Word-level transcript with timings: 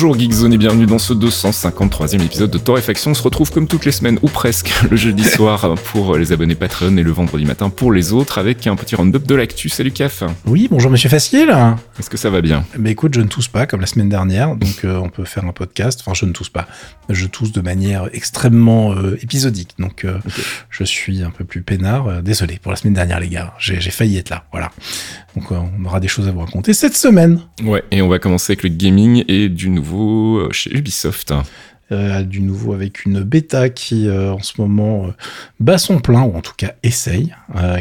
Bonjour 0.00 0.16
Geekzone 0.16 0.52
et 0.52 0.58
bienvenue 0.58 0.86
dans 0.86 1.00
ce 1.00 1.12
253e 1.12 2.22
épisode 2.22 2.52
de 2.52 2.58
Torréfaction. 2.58 3.10
On 3.10 3.14
se 3.14 3.22
retrouve 3.24 3.50
comme 3.50 3.66
toutes 3.66 3.84
les 3.84 3.90
semaines, 3.90 4.20
ou 4.22 4.28
presque, 4.28 4.70
le 4.92 4.96
jeudi 4.96 5.24
soir 5.24 5.74
pour 5.86 6.16
les 6.16 6.30
abonnés 6.30 6.54
Patreon 6.54 6.96
et 6.98 7.02
le 7.02 7.10
vendredi 7.10 7.44
matin 7.44 7.68
pour 7.68 7.90
les 7.90 8.12
autres 8.12 8.38
avec 8.38 8.64
un 8.68 8.76
petit 8.76 8.94
round-up 8.94 9.26
de 9.26 9.34
l'actu. 9.34 9.68
Salut 9.68 9.90
Caf 9.90 10.22
Oui, 10.46 10.68
bonjour 10.70 10.88
Monsieur 10.88 11.08
Facile 11.08 11.52
Est-ce 11.98 12.08
que 12.08 12.16
ça 12.16 12.30
va 12.30 12.42
bien? 12.42 12.64
Mais 12.78 12.92
écoute, 12.92 13.12
je 13.12 13.20
ne 13.20 13.26
tousse 13.26 13.48
pas 13.48 13.66
comme 13.66 13.80
la 13.80 13.88
semaine 13.88 14.08
dernière, 14.08 14.54
donc 14.54 14.84
euh, 14.84 15.00
on 15.02 15.08
peut 15.08 15.24
faire 15.24 15.44
un 15.46 15.52
podcast. 15.52 16.00
Enfin, 16.06 16.14
je 16.14 16.26
ne 16.26 16.32
tousse 16.32 16.48
pas. 16.48 16.68
Je 17.08 17.26
tousse 17.26 17.50
de 17.50 17.60
manière 17.60 18.08
extrêmement 18.12 18.92
euh, 18.92 19.18
épisodique, 19.20 19.70
donc 19.80 20.04
euh, 20.04 20.20
je 20.70 20.84
suis 20.84 21.24
un 21.24 21.30
peu 21.30 21.42
plus 21.42 21.62
peinard. 21.62 22.22
désolé 22.22 22.60
pour 22.62 22.70
la 22.70 22.76
semaine 22.76 22.94
dernière 22.94 23.18
les 23.18 23.30
gars, 23.30 23.52
j'ai 23.58 23.80
failli 23.80 24.18
être 24.18 24.30
là, 24.30 24.44
voilà. 24.52 24.70
Donc 25.34 25.50
on 25.50 25.84
aura 25.84 25.98
des 25.98 26.08
choses 26.08 26.28
à 26.28 26.30
vous 26.30 26.40
raconter 26.40 26.72
cette 26.72 26.96
semaine. 26.96 27.40
Ouais, 27.64 27.82
et 27.90 28.00
on 28.00 28.08
va 28.08 28.20
commencer 28.20 28.52
avec 28.52 28.62
le 28.62 28.68
gaming 28.68 29.24
et 29.26 29.48
du 29.48 29.70
nouveau 29.70 29.87
euh, 29.96 30.52
chez 30.52 30.70
Ubisoft. 30.76 31.32
Euh, 31.90 32.22
du 32.22 32.42
nouveau 32.42 32.74
avec 32.74 33.06
une 33.06 33.22
bêta 33.22 33.70
qui 33.70 34.08
euh, 34.08 34.34
en 34.34 34.42
ce 34.42 34.60
moment 34.60 35.06
bat 35.58 35.78
son 35.78 36.00
plein, 36.00 36.20
ou 36.20 36.36
en 36.36 36.42
tout 36.42 36.52
cas 36.54 36.74
essaye, 36.82 37.34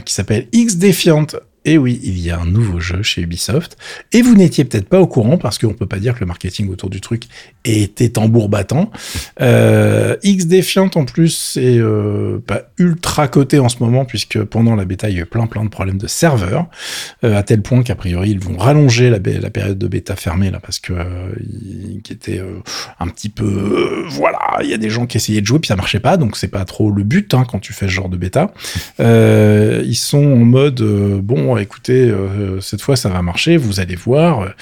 qui 0.05 0.13
s'appelle 0.13 0.48
X 0.53 0.77
Defiant 0.77 1.27
et 1.68 1.77
oui, 1.77 1.99
il 2.01 2.18
y 2.18 2.32
a 2.32 2.40
un 2.40 2.46
nouveau 2.46 2.79
jeu 2.79 3.04
chez 3.04 3.21
Ubisoft. 3.21 3.77
Et 4.13 4.21
vous 4.21 4.35
n'étiez 4.35 4.63
peut-être 4.63 4.87
pas 4.87 5.01
au 5.01 5.07
courant 5.07 5.37
parce 5.37 5.57
qu'on 5.57 5.73
peut 5.73 5.85
pas 5.85 5.99
dire 5.99 6.15
que 6.15 6.21
le 6.21 6.26
marketing 6.26 6.70
autour 6.70 6.90
du 6.90 7.01
truc 7.01 7.23
était 7.65 8.10
tambour 8.10 8.49
battant. 8.49 8.90
Euh, 9.40 10.15
X 10.23 10.48
Defiant 10.48 10.90
en 10.95 11.05
plus 11.05 11.29
c'est 11.54 11.77
euh, 11.77 12.40
pas 12.40 12.63
ultra 12.77 13.27
coté 13.27 13.60
en 13.60 13.70
ce 13.70 13.77
moment 13.84 14.04
puisque 14.04 14.41
pendant 14.43 14.76
la 14.76 14.85
bêta 14.85 15.10
il 15.10 15.15
y 15.15 15.20
a 15.20 15.23
eu 15.23 15.26
plein 15.26 15.45
plein 15.45 15.63
de 15.63 15.70
problèmes 15.70 15.99
de 15.99 16.07
serveurs 16.07 16.68
euh, 17.23 17.35
à 17.35 17.43
tel 17.43 17.62
point 17.62 17.84
qu'a 17.84 17.93
priori 17.93 18.32
ils 18.32 18.40
vont 18.40 18.57
rallonger 18.57 19.10
la, 19.12 19.20
la, 19.20 19.49
période 19.49 19.77
de 19.77 19.88
bêta 19.88 20.15
fermée 20.15 20.49
là 20.49 20.60
parce 20.60 20.79
que 20.79 20.93
euh, 20.93 21.29
qui 22.04 22.13
était 22.13 22.41
un 22.99 23.07
petit 23.10 23.29
peu 23.29 24.05
voilà 24.10 24.40
il 24.63 24.70
y 24.70 24.73
a 24.73 24.77
des 24.77 24.90
gens 24.90 25.05
qui 25.05 25.18
essayaient 25.18 25.41
de 25.41 25.45
jouer 25.45 25.60
puis 25.60 25.68
ça 25.68 25.76
marchait 25.76 25.99
pas 25.99 26.18
donc 26.18 26.35
c'est 26.35 26.48
pas 26.48 26.65
trop 26.65 26.90
le 26.90 27.04
but 27.04 27.34
hein, 27.35 27.45
quand 27.48 27.60
tu 27.60 27.73
fais 27.73 27.88
ce 27.88 27.91
genre 27.91 28.10
de 28.10 28.18
bêta. 28.18 28.54
ils 28.99 29.95
sont 29.95 30.26
en 30.26 30.45
mode 30.45 30.82
bon 31.21 31.57
écoutez, 31.62 32.10
euh, 32.10 32.62
cette 32.62 32.82
fois 32.82 32.96
ça 32.96 33.10
va 33.10 33.22
marcher, 33.22 33.58
vous 33.58 33.80
allez 33.80 33.96
voir, 33.96 34.54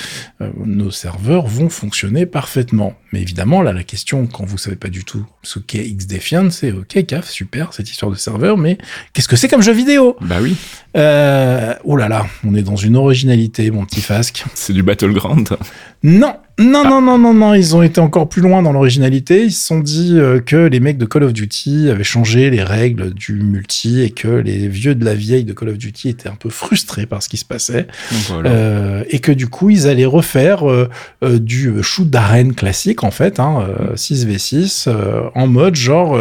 euh, 0.41 0.49
nos 0.63 0.91
serveurs 0.91 1.47
vont 1.47 1.69
fonctionner 1.69 2.25
parfaitement. 2.25 2.93
Mais 3.11 3.21
évidemment, 3.21 3.61
là, 3.61 3.71
la 3.71 3.83
question, 3.83 4.27
quand 4.27 4.43
vous 4.45 4.57
savez 4.57 4.75
pas 4.75 4.89
du 4.89 5.05
tout 5.05 5.25
ce 5.41 5.59
qu'est 5.59 5.83
Xdefiant, 5.83 6.51
c'est 6.51 6.71
ok, 6.71 7.05
CAF, 7.05 7.29
super, 7.29 7.73
cette 7.73 7.89
histoire 7.89 8.11
de 8.11 8.17
serveur, 8.17 8.57
mais 8.57 8.77
qu'est-ce 9.13 9.27
que 9.27 9.35
c'est 9.35 9.47
comme 9.47 9.61
jeu 9.61 9.71
vidéo? 9.71 10.17
Bah 10.21 10.37
oui. 10.41 10.57
Euh, 10.97 11.73
oh 11.83 11.95
là 11.95 12.07
là, 12.07 12.25
on 12.43 12.55
est 12.55 12.61
dans 12.61 12.75
une 12.75 12.95
originalité, 12.95 13.71
mon 13.71 13.85
petit 13.85 14.01
Fasque. 14.01 14.43
C'est 14.53 14.73
du 14.73 14.83
Battleground. 14.83 15.57
Non, 16.05 16.35
non, 16.57 16.85
non, 16.85 17.01
non, 17.01 17.17
non, 17.17 17.33
non, 17.33 17.53
ils 17.53 17.75
ont 17.75 17.81
été 17.81 17.99
encore 17.99 18.29
plus 18.29 18.41
loin 18.41 18.61
dans 18.61 18.71
l'originalité. 18.71 19.43
Ils 19.43 19.51
se 19.51 19.67
sont 19.67 19.81
dit 19.81 20.13
euh, 20.15 20.39
que 20.39 20.55
les 20.55 20.79
mecs 20.79 20.97
de 20.97 21.05
Call 21.05 21.23
of 21.23 21.33
Duty 21.33 21.89
avaient 21.89 22.05
changé 22.05 22.49
les 22.49 22.63
règles 22.63 23.13
du 23.13 23.33
multi 23.33 24.01
et 24.01 24.11
que 24.11 24.29
les 24.29 24.69
vieux 24.69 24.95
de 24.95 25.03
la 25.03 25.15
vieille 25.15 25.43
de 25.43 25.51
Call 25.51 25.67
of 25.67 25.77
Duty 25.77 26.07
étaient 26.07 26.29
un 26.29 26.35
peu 26.35 26.49
frustrés 26.49 27.07
par 27.07 27.21
ce 27.21 27.27
qui 27.27 27.35
se 27.35 27.43
passait. 27.43 27.87
Euh, 28.31 29.03
et 29.09 29.19
que 29.19 29.33
du 29.33 29.47
coup, 29.47 29.69
ils 29.69 29.89
allaient 29.89 30.05
refaire 30.05 30.69
euh, 30.69 30.89
euh 31.23 31.39
du 31.39 31.83
shoot 31.83 32.09
d'arène 32.09 32.55
classique, 32.55 33.03
en 33.03 33.11
fait, 33.11 33.41
hein, 33.41 33.67
6v6, 33.95 34.85
euh, 34.87 35.23
en 35.35 35.47
mode 35.47 35.75
genre, 35.75 36.17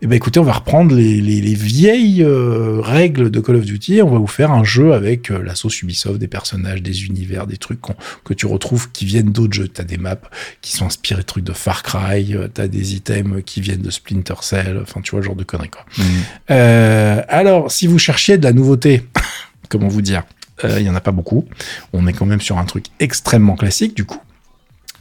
eh 0.00 0.06
ben 0.06 0.16
écoutez, 0.16 0.40
on 0.40 0.44
va 0.44 0.54
reprendre 0.54 0.94
les, 0.94 1.20
les, 1.20 1.42
les 1.42 1.54
vieilles 1.54 2.26
règles 2.26 3.30
de 3.30 3.40
Call 3.40 3.56
of 3.56 3.66
Duty, 3.66 4.00
on 4.00 4.08
va 4.08 4.18
vous 4.18 4.26
faire 4.26 4.52
un 4.52 4.64
jeu 4.64 4.94
avec 4.94 5.28
la 5.28 5.54
sauce 5.54 5.82
Ubisoft, 5.82 6.18
des 6.18 6.28
personnages, 6.28 6.82
des 6.82 7.04
univers, 7.04 7.46
des 7.46 7.58
trucs 7.58 7.80
que 8.24 8.32
tu 8.32 8.46
retrouves 8.46 8.90
qui 8.90 9.04
viennent 9.04 9.15
d'autres 9.22 9.54
jeux 9.54 9.68
T'as 9.68 9.84
des 9.84 9.96
maps 9.96 10.16
qui 10.60 10.72
sont 10.72 10.86
inspirées 10.86 11.22
de 11.22 11.26
trucs 11.26 11.44
de 11.44 11.52
Far 11.52 11.82
Cry, 11.82 12.34
euh, 12.34 12.48
t'as 12.48 12.68
des 12.68 12.94
items 12.94 13.42
qui 13.44 13.60
viennent 13.60 13.82
de 13.82 13.90
Splinter 13.90 14.34
Cell, 14.42 14.78
enfin 14.82 15.00
tu 15.00 15.12
vois 15.12 15.22
genre 15.22 15.36
de 15.36 15.44
conneries 15.44 15.70
quoi. 15.70 15.84
Mmh. 15.98 16.02
Euh, 16.50 17.22
alors, 17.28 17.70
si 17.70 17.86
vous 17.86 17.98
cherchiez 17.98 18.38
de 18.38 18.44
la 18.44 18.52
nouveauté, 18.52 19.06
comment 19.68 19.88
vous 19.88 20.02
dire, 20.02 20.24
euh, 20.64 20.80
il 20.80 20.86
y 20.86 20.90
en 20.90 20.94
a 20.94 21.00
pas 21.00 21.12
beaucoup. 21.12 21.46
On 21.92 22.06
est 22.06 22.12
quand 22.12 22.26
même 22.26 22.40
sur 22.40 22.58
un 22.58 22.64
truc 22.64 22.86
extrêmement 23.00 23.56
classique 23.56 23.94
du 23.94 24.04
coup. 24.04 24.20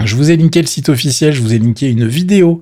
Je 0.04 0.16
vous 0.16 0.30
ai 0.30 0.36
linké 0.36 0.62
le 0.62 0.68
site 0.68 0.90
officiel, 0.90 1.34
je 1.34 1.42
vous 1.42 1.54
ai 1.54 1.60
linké 1.60 1.90
une 1.90 2.06
vidéo 2.06 2.62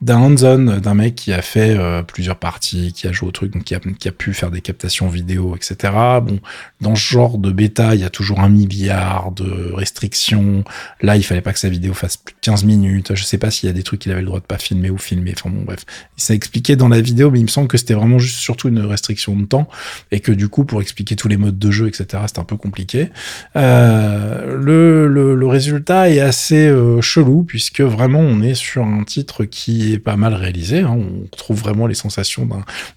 d'un 0.00 0.16
hands-on, 0.16 0.78
d'un 0.78 0.94
mec 0.94 1.14
qui 1.14 1.32
a 1.32 1.42
fait 1.42 1.76
euh, 1.76 2.02
plusieurs 2.02 2.36
parties, 2.36 2.92
qui 2.94 3.06
a 3.06 3.12
joué 3.12 3.28
au 3.28 3.32
truc, 3.32 3.52
donc 3.52 3.64
qui 3.64 3.74
a, 3.74 4.12
pu 4.12 4.32
faire 4.32 4.50
des 4.50 4.62
captations 4.62 5.08
vidéo, 5.08 5.54
etc. 5.56 5.92
Bon, 6.22 6.40
dans 6.80 6.94
ce 6.94 7.06
genre 7.06 7.36
de 7.36 7.52
bêta, 7.52 7.94
il 7.94 8.00
y 8.00 8.04
a 8.04 8.10
toujours 8.10 8.40
un 8.40 8.48
milliard 8.48 9.30
de 9.32 9.72
restrictions. 9.74 10.64
Là, 11.02 11.16
il 11.16 11.22
fallait 11.22 11.42
pas 11.42 11.52
que 11.52 11.58
sa 11.58 11.68
vidéo 11.68 11.92
fasse 11.92 12.16
plus 12.16 12.32
de 12.32 12.40
15 12.40 12.64
minutes. 12.64 13.14
Je 13.14 13.24
sais 13.24 13.38
pas 13.38 13.50
s'il 13.50 13.66
y 13.66 13.70
a 13.70 13.74
des 13.74 13.82
trucs 13.82 14.00
qu'il 14.00 14.12
avait 14.12 14.22
le 14.22 14.26
droit 14.26 14.40
de 14.40 14.46
pas 14.46 14.58
filmer 14.58 14.90
ou 14.90 14.98
filmer. 14.98 15.34
Enfin 15.36 15.50
bon, 15.50 15.62
bref. 15.62 15.84
Ça 16.16 16.34
expliqué 16.34 16.76
dans 16.76 16.88
la 16.88 17.00
vidéo, 17.00 17.30
mais 17.30 17.40
il 17.40 17.44
me 17.44 17.48
semble 17.48 17.68
que 17.68 17.76
c'était 17.76 17.94
vraiment 17.94 18.18
juste 18.18 18.38
surtout 18.38 18.68
une 18.68 18.80
restriction 18.80 19.36
de 19.36 19.44
temps 19.44 19.68
et 20.10 20.20
que 20.20 20.32
du 20.32 20.48
coup, 20.48 20.64
pour 20.64 20.80
expliquer 20.80 21.14
tous 21.14 21.28
les 21.28 21.36
modes 21.36 21.58
de 21.58 21.70
jeu, 21.70 21.88
etc., 21.88 22.22
c'était 22.26 22.40
un 22.40 22.44
peu 22.44 22.56
compliqué. 22.56 23.10
Euh, 23.56 24.56
le, 24.56 25.08
le, 25.08 25.34
le 25.34 25.46
résultat 25.46 26.08
est 26.10 26.20
assez 26.20 26.69
euh, 26.70 27.00
chelou 27.00 27.44
puisque 27.44 27.80
vraiment 27.80 28.20
on 28.20 28.42
est 28.42 28.54
sur 28.54 28.84
un 28.84 29.04
titre 29.04 29.44
qui 29.44 29.92
est 29.92 29.98
pas 29.98 30.16
mal 30.16 30.34
réalisé. 30.34 30.80
Hein. 30.80 30.96
On 30.98 31.26
trouve 31.36 31.58
vraiment 31.58 31.86
les 31.86 31.94
sensations 31.94 32.48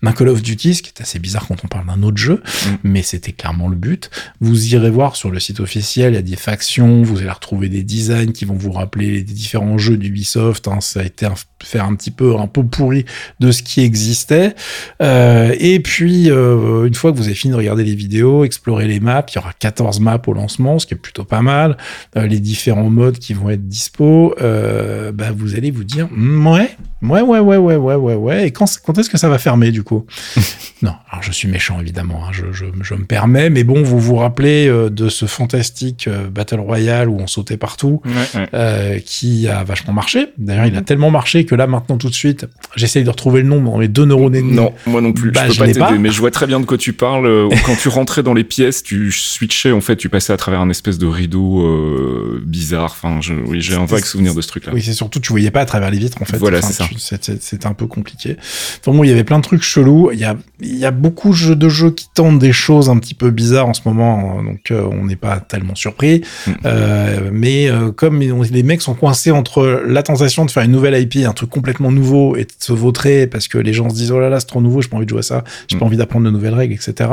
d'un 0.02 0.12
Call 0.12 0.30
of 0.30 0.42
Duty, 0.42 0.76
ce 0.76 0.82
qui 0.82 0.90
est 0.90 1.02
assez 1.02 1.20
bizarre 1.20 1.48
quand 1.48 1.64
on 1.64 1.68
parle 1.68 1.88
d'un 1.88 2.04
autre 2.04 2.18
jeu, 2.18 2.42
mm. 2.44 2.70
mais 2.84 3.02
c'était 3.04 3.32
clairement 3.32 3.68
le 3.68 3.76
but. 3.76 4.10
Vous 4.40 4.74
irez 4.74 4.90
voir 4.90 5.16
sur 5.16 5.32
le 5.32 5.40
site 5.40 5.60
officiel, 5.60 6.14
il 6.14 6.16
y 6.16 6.20
a 6.20 6.24
des 6.24 6.36
factions, 6.36 7.04
vous 7.04 7.20
allez 7.20 7.30
retrouver 7.30 7.70
des 7.70 7.84
designs 7.84 8.32
qui 8.32 8.46
vont 8.46 8.56
vous 8.56 8.72
rappeler 8.72 9.12
les 9.12 9.24
différents 9.24 9.78
jeux 9.78 9.98
d'Ubisoft. 9.98 10.68
Hein. 10.68 10.80
Ça 10.82 11.02
a 11.02 11.04
été 11.04 11.26
un, 11.26 11.36
faire 11.64 11.86
un 11.86 11.96
petit 11.96 12.12
peu 12.12 12.36
un 12.38 12.48
peu 12.48 12.64
pourri 12.64 13.06
de 13.40 13.52
ce 13.52 13.64
qui 13.64 13.82
existait. 13.82 14.56
Euh, 15.02 15.56
et 15.60 15.80
puis 15.80 16.30
euh, 16.30 16.86
une 16.86 16.94
fois 16.94 17.12
que 17.12 17.18
vous 17.18 17.26
avez 17.26 17.36
fini 17.36 17.52
de 17.52 17.58
regarder 17.58 17.84
les 17.84 17.96
vidéos, 17.96 18.44
explorer 18.44 18.88
les 18.88 19.00
maps, 19.00 19.26
il 19.30 19.36
y 19.36 19.38
aura 19.38 19.54
14 19.54 20.00
maps 20.00 20.22
au 20.28 20.34
lancement, 20.34 20.80
ce 20.80 20.86
qui 20.86 20.94
est 20.94 20.98
plutôt 20.98 21.24
pas 21.24 21.42
mal. 21.42 21.78
Euh, 22.18 22.28
les 22.28 22.40
différents 22.40 22.90
modes 22.90 23.18
qui 23.18 23.34
vont 23.34 23.50
être 23.50 23.63
dispo, 23.64 24.36
euh, 24.42 25.12
bah 25.12 25.32
vous 25.36 25.56
allez 25.56 25.72
vous 25.72 25.84
dire 25.84 26.08
ouais, 26.12 26.78
ouais, 27.04 27.22
ouais, 27.22 27.40
ouais, 27.40 27.58
ouais, 27.58 27.76
ouais, 27.76 27.96
ouais, 27.96 28.16
ouais. 28.16 28.48
Et 28.48 28.52
quand, 28.52 28.66
quand 28.86 28.98
est-ce 28.98 29.10
que 29.10 29.18
ça 29.18 29.30
va 29.30 29.38
fermer 29.38 29.72
du 29.72 29.84
coup? 29.84 30.06
Non, 30.84 30.96
alors 31.10 31.24
je 31.24 31.32
suis 31.32 31.48
méchant 31.48 31.80
évidemment, 31.80 32.26
hein, 32.26 32.32
je, 32.34 32.52
je, 32.52 32.66
je, 32.82 32.94
me 32.94 33.06
permets, 33.06 33.50
mais 33.50 33.64
bon, 33.64 33.84
vous 33.84 34.02
vous 34.02 34.16
rappelez 34.18 34.68
euh, 34.68 34.90
de 34.90 35.08
ce 35.08 35.26
fantastique 35.28 36.10
euh, 36.10 36.28
Battle 36.30 36.60
Royale 36.60 37.08
où 37.08 37.18
on 37.22 37.28
sautait 37.28 37.56
partout, 37.56 38.02
ouais, 38.04 38.12
ouais. 38.42 38.48
Euh, 38.54 39.00
qui 39.00 39.48
a 39.48 39.64
vachement 39.64 39.94
marché. 39.94 40.28
D'ailleurs, 40.38 40.66
il 40.66 40.76
a 40.76 40.82
tellement 40.82 41.10
marché 41.10 41.46
que 41.46 41.56
là 41.56 41.68
maintenant 41.68 41.98
tout 41.98 42.10
de 42.10 42.14
suite, 42.14 42.48
j'essaye 42.76 43.06
de 43.06 43.10
retrouver 43.10 43.44
le 43.44 43.48
nom 43.48 43.62
dans 43.62 43.80
les 43.80 43.88
deux 43.88 44.04
neurones 44.04 44.36
ennemis. 44.36 44.56
Non, 44.56 44.74
moi 44.86 45.00
non 45.00 45.14
plus, 45.14 45.32
bah, 45.32 45.48
je 45.48 45.58
peux 45.58 45.60
pas 45.60 45.72
t'aider, 45.72 46.00
mais 46.00 46.12
je 46.12 46.20
vois 46.20 46.32
très 46.32 46.48
bien 46.48 46.60
de 46.60 46.66
quoi 46.66 46.78
tu 46.78 46.92
parles. 46.92 47.48
Quand 47.66 47.78
tu 47.78 47.88
rentrais 47.88 48.22
dans 48.22 48.34
les 48.34 48.44
pièces, 48.44 48.84
tu 48.84 49.10
switchais 49.14 49.72
en 49.72 49.80
fait, 49.80 49.96
tu 49.96 50.10
passais 50.10 50.34
à 50.34 50.38
travers 50.38 50.60
un 50.60 50.70
espèce 50.70 50.98
de 50.98 51.08
rideau 51.08 52.42
bizarre. 52.46 52.92
Enfin, 52.92 53.22
je, 53.22 53.34
oui, 53.34 53.62
j'ai 53.62 53.76
un 53.76 53.86
vague 53.86 54.04
souvenir 54.04 54.36
de 54.36 54.42
ce 54.42 54.50
truc-là. 54.50 54.74
Oui, 54.74 54.82
c'est 54.82 54.92
surtout 54.92 55.22
tu 55.22 55.32
voyais 55.32 55.52
pas 55.52 55.62
à 55.62 55.66
travers 55.66 55.92
les 55.92 55.98
vitres 56.00 56.22
en 56.22 56.26
fait. 56.26 56.36
Voilà, 56.36 56.58
enfin, 56.58 56.68
c'est 56.68 56.74
ça. 56.74 56.90
C'était 57.00 57.66
un 57.66 57.74
peu 57.74 57.88
compliqué. 57.88 58.38
Enfin 58.80 58.96
bon, 58.96 59.04
il 59.04 59.10
y 59.10 59.12
avait 59.12 59.24
plein 59.24 59.38
de 59.38 59.44
trucs 59.44 59.64
chelous. 59.64 60.12
Il 60.14 60.20
y 60.20 60.26
a, 60.26 60.36
il 60.60 60.78
y 60.78 60.86
a 60.86 60.92
beaucoup 60.92 61.34
de 61.34 61.70
jeux 61.70 61.92
qui 61.92 62.08
tentent 62.14 62.40
des 62.40 62.54
choses 62.54 62.90
un 62.90 62.98
petit 62.98 63.14
peu 63.14 63.32
bizarres 63.32 63.68
en 63.68 63.74
ce 63.74 63.82
moment, 63.86 64.42
donc 64.44 64.72
euh, 64.72 64.88
on 64.92 65.06
n'est 65.06 65.16
pas 65.16 65.40
tellement 65.40 65.76
surpris. 65.76 66.22
Mmh. 66.48 66.52
Euh, 66.66 67.30
mais 67.32 67.70
euh, 67.70 67.92
comme 67.92 68.20
les 68.20 68.64
mecs 68.64 68.82
sont 68.82 68.94
coincés 68.94 69.32
entre 69.32 69.84
la 69.86 70.04
tentation 70.04 70.46
de 70.46 70.52
faire 70.52 70.64
une 70.64 70.72
nouvelle 70.72 71.00
IP, 71.02 71.26
un 71.26 71.34
truc 71.34 71.50
complètement 71.50 71.92
nouveau, 71.92 72.36
et 72.36 72.44
de 72.44 72.52
se 72.58 72.74
vautrer 72.74 73.28
parce 73.28 73.48
que 73.48 73.58
les 73.58 73.74
gens 73.74 73.90
se 73.90 73.96
disent 73.96 74.12
oh 74.12 74.20
là 74.20 74.30
là 74.30 74.40
c'est 74.40 74.48
trop 74.48 74.62
nouveau, 74.62 74.82
j'ai 74.82 74.90
pas 74.90 74.98
envie 74.98 75.06
de 75.06 75.10
jouer 75.10 75.20
à 75.20 75.24
ça, 75.24 75.44
j'ai 75.68 75.76
mmh. 75.76 75.80
pas 75.80 75.86
envie 75.86 75.98
d'apprendre 75.98 76.26
de 76.26 76.32
nouvelles 76.32 76.54
règles, 76.54 76.74
etc. 76.74 77.10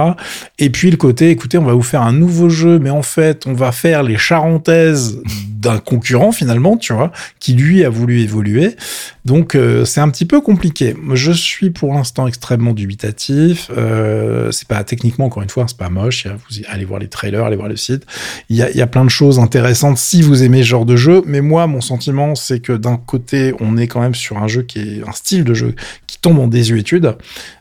Et 0.58 0.70
puis 0.70 0.90
le 0.90 0.96
côté, 0.96 1.30
écoutez, 1.30 1.58
on 1.58 1.64
va 1.64 1.74
vous 1.74 1.82
faire 1.82 2.02
un 2.02 2.12
nouveau 2.12 2.48
jeu, 2.48 2.78
mais 2.78 2.90
en 2.90 3.02
fait 3.02 3.46
on 3.46 3.54
va 3.54 3.72
faire 3.72 4.02
les 4.02 4.16
charentaises 4.16 5.20
d'un 5.60 5.78
concurrent 5.78 6.32
finalement, 6.32 6.76
tu 6.76 6.92
vois, 6.92 7.12
qui 7.38 7.54
lui 7.54 7.84
a 7.84 7.90
voulu 7.90 8.20
évoluer. 8.20 8.76
Donc 9.24 9.54
euh, 9.54 9.84
c'est 9.84 10.00
un 10.00 10.08
petit 10.08 10.24
peu 10.24 10.40
compliqué. 10.40 10.96
Je 11.12 11.32
suis 11.32 11.70
pour 11.70 11.94
l'instant 11.94 12.26
extrêmement 12.26 12.72
dubitatif. 12.72 13.70
Euh, 13.76 14.50
c'est 14.50 14.68
pas 14.68 14.82
techniquement 14.84 15.26
encore 15.26 15.42
une 15.42 15.48
fois, 15.48 15.66
c'est 15.68 15.76
pas 15.76 15.90
moche. 15.90 16.26
Vous 16.26 16.62
allez 16.68 16.84
voir 16.84 17.00
les 17.00 17.08
trailers, 17.08 17.44
allez 17.44 17.56
voir 17.56 17.68
le 17.68 17.76
site. 17.76 18.04
Il 18.48 18.56
y 18.56 18.62
a, 18.62 18.70
y 18.70 18.80
a, 18.80 18.86
plein 18.86 19.04
de 19.04 19.10
choses 19.10 19.38
intéressantes 19.38 19.98
si 19.98 20.22
vous 20.22 20.42
aimez 20.42 20.62
ce 20.62 20.68
genre 20.68 20.86
de 20.86 20.96
jeu. 20.96 21.22
Mais 21.26 21.40
moi, 21.40 21.66
mon 21.66 21.80
sentiment, 21.80 22.34
c'est 22.34 22.60
que 22.60 22.72
d'un 22.72 22.96
côté, 22.96 23.54
on 23.60 23.76
est 23.76 23.86
quand 23.86 24.00
même 24.00 24.14
sur 24.14 24.38
un 24.38 24.48
jeu 24.48 24.62
qui 24.62 24.78
est 24.78 25.08
un 25.08 25.12
style 25.12 25.44
de 25.44 25.54
jeu 25.54 25.74
qui 26.06 26.18
tombe 26.18 26.38
en 26.38 26.46
désuétude, 26.46 27.16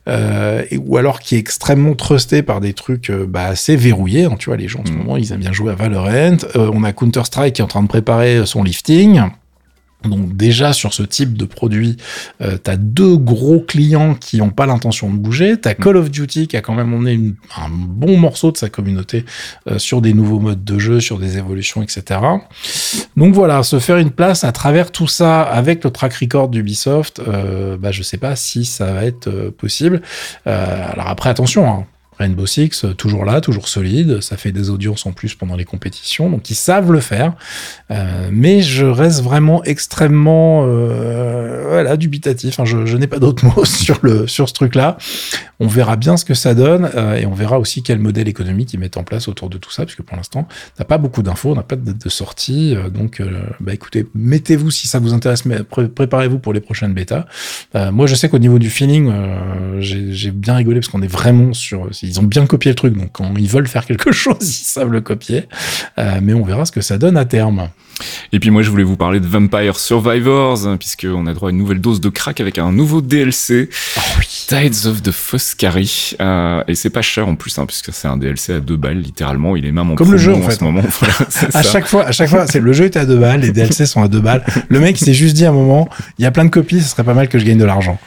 euh, 0.07 0.63
ou 0.79 0.97
alors 0.97 1.19
qui 1.19 1.35
est 1.35 1.39
extrêmement 1.39 1.95
trusté 1.95 2.41
par 2.41 2.61
des 2.61 2.73
trucs 2.73 3.09
euh, 3.09 3.25
bah, 3.27 3.45
assez 3.45 3.75
verrouillés. 3.75 4.25
Hein, 4.25 4.35
tu 4.39 4.49
vois, 4.49 4.57
les 4.57 4.67
gens 4.67 4.79
en 4.79 4.85
ce 4.85 4.91
mm. 4.91 4.97
moment, 4.97 5.17
ils 5.17 5.31
aiment 5.31 5.39
bien 5.39 5.53
jouer 5.53 5.71
à 5.71 5.75
Valorant. 5.75 6.37
Euh, 6.55 6.71
on 6.73 6.83
a 6.83 6.91
Counter 6.91 7.23
Strike 7.25 7.55
qui 7.55 7.61
est 7.61 7.63
en 7.63 7.67
train 7.67 7.83
de 7.83 7.87
préparer 7.87 8.45
son 8.45 8.63
lifting. 8.63 9.21
Donc 10.03 10.37
déjà 10.37 10.71
sur 10.71 10.93
ce 10.93 11.03
type 11.03 11.37
de 11.37 11.43
produit, 11.43 11.97
euh, 12.41 12.57
tu 12.63 12.71
as 12.71 12.77
deux 12.77 13.17
gros 13.17 13.59
clients 13.59 14.15
qui 14.15 14.37
n'ont 14.37 14.49
pas 14.49 14.65
l'intention 14.65 15.11
de 15.11 15.17
bouger. 15.17 15.59
Tu 15.59 15.67
as 15.67 15.75
Call 15.75 15.97
of 15.97 16.09
Duty 16.09 16.47
qui 16.47 16.55
a 16.55 16.61
quand 16.61 16.73
même 16.73 16.93
emmené 16.93 17.33
un 17.57 17.69
bon 17.69 18.17
morceau 18.17 18.51
de 18.51 18.57
sa 18.57 18.69
communauté 18.69 19.25
euh, 19.69 19.77
sur 19.77 20.01
des 20.01 20.13
nouveaux 20.13 20.39
modes 20.39 20.63
de 20.63 20.79
jeu, 20.79 21.01
sur 21.01 21.19
des 21.19 21.37
évolutions, 21.37 21.83
etc. 21.83 22.21
Donc 23.17 23.33
voilà, 23.33 23.61
se 23.63 23.79
faire 23.79 23.97
une 23.97 24.11
place 24.11 24.45
à 24.45 24.53
travers 24.53 24.91
tout 24.91 25.07
ça 25.07 25.41
avec 25.41 25.83
le 25.83 25.91
track 25.91 26.13
record 26.13 26.47
d'Ubisoft, 26.47 27.19
euh, 27.27 27.77
bah, 27.77 27.91
je 27.91 28.01
sais 28.01 28.17
pas 28.17 28.37
si 28.37 28.63
ça 28.63 28.93
va 28.93 29.03
être 29.03 29.27
euh, 29.27 29.51
possible. 29.51 30.01
alors 30.45 31.07
après, 31.07 31.29
attention, 31.29 31.69
hein, 31.69 31.85
Rainbow 32.19 32.45
Six, 32.45 32.83
euh, 32.83 32.93
toujours 32.93 33.23
là, 33.23 33.39
toujours 33.39 33.69
solide. 33.69 34.21
Ça 34.21 34.35
fait 34.35 34.51
des 34.51 34.69
audiences 34.69 35.05
en 35.05 35.13
plus 35.13 35.35
pendant 35.35 35.55
les 35.55 35.63
compétitions, 35.63 36.29
donc 36.29 36.49
ils 36.49 36.55
savent 36.55 36.91
le 36.91 36.99
faire. 36.99 37.33
Euh, 37.91 38.29
mais 38.31 38.61
je 38.61 38.85
reste 38.85 39.23
vraiment 39.23 39.63
extrêmement 39.63 40.65
euh, 40.67 41.95
dubitatif. 41.95 42.59
Je, 42.65 42.97
n'ai 42.97 43.07
pas 43.07 43.19
d'autres 43.19 43.45
mots 43.55 43.63
sur, 43.63 43.99
le, 44.01 44.27
sur 44.27 44.49
ce 44.49 44.53
truc-là. 44.53 44.97
On 45.61 45.67
verra 45.67 45.95
bien 45.95 46.17
ce 46.17 46.25
que 46.25 46.33
ça 46.33 46.53
donne 46.53 46.89
et 47.17 47.25
on 47.25 47.33
verra 47.33 47.59
aussi 47.59 47.83
quel 47.83 47.99
modèle 47.99 48.29
économique 48.29 48.73
ils 48.73 48.79
mettent 48.79 48.95
en 48.95 49.03
place 49.03 49.27
autour 49.27 49.49
de 49.49 49.57
tout 49.57 49.71
ça, 49.71 49.85
puisque 49.85 50.03
pour 50.03 50.15
l'instant, 50.15 50.47
on 50.49 50.79
n'a 50.79 50.85
pas 50.85 50.97
beaucoup 50.97 51.21
d'infos, 51.21 51.51
on 51.51 51.55
n'a 51.55 51.63
pas 51.63 51.75
de 51.75 52.09
sortie. 52.09 52.75
Donc, 52.93 53.21
bah, 53.59 53.73
écoutez, 53.73 54.05
mettez-vous 54.15 54.71
si 54.71 54.87
ça 54.87 54.99
vous 54.99 55.13
intéresse, 55.13 55.43
préparez-vous 55.95 56.39
pour 56.39 56.53
les 56.53 56.61
prochaines 56.61 56.93
bêtas. 56.93 57.25
moi, 57.91 58.07
je 58.07 58.15
sais 58.15 58.29
qu'au 58.29 58.39
niveau 58.39 58.57
du 58.57 58.69
feeling, 58.69 59.11
j'ai 59.79 60.31
bien 60.31 60.55
rigolé 60.55 60.79
parce 60.79 60.89
qu'on 60.89 61.01
est 61.01 61.07
vraiment 61.07 61.51
sur 61.51 61.93
ils 62.09 62.19
ont 62.19 62.23
bien 62.23 62.45
copié 62.45 62.71
le 62.71 62.75
truc, 62.75 62.97
donc 62.97 63.09
quand 63.11 63.31
ils 63.37 63.47
veulent 63.47 63.67
faire 63.67 63.85
quelque 63.85 64.11
chose, 64.11 64.37
ils 64.41 64.65
savent 64.65 64.91
le 64.91 65.01
copier. 65.01 65.47
Euh, 65.97 66.19
mais 66.21 66.33
on 66.33 66.43
verra 66.43 66.65
ce 66.65 66.71
que 66.71 66.81
ça 66.81 66.97
donne 66.97 67.17
à 67.17 67.25
terme. 67.25 67.69
Et 68.31 68.39
puis 68.39 68.49
moi, 68.49 68.61
je 68.61 68.69
voulais 68.69 68.83
vous 68.83 68.95
parler 68.95 69.19
de 69.19 69.27
Vampire 69.27 69.77
Survivors, 69.77 70.65
hein, 70.65 70.77
puisqu'on 70.77 71.27
a 71.27 71.33
droit 71.33 71.49
à 71.49 71.51
une 71.51 71.57
nouvelle 71.57 71.81
dose 71.81 72.01
de 72.01 72.09
crack 72.09 72.39
avec 72.39 72.57
un 72.57 72.71
nouveau 72.71 73.01
DLC, 73.01 73.69
oh 73.97 74.01
Tides 74.49 74.87
of 74.87 75.03
the 75.03 75.11
Foscari. 75.11 76.15
Euh, 76.19 76.63
et 76.67 76.73
c'est 76.73 76.89
pas 76.89 77.03
cher 77.03 77.27
en 77.27 77.35
plus, 77.35 77.59
hein, 77.59 77.67
puisque 77.67 77.93
c'est 77.93 78.07
un 78.07 78.17
DLC 78.17 78.53
à 78.53 78.59
deux 78.59 78.77
balles, 78.77 78.97
littéralement. 78.97 79.55
Il 79.55 79.63
est 79.63 79.71
même 79.71 79.91
en 79.91 79.93
Comme 79.93 80.11
le 80.11 80.17
jeu, 80.17 80.33
en, 80.33 80.41
fait. 80.41 80.55
ce 80.55 80.63
moment. 80.63 80.81
à 81.53 81.61
chaque 81.61 81.85
fois, 81.85 82.07
à 82.07 82.11
chaque 82.11 82.29
fois, 82.29 82.47
c'est 82.47 82.59
le 82.59 82.73
jeu 82.73 82.85
est 82.85 82.97
à 82.97 83.05
deux 83.05 83.17
balles, 83.17 83.41
les 83.41 83.51
DLC 83.51 83.85
sont 83.85 84.01
à 84.01 84.07
deux 84.07 84.21
balles. 84.21 84.43
Le 84.67 84.79
mec, 84.79 84.97
s'est 84.97 85.13
juste 85.13 85.35
dit 85.35 85.45
à 85.45 85.49
un 85.49 85.53
moment, 85.53 85.87
il 86.17 86.23
y 86.23 86.25
a 86.25 86.31
plein 86.31 86.45
de 86.45 86.49
copies, 86.49 86.81
ce 86.81 86.89
serait 86.89 87.03
pas 87.03 87.13
mal 87.13 87.29
que 87.29 87.37
je 87.37 87.45
gagne 87.45 87.59
de 87.59 87.63
l'argent. 87.63 87.99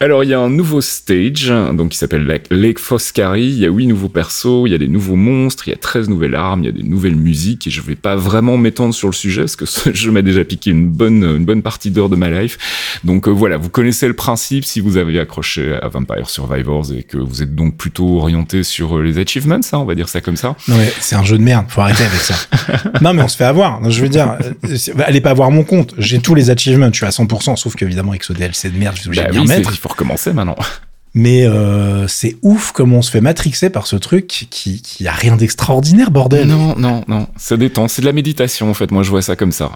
Alors, 0.00 0.22
il 0.22 0.28
y 0.28 0.34
a 0.34 0.38
un 0.38 0.50
nouveau 0.50 0.82
stage, 0.82 1.50
donc 1.72 1.92
qui 1.92 1.96
s'appelle 1.96 2.26
Lake 2.50 2.78
Foscari. 2.78 3.46
Il 3.46 3.58
y 3.58 3.64
a 3.64 3.70
huit 3.70 3.86
nouveaux 3.86 4.10
persos, 4.10 4.64
il 4.66 4.72
y 4.72 4.74
a 4.74 4.78
des 4.78 4.88
nouveaux 4.88 5.16
monstres, 5.16 5.66
il 5.66 5.70
y 5.70 5.74
a 5.74 5.78
13 5.78 6.10
nouvelles 6.10 6.34
armes, 6.34 6.62
il 6.62 6.66
y 6.66 6.68
a 6.68 6.72
des 6.72 6.82
nouvelles 6.82 7.16
musiques, 7.16 7.68
et 7.68 7.70
je 7.70 7.80
vais 7.80 7.96
pas 7.96 8.16
vraiment 8.16 8.58
m'étendre 8.58 8.92
sur 8.92 9.08
le 9.08 9.14
sujet, 9.14 9.42
parce 9.42 9.56
que 9.56 9.64
ce 9.64 9.94
jeu 9.94 10.10
m'a 10.10 10.20
déjà 10.20 10.44
piqué 10.44 10.72
une 10.72 10.90
bonne, 10.90 11.24
une 11.24 11.46
bonne 11.46 11.62
partie 11.62 11.90
d'heure 11.90 12.10
de 12.10 12.16
ma 12.16 12.28
life. 12.28 12.98
Donc 13.02 13.28
euh, 13.28 13.30
voilà, 13.30 13.56
vous 13.56 13.70
connaissez 13.70 14.06
le 14.08 14.14
principe 14.14 14.66
si 14.66 14.80
vous 14.80 14.98
avez 14.98 15.18
accroché 15.18 15.78
à 15.80 15.85
Vampire 15.88 16.28
Survivors 16.28 16.92
et 16.92 17.02
que 17.02 17.16
vous 17.16 17.42
êtes 17.42 17.54
donc 17.54 17.76
plutôt 17.76 18.18
orienté 18.18 18.62
sur 18.62 18.98
euh, 18.98 19.02
les 19.02 19.18
achievements, 19.18 19.56
hein, 19.56 19.78
on 19.78 19.84
va 19.84 19.94
dire 19.94 20.08
ça 20.08 20.20
comme 20.20 20.36
ça. 20.36 20.56
Ouais, 20.68 20.92
c'est 21.00 21.16
un 21.16 21.24
jeu 21.24 21.38
de 21.38 21.42
merde, 21.42 21.66
faut 21.68 21.80
arrêter 21.80 22.04
avec 22.04 22.20
ça. 22.20 22.34
non 23.00 23.14
mais 23.14 23.22
on 23.22 23.28
se 23.28 23.36
fait 23.36 23.44
avoir. 23.44 23.88
Je 23.90 24.00
veux 24.00 24.08
dire, 24.08 24.36
euh, 24.64 25.02
allez 25.04 25.20
pas 25.20 25.34
voir 25.34 25.50
mon 25.50 25.64
compte. 25.64 25.94
J'ai 25.98 26.18
tous 26.18 26.34
les 26.34 26.50
achievements, 26.50 26.88
je 26.92 26.96
suis 26.96 27.06
à 27.06 27.10
100%, 27.10 27.56
sauf 27.56 27.74
qu'évidemment 27.74 28.10
avec 28.10 28.24
ce 28.24 28.32
DLC 28.32 28.70
de 28.70 28.78
merde, 28.78 28.96
je 29.02 29.10
vais 29.10 29.16
bah 29.16 29.28
oui, 29.32 29.46
Il 29.46 29.76
faut 29.76 29.88
recommencer 29.88 30.32
maintenant. 30.32 30.56
Mais 31.18 31.46
euh, 31.46 32.06
c'est 32.08 32.36
ouf 32.42 32.72
comme 32.72 32.92
on 32.92 33.00
se 33.00 33.10
fait 33.10 33.22
matrixer 33.22 33.70
par 33.70 33.86
ce 33.86 33.96
truc 33.96 34.26
qui, 34.26 34.82
qui 34.82 35.08
a 35.08 35.12
rien 35.12 35.34
d'extraordinaire, 35.36 36.10
bordel. 36.10 36.46
Non, 36.46 36.76
non, 36.76 37.04
non. 37.08 37.26
Ça 37.38 37.56
détend. 37.56 37.88
C'est 37.88 38.02
de 38.02 38.06
la 38.06 38.12
méditation, 38.12 38.68
en 38.68 38.74
fait. 38.74 38.90
Moi, 38.90 39.02
je 39.02 39.08
vois 39.08 39.22
ça 39.22 39.34
comme 39.34 39.50
ça. 39.50 39.72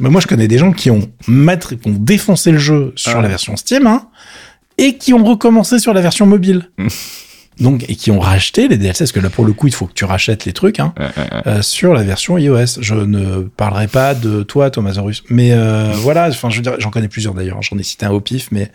mais 0.00 0.08
moi, 0.08 0.22
je 0.22 0.26
connais 0.26 0.48
des 0.48 0.56
gens 0.56 0.72
qui 0.72 0.90
ont, 0.90 1.10
matri 1.26 1.76
qui 1.76 1.90
ont 1.90 1.96
défoncé 1.98 2.52
le 2.52 2.58
jeu 2.58 2.94
sur 2.96 3.18
ah. 3.18 3.20
la 3.20 3.28
version 3.28 3.54
Steam, 3.56 3.86
hein, 3.86 4.08
et 4.78 4.96
qui 4.96 5.12
ont 5.12 5.24
recommencé 5.24 5.78
sur 5.78 5.92
la 5.92 6.00
version 6.00 6.26
mobile. 6.26 6.70
donc 7.60 7.84
et 7.88 7.96
qui 7.96 8.10
ont 8.10 8.20
racheté 8.20 8.68
les 8.68 8.76
DLC 8.76 9.04
parce 9.04 9.12
que 9.12 9.20
là 9.20 9.30
pour 9.30 9.44
le 9.44 9.52
coup 9.52 9.66
il 9.66 9.74
faut 9.74 9.86
que 9.86 9.92
tu 9.92 10.04
rachètes 10.04 10.44
les 10.44 10.52
trucs 10.52 10.78
hein, 10.80 10.94
euh, 11.46 11.62
sur 11.62 11.92
la 11.92 12.02
version 12.02 12.38
iOS. 12.38 12.80
Je 12.80 12.94
ne 12.94 13.42
parlerai 13.42 13.88
pas 13.88 14.14
de 14.14 14.42
toi 14.42 14.70
Thomas 14.70 14.92
Zorus, 14.92 15.24
mais 15.28 15.52
euh, 15.52 15.92
voilà, 15.96 16.28
enfin 16.28 16.50
je 16.50 16.56
veux 16.56 16.62
dire, 16.62 16.74
j'en 16.78 16.90
connais 16.90 17.08
plusieurs 17.08 17.34
d'ailleurs. 17.34 17.60
J'en 17.62 17.78
ai 17.78 17.82
cité 17.82 18.06
un 18.06 18.10
au 18.10 18.20
pif, 18.20 18.48
mais 18.52 18.70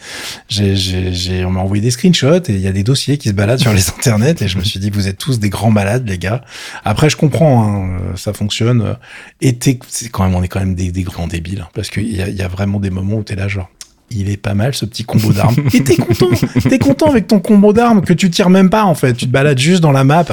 j'ai, 0.50 0.76
j'ai, 0.76 1.46
on 1.46 1.52
m'a 1.52 1.62
envoyé 1.62 1.82
des 1.82 1.92
screenshots 1.92 2.44
et 2.50 2.54
il 2.54 2.60
y 2.60 2.68
a 2.68 2.72
des 2.72 2.84
dossiers 2.84 3.18
qui 3.18 3.30
se 3.30 3.34
baladent 3.34 3.60
sur 3.60 3.74
les 3.74 3.90
internets 3.98 4.42
et 4.42 4.48
je 4.48 4.58
me 4.58 4.64
suis 4.64 4.80
dit 4.80 4.90
vous 4.90 5.08
êtes 5.08 5.18
tous 5.18 5.40
des 5.40 5.50
grands 5.50 5.72
malades 5.72 6.08
les 6.08 6.18
gars. 6.18 6.44
Après 6.84 7.10
je 7.10 7.18
comprends, 7.18 7.64
hein, 7.64 7.98
ça 8.16 8.34
fonctionne. 8.34 8.98
Et 9.42 9.58
c'est 9.88 10.10
quand 10.10 10.24
même 10.24 10.36
on 10.36 10.44
est 10.44 10.48
quand 10.48 10.60
même 10.60 10.76
des, 10.76 10.92
des 10.92 11.04
grands 11.04 11.28
débiles 11.28 11.62
hein, 11.62 11.70
parce 11.74 11.90
qu'il 11.90 12.14
y 12.14 12.22
a, 12.22 12.30
y 12.30 12.42
a 12.42 12.48
vraiment 12.48 12.80
des 12.80 12.90
moments 12.90 13.18
où 13.18 13.24
t'es 13.24 13.36
là 13.36 13.48
genre 13.48 13.70
il 14.12 14.30
est 14.30 14.38
pas 14.38 14.54
mal 14.54 14.74
ce 14.74 14.86
petit 14.86 15.04
combo 15.04 15.34
d'armes. 15.34 15.56
Et 15.74 15.84
t'es 15.84 15.96
content, 15.96 16.30
t'es 16.70 16.80
content 16.80 17.10
avec 17.10 17.28
ton 17.28 17.40
combo 17.40 17.74
d'armes 17.74 18.02
que 18.02 18.14
tu 18.14 18.30
tires 18.30 18.50
même 18.50 18.70
pas 18.70 18.84
en 18.84 18.96
fait, 18.96 19.14
tu 19.14 19.26
te 19.26 19.32
balades 19.32 19.58
juste 19.58 19.82
dans 19.82 19.92
la 19.92 20.04
map. 20.04 20.26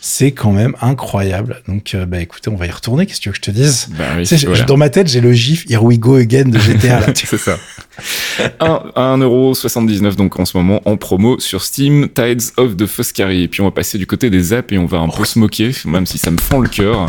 C'est 0.00 0.32
quand 0.32 0.52
même 0.52 0.74
incroyable. 0.80 1.62
Donc 1.68 1.94
euh, 1.94 2.06
bah 2.06 2.20
écoutez, 2.20 2.50
on 2.50 2.56
va 2.56 2.66
y 2.66 2.70
retourner. 2.70 3.06
Qu'est-ce 3.06 3.18
que 3.18 3.22
tu 3.22 3.28
veux 3.28 3.32
que 3.32 3.38
je 3.38 3.42
te 3.42 3.50
dise 3.50 3.88
bah 3.96 4.64
Dans 4.66 4.76
ma 4.76 4.90
tête, 4.90 5.08
j'ai 5.08 5.20
le 5.20 5.32
gif 5.32 5.64
Here 5.68 5.82
we 5.82 5.98
go 5.98 6.16
again 6.16 6.44
de 6.44 6.58
GTA. 6.58 7.00
C'est 7.14 7.36
ça. 7.38 7.56
1,79€ 8.60 10.16
donc 10.16 10.38
en 10.38 10.44
ce 10.44 10.56
moment 10.56 10.80
en 10.84 10.96
promo 10.96 11.38
sur 11.38 11.62
Steam, 11.62 12.08
Tides 12.08 12.52
of 12.56 12.76
the 12.76 12.86
Foscari. 12.86 13.42
Et 13.42 13.48
puis 13.48 13.60
on 13.60 13.64
va 13.64 13.70
passer 13.70 13.98
du 13.98 14.06
côté 14.06 14.30
des 14.30 14.52
apps 14.52 14.72
et 14.72 14.78
on 14.78 14.86
va 14.86 14.98
un 14.98 15.08
peu 15.08 15.24
se 15.24 15.38
moquer, 15.38 15.70
même 15.84 16.06
si 16.06 16.18
ça 16.18 16.30
me 16.30 16.38
fend 16.38 16.58
le 16.58 16.68
cœur. 16.68 17.06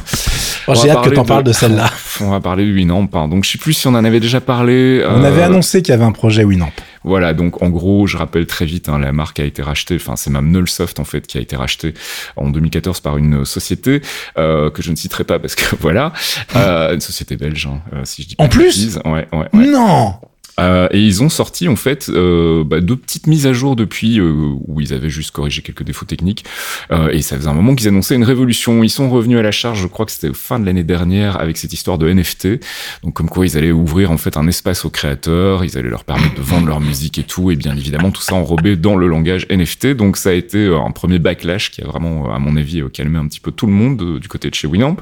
Oh, 0.68 0.74
j'ai 0.76 0.90
hâte 0.90 1.04
que 1.04 1.10
t'en 1.10 1.26
parles 1.26 1.44
de 1.44 1.54
celle-là. 1.54 1.90
On 2.22 2.30
va 2.30 2.40
parler 2.40 2.66
de 2.66 2.72
Winamp. 2.72 3.10
Hein. 3.14 3.28
Donc 3.28 3.46
je 3.46 3.52
sais 3.52 3.58
plus 3.58 3.74
si 3.74 3.88
on 3.88 3.96
en 3.96 4.06
avait 4.06 4.20
déjà 4.20 4.42
parlé. 4.42 5.04
On 5.08 5.24
avait 5.24 5.42
euh, 5.42 5.46
annoncé 5.46 5.82
qu'il 5.82 5.92
y 5.92 5.96
avait 5.96 6.04
un 6.04 6.11
projet 6.12 6.44
Winamp. 6.44 6.72
Voilà, 7.04 7.34
donc 7.34 7.62
en 7.62 7.70
gros, 7.70 8.08
je 8.08 8.18
rappelle 8.18 8.46
très 8.46 8.66
vite, 8.66 8.90
hein, 8.90 9.00
la 9.00 9.12
marque 9.12 9.40
a 9.40 9.44
été 9.46 9.62
rachetée, 9.62 9.96
enfin 9.96 10.16
c'est 10.16 10.30
même 10.30 10.52
Nullsoft 10.52 11.00
en 11.00 11.04
fait 11.04 11.26
qui 11.26 11.38
a 11.38 11.42
été 11.42 11.56
rachetée 11.56 11.94
en 12.36 12.50
2014 12.50 13.00
par 13.00 13.18
une 13.18 13.46
société 13.46 14.02
euh, 14.38 14.70
que 14.70 14.82
je 14.82 14.92
ne 14.92 14.96
citerai 14.96 15.24
pas 15.24 15.40
parce 15.40 15.56
que 15.56 15.76
voilà, 15.80 16.14
euh, 16.56 16.94
une 16.94 17.02
société 17.02 17.38
belge, 17.38 17.68
hein, 17.68 17.82
euh, 17.94 18.02
si 18.04 18.24
je 18.24 18.28
dis 18.30 18.36
pas. 18.36 18.44
En 18.44 18.50
plus, 18.50 18.98
ouais, 19.06 19.28
ouais, 19.32 19.48
ouais. 19.54 19.66
Non. 19.66 20.16
Euh, 20.60 20.88
et 20.92 21.00
ils 21.00 21.24
ont 21.24 21.30
sorti 21.30 21.68
en 21.68 21.76
fait 21.76 22.10
euh, 22.10 22.64
bah, 22.64 22.82
deux 22.82 22.96
petites 22.96 23.28
mises 23.28 23.48
à 23.48 23.54
jour 23.54 23.76
depuis 23.76 24.20
euh, 24.20 24.54
où 24.68 24.82
ils 24.82 24.94
avaient 24.94 25.10
juste 25.10 25.32
corrigé 25.32 25.62
quelques 25.62 25.84
défauts 25.84 26.06
techniques. 26.06 26.46
Euh, 26.92 27.10
et 27.10 27.22
ça 27.22 27.38
faisait 27.38 27.48
un 27.48 27.54
moment 27.54 27.76
qu'ils 27.76 27.88
annonçaient 27.88 28.16
une 28.16 28.24
révolution. 28.24 28.84
Ils 28.84 28.90
sont 28.90 29.10
revenus 29.10 29.40
à 29.40 29.42
la 29.42 29.52
charge, 29.52 29.82
je 29.82 29.88
crois 29.88 30.06
que 30.06 30.12
c'était 30.12 30.34
fin 30.34 30.60
de 30.60 30.66
l'année 30.66 30.84
dernière, 30.84 31.40
avec 31.40 31.58
cette 31.58 31.74
histoire 31.74 31.98
de 31.98 32.12
NFT. 32.12 32.60
Donc 33.04 33.14
comme 33.14 33.30
quoi 33.30 33.46
ils 33.46 33.58
allaient 33.58 33.72
ouvrir 33.72 34.12
en 34.12 34.18
fait 34.18 34.38
un 34.38 34.48
espace 34.48 34.86
aux 34.86 34.90
créateurs, 34.90 35.64
ils 35.64 35.78
allaient 35.78 35.90
leur 35.90 36.04
permettre 36.04 36.36
de 36.36 36.42
vendre 36.42 36.68
leur 36.68 36.80
musique 36.80 37.18
et 37.18 37.24
tout, 37.24 37.52
et 37.52 37.56
bien 37.56 37.76
évidemment 37.76 38.12
tout 38.12 38.22
ça 38.22 38.36
enrobé 38.36 38.76
dans 38.76 38.96
le 38.96 39.08
langage 39.08 39.48
NFT. 39.50 39.88
Donc 39.88 40.18
ça 40.18 40.30
a 40.30 40.34
été 40.34 40.68
un 40.68 40.92
premier 40.92 41.20
backlash 41.20 41.72
qui 41.72 41.82
a 41.82 41.86
vraiment, 41.86 42.34
à 42.34 42.40
mon 42.40 42.58
avis, 42.58 42.84
calmé 42.94 43.18
un 43.18 43.28
petit 43.28 43.40
peu 43.40 43.52
tout 43.52 43.68
le 43.68 43.74
monde 43.74 44.20
du 44.20 44.28
côté 44.28 44.50
de 44.50 44.56
chez 44.56 44.68
Winamp. 44.68 44.98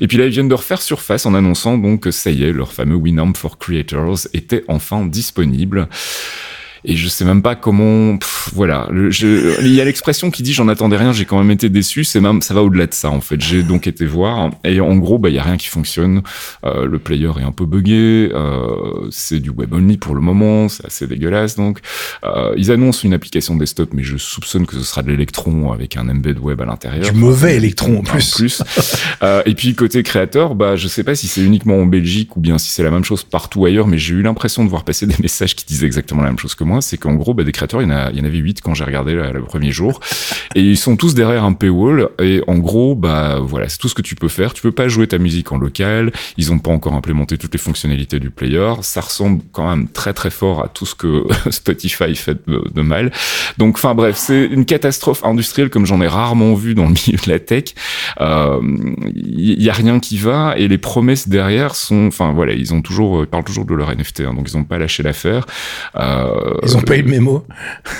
Et 0.00 0.08
puis 0.08 0.18
là 0.18 0.26
ils 0.26 0.30
viennent 0.30 0.48
de 0.48 0.54
refaire 0.54 0.82
surface 0.82 1.26
en 1.26 1.34
annonçant 1.34 1.78
donc 1.78 2.00
que 2.00 2.10
ça 2.10 2.30
y 2.30 2.44
est, 2.44 2.52
leur 2.52 2.72
fameux 2.72 2.96
Winamp 2.96 3.34
for 3.34 3.58
Creators 3.58 4.26
était 4.34 4.64
disponible 5.10 5.86
et 6.84 6.96
je 6.96 7.08
sais 7.08 7.24
même 7.24 7.42
pas 7.42 7.54
comment 7.54 8.18
voilà. 8.54 8.88
Je, 9.08 9.60
il 9.62 9.72
y 9.72 9.80
a 9.80 9.84
l'expression 9.84 10.30
qui 10.30 10.42
dit 10.42 10.52
j'en 10.52 10.68
attendais 10.68 10.96
rien 10.96 11.12
j'ai 11.12 11.24
quand 11.24 11.38
même 11.38 11.50
été 11.50 11.68
déçu. 11.68 12.04
C'est 12.04 12.20
même 12.20 12.42
ça 12.42 12.54
va 12.54 12.62
au-delà 12.62 12.86
de 12.86 12.94
ça 12.94 13.10
en 13.10 13.20
fait. 13.20 13.40
J'ai 13.40 13.62
donc 13.62 13.86
été 13.86 14.04
voir. 14.04 14.50
Et 14.64 14.80
en 14.80 14.96
gros 14.96 15.18
bah 15.18 15.28
il 15.28 15.36
y 15.36 15.38
a 15.38 15.42
rien 15.42 15.56
qui 15.56 15.68
fonctionne. 15.68 16.22
Euh, 16.64 16.86
le 16.86 16.98
player 16.98 17.30
est 17.38 17.44
un 17.44 17.52
peu 17.52 17.66
buggé. 17.66 18.30
Euh, 18.34 19.08
c'est 19.10 19.38
du 19.38 19.50
web 19.50 19.72
only 19.72 19.96
pour 19.96 20.14
le 20.14 20.20
moment. 20.20 20.68
C'est 20.68 20.84
assez 20.86 21.06
dégueulasse 21.06 21.56
donc. 21.56 21.78
Euh, 22.24 22.52
ils 22.56 22.72
annoncent 22.72 23.02
une 23.04 23.14
application 23.14 23.56
desktop 23.56 23.90
mais 23.92 24.02
je 24.02 24.16
soupçonne 24.16 24.66
que 24.66 24.74
ce 24.76 24.82
sera 24.82 25.02
de 25.02 25.08
l'électron 25.08 25.70
avec 25.72 25.96
un 25.96 26.08
embed 26.08 26.38
web 26.38 26.60
à 26.60 26.64
l'intérieur. 26.64 27.12
Du 27.12 27.18
mauvais 27.18 27.56
électron 27.56 27.98
en 27.98 28.02
plus, 28.02 28.34
plus. 28.34 28.62
Et 29.46 29.54
puis 29.54 29.74
côté 29.74 30.02
créateur 30.02 30.54
bah 30.56 30.74
je 30.74 30.88
sais 30.88 31.04
pas 31.04 31.14
si 31.14 31.28
c'est 31.28 31.42
uniquement 31.42 31.76
en 31.76 31.86
Belgique 31.86 32.36
ou 32.36 32.40
bien 32.40 32.58
si 32.58 32.70
c'est 32.70 32.82
la 32.82 32.90
même 32.90 33.04
chose 33.04 33.22
partout 33.22 33.64
ailleurs 33.64 33.86
mais 33.86 33.98
j'ai 33.98 34.14
eu 34.14 34.22
l'impression 34.22 34.64
de 34.64 34.68
voir 34.68 34.84
passer 34.84 35.06
des 35.06 35.16
messages 35.20 35.54
qui 35.54 35.64
disaient 35.64 35.86
exactement 35.86 36.22
la 36.22 36.28
même 36.28 36.38
chose 36.38 36.54
que 36.54 36.64
moi 36.64 36.71
c'est 36.80 36.96
qu'en 36.96 37.14
gros, 37.14 37.34
bah, 37.34 37.44
des 37.44 37.52
créateurs, 37.52 37.82
il 37.82 37.88
y, 37.88 37.92
en 37.92 37.94
a, 37.94 38.10
il 38.10 38.18
y 38.18 38.20
en 38.20 38.24
avait 38.24 38.38
8 38.38 38.60
quand 38.60 38.74
j'ai 38.74 38.84
regardé 38.84 39.14
le 39.14 39.42
premier 39.42 39.72
jour, 39.72 40.00
et 40.54 40.60
ils 40.60 40.76
sont 40.76 40.96
tous 40.96 41.14
derrière 41.14 41.44
un 41.44 41.52
paywall, 41.52 42.08
et 42.20 42.42
en 42.46 42.58
gros, 42.58 42.94
bah 42.94 43.38
voilà, 43.40 43.68
c'est 43.68 43.78
tout 43.78 43.88
ce 43.88 43.94
que 43.94 44.02
tu 44.02 44.14
peux 44.14 44.28
faire. 44.28 44.54
Tu 44.54 44.62
peux 44.62 44.72
pas 44.72 44.88
jouer 44.88 45.06
ta 45.06 45.18
musique 45.18 45.52
en 45.52 45.58
local, 45.58 46.12
ils 46.36 46.52
ont 46.52 46.58
pas 46.58 46.70
encore 46.70 46.94
implémenté 46.94 47.38
toutes 47.38 47.52
les 47.52 47.58
fonctionnalités 47.58 48.20
du 48.20 48.30
player, 48.30 48.74
ça 48.82 49.00
ressemble 49.00 49.42
quand 49.52 49.68
même 49.68 49.88
très 49.88 50.12
très 50.12 50.30
fort 50.30 50.64
à 50.64 50.68
tout 50.68 50.86
ce 50.86 50.94
que 50.94 51.24
Spotify 51.50 52.14
fait 52.14 52.38
de, 52.46 52.82
mal. 52.82 53.12
Donc, 53.58 53.76
enfin 53.76 53.94
bref, 53.94 54.16
c'est 54.16 54.44
une 54.44 54.64
catastrophe 54.64 55.24
industrielle 55.24 55.70
comme 55.70 55.86
j'en 55.86 56.00
ai 56.00 56.08
rarement 56.08 56.54
vu 56.54 56.74
dans 56.74 56.84
le 56.84 56.90
milieu 56.90 57.18
de 57.24 57.30
la 57.30 57.38
tech. 57.38 57.64
Il 58.18 58.22
euh, 58.22 58.60
y, 59.14 59.70
a 59.70 59.72
rien 59.72 60.00
qui 60.00 60.18
va, 60.18 60.54
et 60.56 60.68
les 60.68 60.78
promesses 60.78 61.28
derrière 61.28 61.74
sont, 61.74 62.06
enfin 62.06 62.32
voilà, 62.32 62.52
ils 62.52 62.74
ont 62.74 62.82
toujours, 62.82 63.22
ils 63.22 63.26
parlent 63.26 63.44
toujours 63.44 63.64
de 63.64 63.74
leur 63.74 63.94
NFT, 63.94 64.20
hein, 64.22 64.34
donc 64.34 64.48
ils 64.48 64.56
ont 64.56 64.64
pas 64.64 64.78
lâché 64.78 65.02
l'affaire. 65.02 65.46
Euh, 65.96 66.54
ils 66.64 66.76
ont 66.76 66.82
pas 66.82 66.96
eu 66.96 67.02
le 67.02 67.10
mémo. 67.10 67.44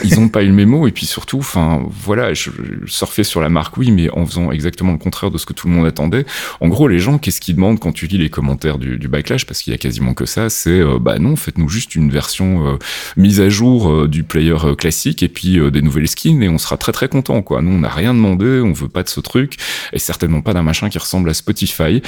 ils 0.04 0.19
ont 0.19 0.28
pas 0.28 0.42
eu 0.42 0.49
le 0.49 0.52
mémo, 0.52 0.87
et 0.87 0.92
puis 0.92 1.07
surtout, 1.07 1.38
enfin 1.38 1.83
voilà, 1.90 2.35
je, 2.35 2.50
je 2.85 2.92
surfais 2.92 3.25
sur 3.25 3.40
la 3.40 3.49
marque, 3.49 3.76
oui, 3.76 3.90
mais 3.90 4.11
en 4.11 4.26
faisant 4.26 4.50
exactement 4.50 4.92
le 4.92 4.99
contraire 4.99 5.31
de 5.31 5.38
ce 5.38 5.47
que 5.47 5.52
tout 5.52 5.69
le 5.69 5.75
monde 5.75 5.87
attendait. 5.87 6.26
En 6.61 6.69
gros, 6.69 6.88
les 6.88 6.99
gens, 6.99 7.19
qu'est-ce 7.19 7.40
qu'ils 7.40 7.57
demandent 7.57 7.78
quand 7.78 7.92
tu 7.92 8.07
lis 8.07 8.19
les 8.19 8.31
commentaires 8.31 8.78
du, 8.78 8.99
du 8.99 9.09
backlash, 9.09 9.47
parce 9.47 9.62
qu'il 9.62 9.73
y 9.73 9.75
a 9.75 9.78
quasiment 9.78 10.14
que 10.14 10.26
ça, 10.26 10.50
c'est 10.50 10.81
euh, 10.81 10.99
bah 10.99 11.19
non, 11.19 11.37
faites-nous 11.37 11.69
juste 11.69 11.95
une 11.95 12.11
version 12.11 12.66
euh, 12.66 12.78
mise 13.16 13.40
à 13.40 13.49
jour 13.49 13.90
euh, 13.90 14.09
du 14.09 14.23
player 14.23 14.57
classique 14.78 15.23
et 15.23 15.28
puis 15.28 15.59
des 15.71 15.83
nouvelles 15.83 16.09
skins 16.09 16.42
et 16.42 16.49
on 16.49 16.59
sera 16.59 16.76
très 16.76 16.92
très 16.92 17.09
content 17.09 17.42
quoi. 17.42 17.62
Nous, 17.62 17.73
on 17.73 17.81
n'a 17.81 17.88
rien 17.88 18.14
demandé, 18.14 18.61
on 18.61 18.73
veut 18.73 18.88
pas 18.88 19.02
de 19.02 19.09
ce 19.09 19.21
truc 19.21 19.57
et 19.92 19.99
certainement 19.99 20.40
pas 20.40 20.54
d'un 20.54 20.62
machin 20.62 20.88
qui 20.88 20.99
ressemble 20.99 21.31
à 21.31 21.35
Spotify. 21.35 22.02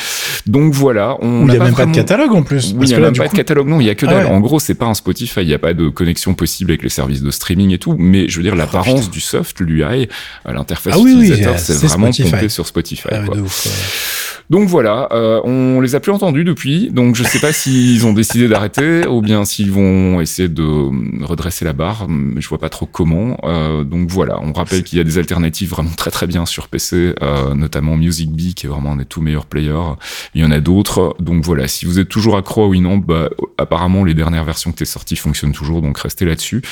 Donc 0.47 0.73
voilà, 0.73 1.17
on. 1.21 1.47
Il 1.47 1.51
n'y 1.51 1.57
a 1.57 1.65
même 1.65 1.75
pas 1.75 1.87
de 1.87 1.95
catalogue 1.95 2.33
en 2.33 2.43
plus. 2.43 2.75
Oui, 2.77 2.87
il 2.87 2.89
n'y 2.89 2.95
a 2.95 3.01
même 3.01 3.17
pas 3.17 3.29
de 3.29 3.33
catalogue, 3.35 3.69
non, 3.69 3.81
il 3.81 3.87
y 3.87 3.91
a 3.91 3.95
que 3.95 4.07
ah 4.07 4.29
En 4.29 4.41
gros, 4.41 4.61
c'est 4.61 4.75
pas 4.75 4.87
un 4.87 4.95
Spotify, 4.95 5.41
il 5.41 5.49
n'y 5.49 5.55
a 5.55 5.59
pas 5.59 5.75
de 5.75 5.89
connexion 5.89 6.35
possible 6.45 6.73
avec 6.73 6.83
les 6.83 6.91
services 6.91 7.23
de 7.23 7.31
streaming 7.31 7.71
et 7.71 7.79
tout, 7.79 7.97
mais 7.99 8.29
je 8.29 8.37
veux 8.37 8.43
dire, 8.43 8.55
l'apparence 8.55 9.07
oh, 9.07 9.11
du 9.11 9.21
soft, 9.21 9.61
l'UI, 9.61 10.09
l'interface 10.45 10.93
ah, 10.95 11.01
utilisateur, 11.01 11.59
c'est 11.59 11.73
vraiment 11.73 12.11
pompé 12.11 12.51
sur 12.51 12.67
Spotify. 12.67 13.09
Ah 13.11 13.23
quoi. 13.25 13.39
Donc 14.51 14.69
voilà, 14.69 15.09
euh, 15.13 15.41
on 15.45 15.81
les 15.81 15.95
a 15.95 16.01
plus 16.01 16.13
entendus 16.13 16.45
depuis, 16.45 16.91
donc 16.91 17.17
je 17.17 17.23
sais 17.23 17.39
pas 17.39 17.53
s'ils 17.53 18.07
ont 18.07 18.13
décidé 18.13 18.47
d'arrêter 18.49 19.07
ou 19.07 19.23
bien 19.23 19.45
s'ils 19.45 19.73
vont 19.73 20.21
essayer 20.21 20.49
de 20.49 21.25
redresser 21.25 21.65
la 21.65 21.73
barre, 21.73 22.07
mais 22.09 22.41
je 22.41 22.49
vois 22.49 22.59
pas 22.59 22.69
trop 22.69 22.87
comment. 22.87 23.39
Euh, 23.45 23.85
donc 23.85 24.11
voilà, 24.11 24.39
on 24.43 24.53
rappelle 24.53 24.83
qu'il 24.83 24.99
y 24.99 25.01
a 25.01 25.05
des 25.05 25.19
alternatives 25.19 25.71
vraiment 25.71 25.91
très 25.97 26.11
très 26.11 26.27
bien 26.27 26.45
sur 26.45 26.69
PC, 26.69 27.15
euh, 27.23 27.55
notamment 27.55 27.97
Music 27.97 28.31
Bee 28.31 28.55
qui 28.55 28.67
est 28.67 28.69
vraiment 28.69 28.93
un 28.93 28.97
des 28.97 29.07
tout 29.07 29.23
meilleurs 29.23 29.47
players. 29.47 29.95
Il 30.35 30.43
y 30.43 30.45
en 30.45 30.51
a 30.51 30.61
d'autres, 30.61 31.17
donc 31.21 31.43
voilà, 31.45 31.67
si 31.67 31.87
vous 31.87 31.99
êtes 31.99 32.09
toujours 32.09 32.37
accro 32.37 32.65
à 32.65 32.69
Winamp, 32.69 32.99
bah, 32.99 33.31
apparemment 33.57 34.05
les 34.05 34.15
dernières 34.15 34.45
versions 34.45 34.71
qui 34.73 34.77
étaient 34.77 34.85
sorties 34.85 35.17
fonctionnent 35.17 35.53
toujours, 35.53 35.81
donc 35.81 35.99
restez 35.99 36.25
là-dessus. 36.27 36.63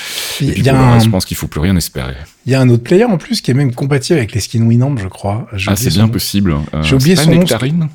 Et 0.40 0.52
puis 0.52 0.62
pour 0.62 0.72
le 0.72 0.92
reste, 0.92 1.06
je 1.06 1.10
pense 1.10 1.24
qu'il 1.24 1.36
faut 1.36 1.48
plus 1.48 1.60
rien 1.60 1.76
espérer. 1.76 2.14
Il 2.44 2.52
y 2.52 2.56
a 2.56 2.60
un 2.60 2.68
autre 2.70 2.82
player 2.82 3.04
en 3.04 3.18
plus 3.18 3.40
qui 3.40 3.52
est 3.52 3.54
même 3.54 3.72
compatible 3.72 4.18
avec 4.18 4.32
les 4.32 4.40
skins 4.40 4.66
Winamp, 4.66 4.96
je 4.96 5.06
crois. 5.06 5.46
Ah, 5.66 5.76
c'est 5.76 5.90
bien 5.90 6.08
possible. 6.08 6.56
Euh, 6.74 6.82
J'ai 6.82 6.96
oublié 6.96 7.14
son 7.14 7.30
nom. 7.30 7.44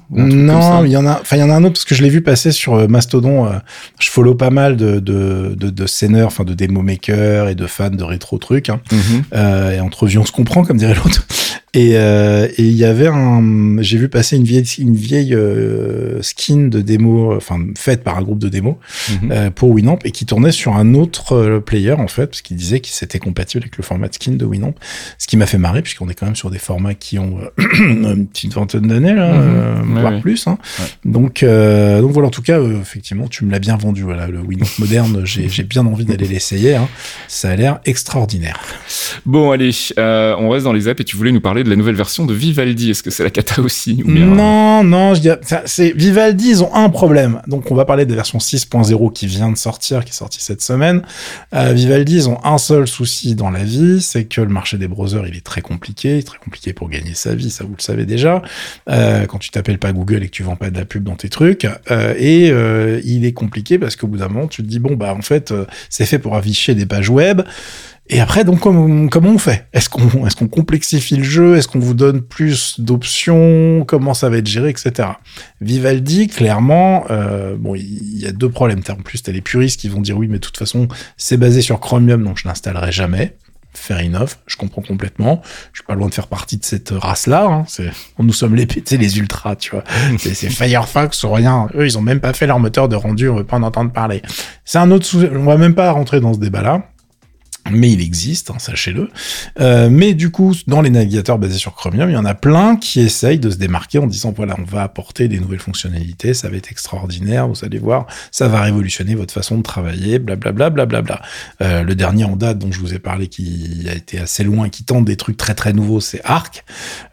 Non, 0.09 0.83
il 0.85 0.91
y 0.91 0.97
en 0.97 1.05
a. 1.05 1.19
Enfin, 1.21 1.37
il 1.37 1.39
y 1.39 1.43
en 1.43 1.49
a 1.49 1.55
un 1.55 1.63
autre 1.63 1.73
parce 1.73 1.85
que 1.85 1.95
je 1.95 2.03
l'ai 2.03 2.09
vu 2.09 2.21
passer 2.21 2.51
sur 2.51 2.75
euh, 2.75 2.87
Mastodon. 2.87 3.45
Euh, 3.45 3.51
je 3.99 4.09
follow 4.09 4.35
pas 4.35 4.49
mal 4.49 4.77
de 4.77 4.99
de 4.99 5.55
de, 5.57 5.69
de 5.69 6.23
enfin 6.23 6.43
de 6.43 6.53
démo 6.53 6.81
makers 6.81 7.49
et 7.49 7.55
de 7.55 7.67
fans 7.67 7.89
de 7.89 8.03
rétro 8.03 8.37
trucs. 8.37 8.69
Hein. 8.69 8.79
Mhm. 8.91 9.23
euh, 9.33 9.71
et 9.71 9.79
entre 9.79 10.05
vieux, 10.05 10.19
on 10.19 10.25
se 10.25 10.31
comprend, 10.31 10.63
comme 10.63 10.77
dirait 10.77 10.95
l'autre. 10.95 11.25
Et 11.77 11.91
euh, 11.93 12.47
il 12.57 12.71
y 12.71 12.85
avait 12.85 13.05
un, 13.05 13.79
j'ai 13.81 13.99
vu 13.99 14.09
passer 14.09 14.35
une 14.35 14.45
vieille, 14.45 14.65
une 14.79 14.95
vieille 14.95 15.35
euh, 15.35 16.23
skin 16.23 16.69
de 16.69 16.81
démo, 16.81 17.35
enfin 17.35 17.59
faite 17.77 18.03
par 18.03 18.17
un 18.17 18.23
groupe 18.23 18.39
de 18.39 18.49
démo 18.49 18.79
mhm. 19.11 19.31
euh, 19.31 19.51
pour 19.51 19.69
Winamp 19.69 19.99
et 20.03 20.09
qui 20.09 20.25
tournait 20.25 20.51
sur 20.51 20.75
un 20.75 20.95
autre 20.95 21.59
player 21.59 21.91
en 21.91 22.07
fait, 22.07 22.25
parce 22.25 22.41
qu'il 22.41 22.57
disait 22.57 22.79
que 22.79 22.87
c'était 22.87 23.19
compatible 23.19 23.61
avec 23.65 23.77
le 23.77 23.83
format 23.83 24.07
de 24.07 24.15
skin 24.15 24.31
de 24.31 24.43
Winamp, 24.43 24.73
ce 25.19 25.27
qui 25.27 25.37
m'a 25.37 25.45
fait 25.45 25.59
marrer 25.59 25.83
puisqu'on 25.83 26.09
est 26.09 26.15
quand 26.15 26.25
même 26.25 26.35
sur 26.35 26.49
des 26.49 26.57
formats 26.57 26.95
qui 26.95 27.19
ont 27.19 27.41
une 27.77 28.25
petite 28.25 28.55
vingtaine 28.55 28.87
d'années 28.87 29.13
là, 29.13 29.33
mhm. 29.37 29.99
voire 29.99 30.19
plus. 30.19 30.47
Hein. 30.47 30.57
Donc, 31.05 31.43
donc 31.43 32.11
voilà, 32.11 32.29
en 32.29 32.31
tout 32.31 32.41
cas, 32.41 32.59
effectivement, 32.59 33.27
tu 33.27 33.45
me 33.45 33.51
l'as 33.51 33.59
bien 33.59 33.77
vendu. 33.77 34.01
Voilà, 34.01 34.25
le 34.25 34.39
Winamp 34.39 34.65
moderne, 34.79 35.21
j'ai 35.25 35.63
bien 35.63 35.85
envie 35.85 36.05
d'aller 36.05 36.27
l'essayer. 36.27 36.73
Hein. 36.73 36.89
Ça 37.27 37.51
a 37.51 37.55
l'air 37.55 37.81
extraordinaire. 37.85 38.59
Bon, 39.27 39.51
allez, 39.51 39.69
on 39.95 40.49
reste 40.49 40.63
dans 40.63 40.73
les 40.73 40.87
apps 40.87 41.01
et 41.01 41.03
tu 41.03 41.17
voulais 41.17 41.31
nous 41.31 41.39
parler 41.39 41.66
de 41.67 41.71
la 41.71 41.75
nouvelle 41.75 41.95
version 41.95 42.25
de 42.25 42.33
Vivaldi. 42.33 42.91
Est-ce 42.91 43.03
que 43.03 43.11
c'est 43.11 43.23
la 43.23 43.29
cata 43.29 43.61
aussi 43.61 44.03
Non, 44.05 44.83
non, 44.83 45.13
je 45.13 45.21
c'est 45.65 45.91
Vivaldi, 45.91 46.49
ils 46.49 46.63
ont 46.63 46.73
un 46.73 46.89
problème. 46.89 47.41
Donc 47.47 47.69
on 47.71 47.75
va 47.75 47.85
parler 47.85 48.05
de 48.05 48.11
la 48.11 48.15
version 48.15 48.39
6.0 48.39 49.13
qui 49.13 49.27
vient 49.27 49.51
de 49.51 49.57
sortir, 49.57 50.03
qui 50.05 50.11
est 50.11 50.15
sortie 50.15 50.41
cette 50.41 50.61
semaine. 50.61 51.03
Euh, 51.53 51.73
Vivaldi, 51.73 52.15
ils 52.15 52.29
ont 52.29 52.39
un 52.43 52.57
seul 52.57 52.87
souci 52.87 53.35
dans 53.35 53.51
la 53.51 53.63
vie, 53.63 54.01
c'est 54.01 54.25
que 54.25 54.41
le 54.41 54.47
marché 54.47 54.77
des 54.77 54.87
browsers, 54.87 55.27
il 55.27 55.35
est 55.35 55.45
très 55.45 55.61
compliqué, 55.61 56.23
très 56.23 56.37
compliqué 56.37 56.73
pour 56.73 56.89
gagner 56.89 57.13
sa 57.13 57.35
vie, 57.35 57.49
ça 57.49 57.63
vous 57.63 57.75
le 57.77 57.81
savez 57.81 58.05
déjà. 58.05 58.41
Euh, 58.89 59.25
quand 59.25 59.37
tu 59.37 59.49
t'appelles 59.49 59.79
pas 59.79 59.91
Google 59.91 60.23
et 60.23 60.27
que 60.27 60.31
tu 60.31 60.43
vends 60.43 60.55
pas 60.55 60.69
de 60.69 60.77
la 60.77 60.85
pub 60.85 61.03
dans 61.03 61.15
tes 61.15 61.29
trucs, 61.29 61.67
euh, 61.91 62.13
et 62.17 62.47
il 63.03 63.25
est 63.25 63.33
compliqué 63.33 63.77
parce 63.77 63.95
qu'au 63.95 64.07
bout 64.07 64.17
d'un 64.17 64.29
moment, 64.29 64.47
tu 64.47 64.63
te 64.63 64.67
dis 64.67 64.79
bon 64.79 64.95
bah 64.95 65.13
en 65.13 65.21
fait, 65.21 65.53
c'est 65.89 66.05
fait 66.05 66.19
pour 66.19 66.35
afficher 66.35 66.75
des 66.75 66.85
pages 66.85 67.09
web. 67.09 67.41
Et 68.09 68.21
après, 68.21 68.45
donc, 68.45 68.61
comment, 68.61 69.29
on 69.29 69.37
fait? 69.37 69.67
Est-ce 69.73 69.89
qu'on 69.89 70.07
qu'on 70.07 70.47
complexifie 70.47 71.17
le 71.17 71.23
jeu? 71.23 71.57
Est-ce 71.57 71.67
qu'on 71.67 71.79
vous 71.79 71.93
donne 71.93 72.21
plus 72.21 72.79
d'options? 72.79 73.83
Comment 73.85 74.13
ça 74.13 74.29
va 74.29 74.37
être 74.37 74.47
géré, 74.47 74.69
etc. 74.69 75.09
Vivaldi, 75.59 76.27
clairement, 76.27 77.05
euh, 77.09 77.57
bon, 77.57 77.75
il 77.75 78.19
y, 78.19 78.25
a 78.25 78.31
deux 78.31 78.49
problèmes. 78.49 78.81
En 78.89 78.95
plus, 78.95 79.23
t'as 79.23 79.33
les 79.33 79.41
puristes 79.41 79.79
qui 79.81 79.89
vont 79.89 79.99
dire 79.99 80.17
oui, 80.17 80.27
mais 80.29 80.37
de 80.37 80.43
toute 80.43 80.57
façon, 80.57 80.87
c'est 81.17 81.37
basé 81.37 81.61
sur 81.61 81.79
Chromium, 81.79 82.23
donc 82.23 82.37
je 82.37 82.47
l'installerai 82.47 82.91
jamais. 82.91 83.35
Fair 83.73 83.99
enough, 83.99 84.29
je 84.47 84.55
comprends 84.55 84.81
complètement. 84.81 85.41
Je 85.73 85.79
suis 85.79 85.85
pas 85.85 85.93
loin 85.93 86.07
de 86.07 86.13
faire 86.13 86.27
partie 86.27 86.57
de 86.57 86.65
cette 86.65 86.89
race-là. 86.89 87.45
Hein. 87.45 87.65
Nous 88.17 88.33
sommes 88.33 88.55
les, 88.55 88.65
les 88.91 89.19
ultras, 89.19 89.55
tu 89.57 89.71
vois. 89.71 89.83
c'est, 90.17 90.49
Firefox 90.49 91.23
ou 91.23 91.31
rien. 91.31 91.67
Eux, 91.75 91.85
ils 91.85 91.97
ont 91.97 92.01
même 92.01 92.21
pas 92.21 92.33
fait 92.33 92.47
leur 92.47 92.59
moteur 92.59 92.89
de 92.89 92.95
rendu. 92.95 93.29
On 93.29 93.35
veut 93.35 93.43
pas 93.43 93.57
en 93.57 93.63
entendre 93.63 93.91
parler. 93.91 94.21
C'est 94.65 94.79
un 94.79 94.89
autre. 94.91 95.07
On 95.35 95.43
va 95.43 95.57
même 95.57 95.75
pas 95.75 95.91
rentrer 95.91 96.21
dans 96.21 96.33
ce 96.33 96.39
débat-là 96.39 96.89
mais 97.71 97.91
il 97.91 98.01
existe, 98.01 98.51
hein, 98.51 98.59
sachez-le. 98.59 99.09
Euh, 99.59 99.89
mais 99.89 100.13
du 100.13 100.31
coup, 100.31 100.55
dans 100.67 100.81
les 100.81 100.89
navigateurs 100.89 101.37
basés 101.37 101.57
sur 101.57 101.73
Chromium, 101.73 102.09
il 102.09 102.13
y 102.13 102.17
en 102.17 102.25
a 102.25 102.33
plein 102.35 102.75
qui 102.75 102.99
essayent 102.99 103.39
de 103.39 103.49
se 103.49 103.57
démarquer 103.57 103.99
en 103.99 104.07
disant 104.07 104.33
voilà, 104.35 104.55
on 104.59 104.63
va 104.63 104.83
apporter 104.83 105.27
des 105.27 105.39
nouvelles 105.39 105.59
fonctionnalités, 105.59 106.33
ça 106.33 106.49
va 106.49 106.57
être 106.57 106.71
extraordinaire, 106.71 107.47
vous 107.47 107.65
allez 107.65 107.79
voir, 107.79 108.07
ça 108.31 108.47
va 108.47 108.61
révolutionner 108.61 109.15
votre 109.15 109.33
façon 109.33 109.57
de 109.57 109.63
travailler, 109.63 110.19
blablabla, 110.19 110.69
blablabla. 110.69 111.21
Euh, 111.61 111.83
le 111.83 111.95
dernier 111.95 112.25
en 112.25 112.35
date 112.35 112.59
dont 112.59 112.71
je 112.71 112.79
vous 112.79 112.93
ai 112.93 112.99
parlé, 112.99 113.27
qui 113.27 113.85
a 113.89 113.93
été 113.93 114.19
assez 114.19 114.43
loin, 114.43 114.69
qui 114.69 114.83
tente 114.83 115.05
des 115.05 115.17
trucs 115.17 115.37
très 115.37 115.55
très 115.55 115.73
nouveaux, 115.73 115.99
c'est 115.99 116.21
Arc, 116.23 116.63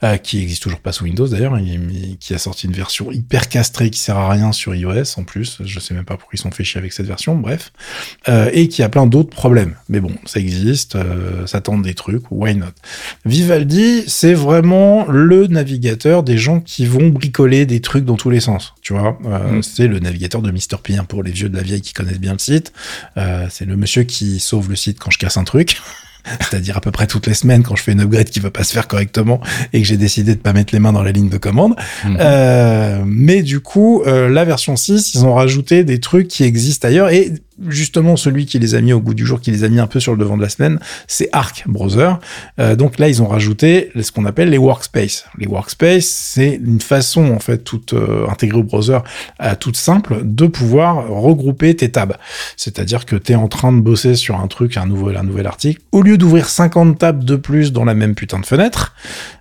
euh, 0.02 0.16
qui 0.16 0.40
existe 0.42 0.62
toujours 0.62 0.80
pas 0.80 0.92
sous 0.92 1.04
Windows 1.04 1.26
d'ailleurs, 1.28 1.58
qui 2.20 2.34
a 2.34 2.38
sorti 2.38 2.66
une 2.66 2.72
version 2.72 3.10
hyper 3.10 3.48
castrée 3.48 3.90
qui 3.90 3.98
sert 3.98 4.16
à 4.16 4.30
rien 4.30 4.52
sur 4.52 4.74
iOS 4.74 5.18
en 5.18 5.24
plus. 5.24 5.58
Je 5.64 5.80
sais 5.80 5.94
même 5.94 6.04
pas 6.04 6.16
pourquoi 6.16 6.32
ils 6.34 6.38
sont 6.38 6.50
fait 6.50 6.64
chier 6.64 6.78
avec 6.78 6.92
cette 6.92 7.06
version, 7.06 7.36
bref, 7.36 7.72
euh, 8.28 8.50
et 8.52 8.68
qui 8.68 8.82
a 8.82 8.88
plein 8.88 9.06
d'autres 9.06 9.30
problèmes. 9.30 9.74
Mais 9.88 10.00
bon, 10.00 10.12
ça 10.24 10.40
existe, 10.44 10.96
euh, 10.96 11.46
ça 11.46 11.60
tente 11.60 11.82
des 11.82 11.94
trucs, 11.94 12.30
why 12.30 12.54
not? 12.54 12.66
Vivaldi, 13.24 14.04
c'est 14.06 14.34
vraiment 14.34 15.06
le 15.08 15.46
navigateur 15.46 16.22
des 16.22 16.38
gens 16.38 16.60
qui 16.60 16.86
vont 16.86 17.08
bricoler 17.08 17.66
des 17.66 17.80
trucs 17.80 18.04
dans 18.04 18.16
tous 18.16 18.30
les 18.30 18.40
sens, 18.40 18.74
tu 18.82 18.92
vois? 18.92 19.18
Euh, 19.26 19.58
mm. 19.58 19.62
C'est 19.62 19.88
le 19.88 19.98
navigateur 19.98 20.42
de 20.42 20.50
Mr. 20.50 20.78
P, 20.82 20.96
hein, 20.96 21.04
pour 21.04 21.22
les 21.22 21.32
vieux 21.32 21.48
de 21.48 21.56
la 21.56 21.62
vieille 21.62 21.82
qui 21.82 21.92
connaissent 21.92 22.20
bien 22.20 22.32
le 22.32 22.38
site. 22.38 22.72
Euh, 23.16 23.46
c'est 23.50 23.64
le 23.64 23.76
monsieur 23.76 24.04
qui 24.04 24.40
sauve 24.40 24.68
le 24.70 24.76
site 24.76 24.98
quand 24.98 25.10
je 25.10 25.18
casse 25.18 25.36
un 25.36 25.44
truc. 25.44 25.76
c'est-à-dire 26.40 26.76
à 26.76 26.80
peu 26.80 26.90
près 26.90 27.06
toutes 27.06 27.26
les 27.26 27.34
semaines 27.34 27.62
quand 27.62 27.76
je 27.76 27.82
fais 27.82 27.92
une 27.92 28.00
upgrade 28.00 28.30
qui 28.30 28.40
va 28.40 28.50
pas 28.50 28.64
se 28.64 28.72
faire 28.72 28.88
correctement 28.88 29.40
et 29.72 29.80
que 29.80 29.86
j'ai 29.86 29.96
décidé 29.96 30.34
de 30.34 30.40
pas 30.40 30.52
mettre 30.52 30.74
les 30.74 30.80
mains 30.80 30.92
dans 30.92 31.02
la 31.02 31.12
ligne 31.12 31.28
de 31.28 31.38
commande. 31.38 31.74
Mm. 32.04 32.16
Euh, 32.18 33.02
mais 33.06 33.42
du 33.42 33.60
coup, 33.60 34.02
euh, 34.06 34.28
la 34.28 34.44
version 34.44 34.76
6, 34.76 35.14
ils 35.14 35.24
ont 35.24 35.34
rajouté 35.34 35.84
des 35.84 36.00
trucs 36.00 36.28
qui 36.28 36.44
existent 36.44 36.88
ailleurs 36.88 37.10
et 37.10 37.32
justement 37.68 38.16
celui 38.16 38.46
qui 38.46 38.58
les 38.58 38.74
a 38.74 38.80
mis 38.80 38.92
au 38.92 39.00
goût 39.00 39.14
du 39.14 39.26
jour, 39.26 39.40
qui 39.40 39.50
les 39.50 39.64
a 39.64 39.68
mis 39.68 39.80
un 39.80 39.86
peu 39.86 40.00
sur 40.00 40.12
le 40.12 40.18
devant 40.18 40.36
de 40.36 40.42
la 40.42 40.48
semaine, 40.48 40.78
c'est 41.06 41.28
Arc 41.32 41.64
Browser. 41.66 42.12
Euh, 42.58 42.76
donc 42.76 42.98
là, 42.98 43.08
ils 43.08 43.22
ont 43.22 43.28
rajouté 43.28 43.90
ce 44.00 44.12
qu'on 44.12 44.24
appelle 44.24 44.50
les 44.50 44.58
workspace. 44.58 45.26
Les 45.38 45.46
workspace, 45.46 46.06
c'est 46.06 46.54
une 46.54 46.80
façon 46.80 47.30
en 47.32 47.38
fait 47.38 47.58
toute 47.58 47.92
euh, 47.92 48.26
intégrée 48.28 48.58
au 48.58 48.62
browser, 48.62 48.98
euh, 49.42 49.54
toute 49.58 49.76
simple, 49.76 50.20
de 50.22 50.46
pouvoir 50.46 51.08
regrouper 51.08 51.74
tes 51.74 51.90
tabs. 51.90 52.16
C'est-à-dire 52.56 53.06
que 53.06 53.16
tu 53.16 53.32
es 53.32 53.34
en 53.34 53.48
train 53.48 53.72
de 53.72 53.80
bosser 53.80 54.14
sur 54.14 54.40
un 54.40 54.46
truc, 54.46 54.76
un 54.76 54.86
nouvel, 54.86 55.16
un 55.16 55.22
nouvel 55.22 55.46
article, 55.46 55.80
au 55.92 56.02
lieu 56.02 56.18
d'ouvrir 56.18 56.48
50 56.48 56.98
tabs 56.98 57.24
de 57.24 57.36
plus 57.36 57.72
dans 57.72 57.84
la 57.84 57.94
même 57.94 58.14
putain 58.14 58.38
de 58.38 58.46
fenêtre, 58.46 58.94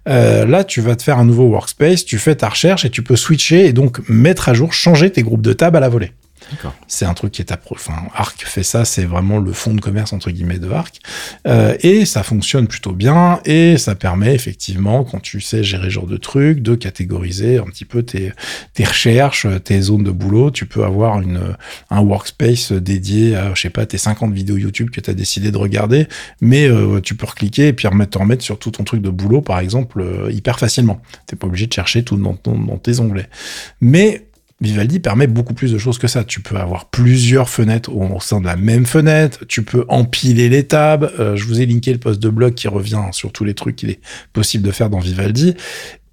euh, 0.07 0.45
là 0.45 0.63
tu 0.63 0.81
vas 0.81 0.95
te 0.95 1.03
faire 1.03 1.17
un 1.17 1.25
nouveau 1.25 1.45
workspace, 1.45 2.05
tu 2.05 2.17
fais 2.17 2.35
ta 2.35 2.49
recherche 2.49 2.85
et 2.85 2.89
tu 2.89 3.03
peux 3.03 3.15
switcher 3.15 3.65
et 3.65 3.73
donc 3.73 4.07
mettre 4.09 4.49
à 4.49 4.53
jour, 4.53 4.73
changer 4.73 5.11
tes 5.11 5.23
groupes 5.23 5.41
de 5.41 5.53
tabs 5.53 5.75
à 5.75 5.79
la 5.79 5.89
volée. 5.89 6.11
C'est 6.87 7.05
un 7.05 7.13
truc 7.13 7.33
qui 7.33 7.41
est 7.41 7.51
appro... 7.51 7.75
Enfin, 7.75 8.03
Arc 8.13 8.43
fait 8.45 8.63
ça, 8.63 8.85
c'est 8.85 9.05
vraiment 9.05 9.39
le 9.39 9.53
fond 9.53 9.73
de 9.73 9.81
commerce 9.81 10.13
entre 10.13 10.31
guillemets 10.31 10.59
de 10.59 10.69
Arc. 10.69 10.99
Euh, 11.47 11.75
et 11.81 12.05
ça 12.05 12.23
fonctionne 12.23 12.67
plutôt 12.67 12.93
bien 12.93 13.39
et 13.45 13.77
ça 13.77 13.95
permet 13.95 14.33
effectivement, 14.33 15.03
quand 15.03 15.19
tu 15.19 15.41
sais 15.41 15.63
gérer 15.63 15.85
ce 15.85 15.89
genre 15.89 16.07
de 16.07 16.17
trucs, 16.17 16.61
de 16.61 16.75
catégoriser 16.75 17.57
un 17.57 17.65
petit 17.65 17.85
peu 17.85 18.03
tes, 18.03 18.31
tes 18.73 18.83
recherches, 18.83 19.47
tes 19.63 19.81
zones 19.81 20.03
de 20.03 20.11
boulot. 20.11 20.51
Tu 20.51 20.65
peux 20.65 20.83
avoir 20.83 21.21
une, 21.21 21.55
un 21.89 22.01
workspace 22.01 22.71
dédié 22.71 23.35
à, 23.35 23.53
je 23.53 23.61
sais 23.61 23.69
pas, 23.69 23.85
tes 23.85 23.97
50 23.97 24.33
vidéos 24.33 24.57
YouTube 24.57 24.89
que 24.89 25.01
tu 25.01 25.09
as 25.09 25.13
décidé 25.13 25.51
de 25.51 25.57
regarder, 25.57 26.07
mais 26.41 26.67
euh, 26.67 26.99
tu 27.01 27.15
peux 27.15 27.25
recliquer 27.25 27.69
et 27.69 27.73
puis 27.73 27.87
remettre, 27.87 28.19
remettre 28.19 28.43
sur 28.43 28.59
tout 28.59 28.71
ton 28.71 28.83
truc 28.83 29.01
de 29.01 29.09
boulot, 29.09 29.41
par 29.41 29.59
exemple, 29.59 30.01
euh, 30.01 30.31
hyper 30.31 30.59
facilement. 30.59 31.01
T'es 31.27 31.35
pas 31.35 31.47
obligé 31.47 31.67
de 31.67 31.73
chercher 31.73 32.03
tout 32.03 32.17
dans, 32.17 32.37
dans 32.43 32.77
tes 32.77 32.99
onglets. 32.99 33.29
Mais 33.81 34.27
Vivaldi 34.61 34.99
permet 34.99 35.27
beaucoup 35.27 35.53
plus 35.53 35.71
de 35.71 35.77
choses 35.77 35.97
que 35.97 36.07
ça. 36.07 36.23
Tu 36.23 36.39
peux 36.39 36.55
avoir 36.57 36.85
plusieurs 36.85 37.49
fenêtres 37.49 37.91
au, 37.93 38.19
sein 38.21 38.39
de 38.39 38.45
la 38.45 38.55
même 38.55 38.85
fenêtre. 38.85 39.45
Tu 39.47 39.63
peux 39.63 39.85
empiler 39.89 40.49
les 40.49 40.65
tabs. 40.65 41.11
Euh, 41.19 41.35
je 41.35 41.45
vous 41.45 41.59
ai 41.59 41.65
linké 41.65 41.91
le 41.91 41.99
post 41.99 42.21
de 42.21 42.29
blog 42.29 42.53
qui 42.53 42.67
revient 42.67 43.01
sur 43.11 43.31
tous 43.31 43.43
les 43.43 43.53
trucs 43.53 43.75
qu'il 43.75 43.89
est 43.89 43.99
possible 44.31 44.65
de 44.65 44.71
faire 44.71 44.89
dans 44.89 44.99
Vivaldi. 44.99 45.55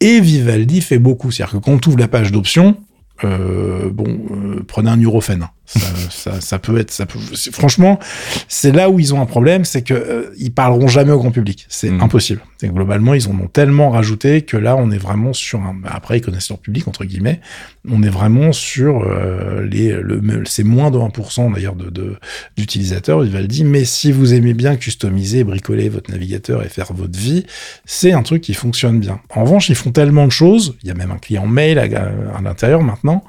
Et 0.01 0.21
Vivaldi 0.21 0.81
fait 0.81 0.99
beaucoup. 0.99 1.31
C'est-à-dire 1.31 1.61
que 1.61 1.65
quand 1.65 1.87
on 1.87 1.91
ouvre 1.91 1.99
la 1.99 2.09
page 2.09 2.33
d'options, 2.33 2.77
euh, 3.25 3.91
bon, 3.91 4.19
euh, 4.31 4.65
prenez 4.67 4.91
un 4.91 4.97
Nurofen. 4.97 5.47
Ça, 5.73 5.87
ça, 6.11 6.41
ça 6.41 6.59
peut 6.59 6.79
être, 6.79 6.91
ça 6.91 7.07
peut. 7.07 7.19
c'est- 7.35 7.55
Franchement, 7.55 8.01
c'est 8.49 8.73
là 8.73 8.91
où 8.91 8.99
ils 8.99 9.15
ont 9.15 9.21
un 9.21 9.27
problème, 9.27 9.65
c'est 9.65 9.83
que 9.83 9.95
euh, 9.95 10.31
ils 10.37 10.53
parleront 10.53 10.89
jamais 10.89 11.13
au 11.13 11.19
grand 11.19 11.31
public. 11.31 11.67
C'est 11.69 11.91
Mhm. 11.91 12.03
impossible. 12.03 12.41
Globalement, 12.63 13.15
ils 13.15 13.27
en 13.29 13.39
ont 13.41 13.47
tellement 13.47 13.89
rajouté 13.91 14.43
que 14.43 14.57
là, 14.57 14.77
on 14.77 14.91
est 14.91 14.99
vraiment 14.99 15.33
sur 15.33 15.61
un. 15.61 15.73
bah, 15.75 15.91
Après, 15.93 16.19
ils 16.19 16.21
connaissent 16.21 16.49
leur 16.51 16.59
public 16.59 16.89
entre 16.89 17.05
guillemets. 17.05 17.41
On 17.89 18.03
est 18.03 18.09
vraiment 18.11 18.53
sur 18.53 19.03
euh, 19.03 19.65
les. 19.65 19.93
Le, 19.93 20.21
c'est 20.45 20.65
moins 20.65 20.91
de 20.91 20.99
1% 20.99 21.51
d'ailleurs 21.55 21.77
de 21.77 21.89
de- 21.89 22.17
d'utilisateurs 22.57 23.21
Vivaldi. 23.21 23.65
Mais 23.65 23.85
si 23.85 24.11
vous 24.13 24.35
aimez 24.35 24.55
bien 24.55 24.77
customiser, 24.77 25.45
bricoler 25.45 25.89
votre 25.89 26.11
navigateur 26.11 26.65
et 26.65 26.69
faire 26.69 26.93
votre 26.93 27.19
vie, 27.19 27.47
c'est 27.87 28.13
un 28.13 28.23
truc 28.23 28.43
qui 28.43 28.55
fonctionne 28.55 28.99
bien. 29.01 29.21
En 29.35 29.45
revanche, 29.45 29.69
ils 29.69 29.75
font 29.77 29.93
tellement 29.93 30.27
de 30.27 30.33
choses. 30.33 30.77
Il 30.83 30.89
y 30.89 30.91
a 30.91 30.95
même 30.95 31.13
un 31.13 31.19
client 31.19 31.47
mail 31.47 31.79
à, 31.79 31.85
à 32.37 32.43
l'intérieur 32.43 32.83
maintenant 32.83 33.23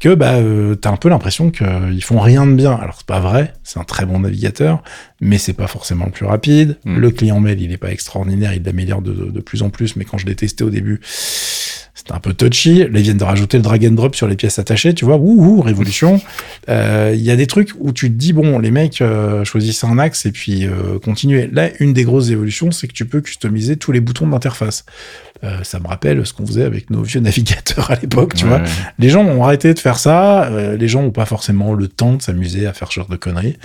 que 0.00 0.14
bah 0.14 0.34
euh, 0.34 0.74
t'as 0.74 0.90
un 0.90 0.96
peu 0.96 1.08
l'impression 1.08 1.50
qu'ils 1.50 2.02
font 2.02 2.18
rien 2.18 2.46
de 2.46 2.54
bien. 2.54 2.72
Alors 2.72 2.96
c'est 2.98 3.06
pas 3.06 3.20
vrai, 3.20 3.52
c'est 3.62 3.78
un 3.78 3.84
très 3.84 4.06
bon 4.06 4.20
navigateur, 4.20 4.82
mais 5.20 5.38
c'est 5.38 5.52
pas 5.52 5.66
forcément 5.66 6.06
le 6.06 6.10
plus 6.10 6.26
rapide. 6.26 6.78
Mm. 6.84 6.96
Le 6.98 7.10
client 7.10 7.40
mail, 7.40 7.60
il 7.60 7.70
est 7.70 7.76
pas 7.76 7.92
extraordinaire, 7.92 8.54
il 8.54 8.62
l'améliore 8.62 9.02
de, 9.02 9.12
de, 9.12 9.30
de 9.30 9.40
plus 9.40 9.62
en 9.62 9.70
plus, 9.70 9.96
mais 9.96 10.04
quand 10.04 10.18
je 10.18 10.26
l'ai 10.26 10.34
testé 10.34 10.64
au 10.64 10.70
début, 10.70 11.00
c'était 12.00 12.12
un 12.12 12.18
peu 12.20 12.32
touchy. 12.34 12.78
Là, 12.78 12.88
ils 12.94 13.02
viennent 13.02 13.16
de 13.18 13.24
rajouter 13.24 13.56
le 13.58 13.62
drag 13.62 13.84
and 13.86 13.92
drop 13.92 14.14
sur 14.16 14.26
les 14.26 14.36
pièces 14.36 14.58
attachées, 14.58 14.94
tu 14.94 15.04
vois, 15.04 15.16
wouhou, 15.16 15.60
révolution. 15.60 16.20
Euh, 16.68 17.12
Il 17.14 17.22
y 17.22 17.30
a 17.30 17.36
des 17.36 17.46
trucs 17.46 17.70
où 17.80 17.90
tu 17.92 18.08
te 18.10 18.16
dis, 18.16 18.32
bon, 18.32 18.58
les 18.58 18.70
mecs 18.70 19.00
euh, 19.00 19.44
choisissent 19.44 19.82
un 19.82 19.98
axe 19.98 20.26
et 20.26 20.30
puis 20.30 20.66
euh, 20.66 20.98
continuez. 21.02 21.48
Là, 21.52 21.68
une 21.80 21.92
des 21.94 22.04
grosses 22.04 22.30
évolutions, 22.30 22.70
c'est 22.70 22.86
que 22.86 22.92
tu 22.92 23.06
peux 23.06 23.20
customiser 23.20 23.76
tous 23.76 23.90
les 23.92 24.00
boutons 24.00 24.26
d'interface. 24.28 24.84
Euh, 25.42 25.58
ça 25.64 25.80
me 25.80 25.86
rappelle 25.88 26.24
ce 26.26 26.32
qu'on 26.34 26.46
faisait 26.46 26.64
avec 26.64 26.90
nos 26.90 27.02
vieux 27.02 27.20
navigateurs 27.28 27.90
à 27.90 27.96
l'époque, 27.96 28.34
tu 28.34 28.44
Ouais, 28.44 28.50
vois. 28.50 28.58
ouais. 28.60 28.68
Les 28.98 29.08
gens 29.08 29.24
ont 29.24 29.42
arrêté 29.42 29.72
de 29.74 29.78
faire 29.78 29.98
ça. 29.98 30.44
euh, 30.44 30.76
les 30.76 30.86
gens 30.86 31.02
n'ont 31.02 31.10
pas 31.10 31.24
forcément 31.26 31.72
le 31.74 31.88
temps 31.88 32.12
de 32.14 32.22
s'amuser 32.22 32.66
à 32.66 32.72
faire 32.72 32.88
ce 32.88 32.94
genre 33.00 33.08
de 33.08 33.16
conneries. 33.16 33.56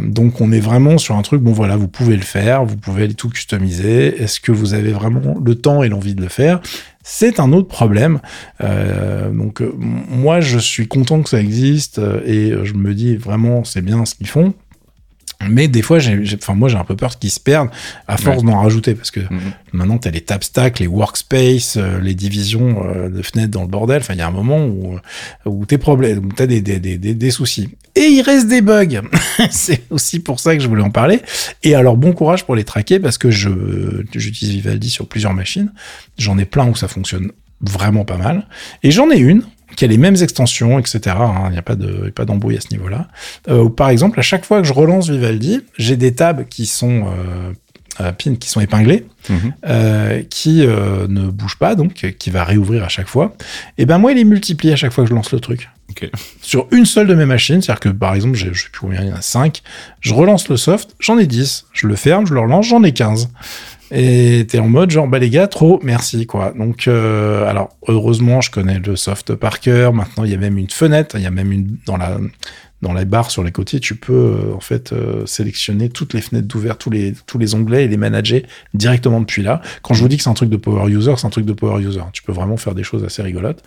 Donc, 0.00 0.40
on 0.40 0.50
est 0.52 0.60
vraiment 0.60 0.98
sur 0.98 1.16
un 1.16 1.22
truc. 1.22 1.42
Bon, 1.42 1.52
voilà, 1.52 1.76
vous 1.76 1.88
pouvez 1.88 2.16
le 2.16 2.22
faire. 2.22 2.64
Vous 2.64 2.76
pouvez 2.76 3.12
tout 3.12 3.28
customiser. 3.28 4.22
Est-ce 4.22 4.40
que 4.40 4.52
vous 4.52 4.74
avez 4.74 4.92
vraiment 4.92 5.36
le 5.44 5.54
temps 5.54 5.82
et 5.82 5.88
l'envie 5.88 6.14
de 6.14 6.22
le 6.22 6.28
faire? 6.28 6.60
C'est 7.02 7.40
un 7.40 7.52
autre 7.52 7.68
problème. 7.68 8.20
Euh, 8.62 9.30
donc, 9.30 9.60
euh, 9.60 9.72
moi, 9.76 10.40
je 10.40 10.58
suis 10.58 10.86
content 10.86 11.22
que 11.22 11.28
ça 11.28 11.40
existe 11.40 11.98
euh, 11.98 12.20
et 12.24 12.64
je 12.64 12.74
me 12.74 12.94
dis 12.94 13.16
vraiment, 13.16 13.64
c'est 13.64 13.82
bien 13.82 14.04
ce 14.04 14.14
qu'ils 14.14 14.28
font. 14.28 14.54
Mais 15.48 15.68
des 15.68 15.82
fois, 15.82 15.98
j'ai, 15.98 16.22
enfin, 16.34 16.54
moi, 16.54 16.68
j'ai 16.68 16.76
un 16.76 16.84
peu 16.84 16.96
peur 16.96 17.18
qu'ils 17.18 17.30
se 17.30 17.40
perdent 17.40 17.70
à 18.08 18.16
force 18.16 18.42
d'en 18.42 18.60
rajouter 18.60 18.94
parce 18.94 19.10
que 19.10 19.20
Mhm. 19.32 19.52
Maintenant, 19.72 19.98
tu 19.98 20.08
as 20.08 20.10
les 20.10 20.20
tab 20.20 20.42
stacks, 20.42 20.78
les 20.80 20.86
workspace, 20.86 21.76
euh, 21.78 21.98
les 22.00 22.14
divisions 22.14 22.84
euh, 22.84 23.08
de 23.08 23.22
fenêtres 23.22 23.50
dans 23.50 23.62
le 23.62 23.68
bordel. 23.68 23.98
Enfin, 24.02 24.12
il 24.12 24.18
y 24.18 24.22
a 24.22 24.26
un 24.26 24.32
moment 24.32 24.66
où, 24.66 24.94
euh, 24.94 25.50
où 25.50 25.64
t'es 25.64 25.78
problème, 25.78 26.26
où 26.26 26.28
t'as 26.32 26.46
des, 26.46 26.60
des, 26.60 26.78
des, 26.78 26.98
des, 26.98 27.14
des 27.14 27.30
soucis. 27.30 27.70
Et 27.94 28.02
il 28.02 28.20
reste 28.22 28.48
des 28.48 28.60
bugs. 28.60 29.00
c'est 29.50 29.82
aussi 29.90 30.20
pour 30.20 30.40
ça 30.40 30.54
que 30.56 30.62
je 30.62 30.68
voulais 30.68 30.82
en 30.82 30.90
parler. 30.90 31.20
Et 31.62 31.74
alors, 31.74 31.96
bon 31.96 32.12
courage 32.12 32.44
pour 32.44 32.54
les 32.54 32.64
traquer 32.64 33.00
parce 33.00 33.16
que 33.18 33.30
je, 33.30 33.50
j'utilise 34.14 34.54
Vivaldi 34.54 34.90
sur 34.90 35.06
plusieurs 35.06 35.32
machines. 35.32 35.72
J'en 36.18 36.36
ai 36.38 36.44
plein 36.44 36.68
où 36.68 36.74
ça 36.74 36.88
fonctionne 36.88 37.32
vraiment 37.62 38.04
pas 38.04 38.18
mal. 38.18 38.46
Et 38.82 38.90
j'en 38.90 39.10
ai 39.10 39.18
une 39.18 39.42
qui 39.76 39.84
a 39.84 39.88
les 39.88 39.96
mêmes 39.98 40.16
extensions, 40.20 40.78
etc. 40.78 41.00
hein. 41.18 41.44
Il 41.46 41.52
n'y 41.52 41.58
a 41.58 41.62
pas 41.62 41.76
de, 41.76 42.10
pas 42.10 42.24
d'embrouille 42.24 42.56
à 42.56 42.60
ce 42.60 42.68
niveau-là. 42.72 43.08
Euh, 43.48 43.68
par 43.68 43.88
exemple, 43.90 44.18
à 44.18 44.22
chaque 44.22 44.44
fois 44.44 44.60
que 44.60 44.66
je 44.66 44.72
relance 44.72 45.08
Vivaldi, 45.08 45.60
j'ai 45.78 45.96
des 45.96 46.14
tabs 46.14 46.46
qui 46.48 46.66
sont 46.66 47.06
euh, 47.06 47.52
euh, 48.00 48.12
pins 48.12 48.34
qui 48.36 48.48
sont 48.48 48.60
épinglés 48.60 49.06
Mhm. 49.28 49.52
euh, 49.66 50.22
qui 50.28 50.66
euh, 50.66 51.06
ne 51.08 51.28
bouge 51.28 51.56
pas, 51.56 51.76
donc 51.76 51.92
qui 52.18 52.30
va 52.30 52.42
réouvrir 52.42 52.82
à 52.82 52.88
chaque 52.88 53.06
fois, 53.06 53.36
et 53.78 53.86
ben 53.86 53.98
moi 53.98 54.10
il 54.10 54.18
est 54.18 54.24
multiplié 54.24 54.72
à 54.72 54.76
chaque 54.76 54.90
fois 54.92 55.04
que 55.04 55.10
je 55.10 55.14
lance 55.14 55.30
le 55.30 55.38
truc. 55.38 55.68
Sur 56.40 56.66
une 56.72 56.86
seule 56.86 57.06
de 57.06 57.14
mes 57.14 57.26
machines, 57.26 57.62
c'est-à-dire 57.62 57.78
que 57.80 57.88
par 57.90 58.14
exemple, 58.16 58.34
je 58.34 58.46
sais 58.46 58.68
plus 58.72 58.80
combien 58.80 59.02
il 59.02 59.08
y 59.10 59.12
en 59.12 59.16
a 59.16 59.22
5, 59.22 59.62
je 60.00 60.12
relance 60.14 60.48
le 60.48 60.56
soft, 60.56 60.96
j'en 60.98 61.18
ai 61.18 61.26
10, 61.26 61.66
je 61.72 61.86
le 61.86 61.94
ferme, 61.94 62.26
je 62.26 62.34
le 62.34 62.40
relance, 62.40 62.66
j'en 62.66 62.82
ai 62.82 62.90
15. 62.92 63.28
Et 63.94 64.46
t'es 64.48 64.58
en 64.58 64.68
mode 64.68 64.90
genre, 64.90 65.06
bah 65.06 65.18
les 65.18 65.28
gars, 65.28 65.48
trop, 65.48 65.78
merci, 65.82 66.26
quoi. 66.26 66.54
Donc, 66.56 66.88
euh, 66.88 67.46
alors, 67.46 67.76
heureusement, 67.88 68.40
je 68.40 68.50
connais 68.50 68.78
le 68.78 68.96
soft 68.96 69.34
par 69.34 69.60
cœur. 69.60 69.92
Maintenant, 69.92 70.24
il 70.24 70.30
y 70.30 70.34
a 70.34 70.38
même 70.38 70.56
une 70.56 70.70
fenêtre, 70.70 71.16
il 71.18 71.22
y 71.22 71.26
a 71.26 71.30
même 71.30 71.52
une, 71.52 71.76
dans 71.84 71.98
la, 71.98 72.16
dans 72.82 72.92
les 72.92 73.04
barres 73.04 73.30
sur 73.30 73.44
les 73.44 73.52
côtés, 73.52 73.80
tu 73.80 73.94
peux, 73.94 74.12
euh, 74.12 74.54
en 74.54 74.60
fait, 74.60 74.92
euh, 74.92 75.24
sélectionner 75.24 75.88
toutes 75.88 76.14
les 76.14 76.20
fenêtres 76.20 76.48
d'ouvert, 76.48 76.76
tous 76.76 76.90
les, 76.90 77.14
tous 77.26 77.38
les 77.38 77.54
onglets 77.54 77.84
et 77.84 77.88
les 77.88 77.96
manager 77.96 78.42
directement 78.74 79.20
depuis 79.20 79.42
là. 79.42 79.62
Quand 79.82 79.94
je 79.94 80.02
vous 80.02 80.08
dis 80.08 80.16
que 80.16 80.24
c'est 80.24 80.30
un 80.30 80.34
truc 80.34 80.50
de 80.50 80.56
power 80.56 80.90
user, 80.90 81.14
c'est 81.16 81.26
un 81.26 81.30
truc 81.30 81.46
de 81.46 81.52
power 81.52 81.80
user. 81.80 82.02
Tu 82.12 82.22
peux 82.22 82.32
vraiment 82.32 82.56
faire 82.56 82.74
des 82.74 82.82
choses 82.82 83.04
assez 83.04 83.22
rigolotes. 83.22 83.62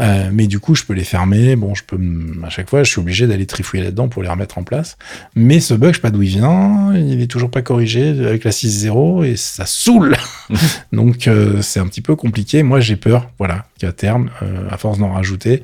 Euh, 0.00 0.30
mais 0.32 0.46
du 0.46 0.58
coup, 0.58 0.74
je 0.74 0.84
peux 0.84 0.94
les 0.94 1.04
fermer. 1.04 1.56
Bon, 1.56 1.74
je 1.74 1.84
peux, 1.84 1.98
à 2.42 2.48
chaque 2.48 2.70
fois, 2.70 2.82
je 2.82 2.90
suis 2.90 3.00
obligé 3.00 3.26
d'aller 3.26 3.46
trifouiller 3.46 3.84
là-dedans 3.84 4.08
pour 4.08 4.22
les 4.22 4.28
remettre 4.28 4.56
en 4.56 4.64
place. 4.64 4.96
Mais 5.36 5.60
ce 5.60 5.74
bug, 5.74 5.90
je 5.90 5.96
sais 5.96 6.00
pas 6.00 6.10
d'où 6.10 6.22
il 6.22 6.30
vient. 6.30 6.94
Il 6.94 7.20
est 7.20 7.30
toujours 7.30 7.50
pas 7.50 7.62
corrigé 7.62 8.08
avec 8.08 8.44
la 8.44 8.50
6.0 8.50 9.24
et 9.24 9.36
ça 9.36 9.66
saoule. 9.66 10.16
Donc, 10.92 11.28
euh, 11.28 11.60
c'est 11.60 11.80
un 11.80 11.86
petit 11.86 12.00
peu 12.00 12.16
compliqué. 12.16 12.62
Moi, 12.62 12.80
j'ai 12.80 12.96
peur, 12.96 13.30
voilà, 13.38 13.66
qu'à 13.78 13.92
terme, 13.92 14.30
euh, 14.42 14.68
à 14.70 14.78
force 14.78 14.98
d'en 14.98 15.12
rajouter, 15.12 15.62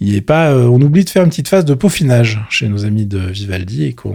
il 0.00 0.14
ait 0.14 0.20
pas, 0.20 0.50
euh, 0.50 0.66
on 0.66 0.80
oublie 0.80 1.04
de 1.04 1.10
faire 1.10 1.24
une 1.24 1.30
petite 1.30 1.48
phase 1.48 1.64
de 1.64 1.74
peaufinage 1.74 2.37
chez 2.50 2.68
nos 2.68 2.84
amis 2.84 3.06
de 3.06 3.18
Vivaldi 3.18 3.84
et 3.84 3.94
qu'on 3.94 4.14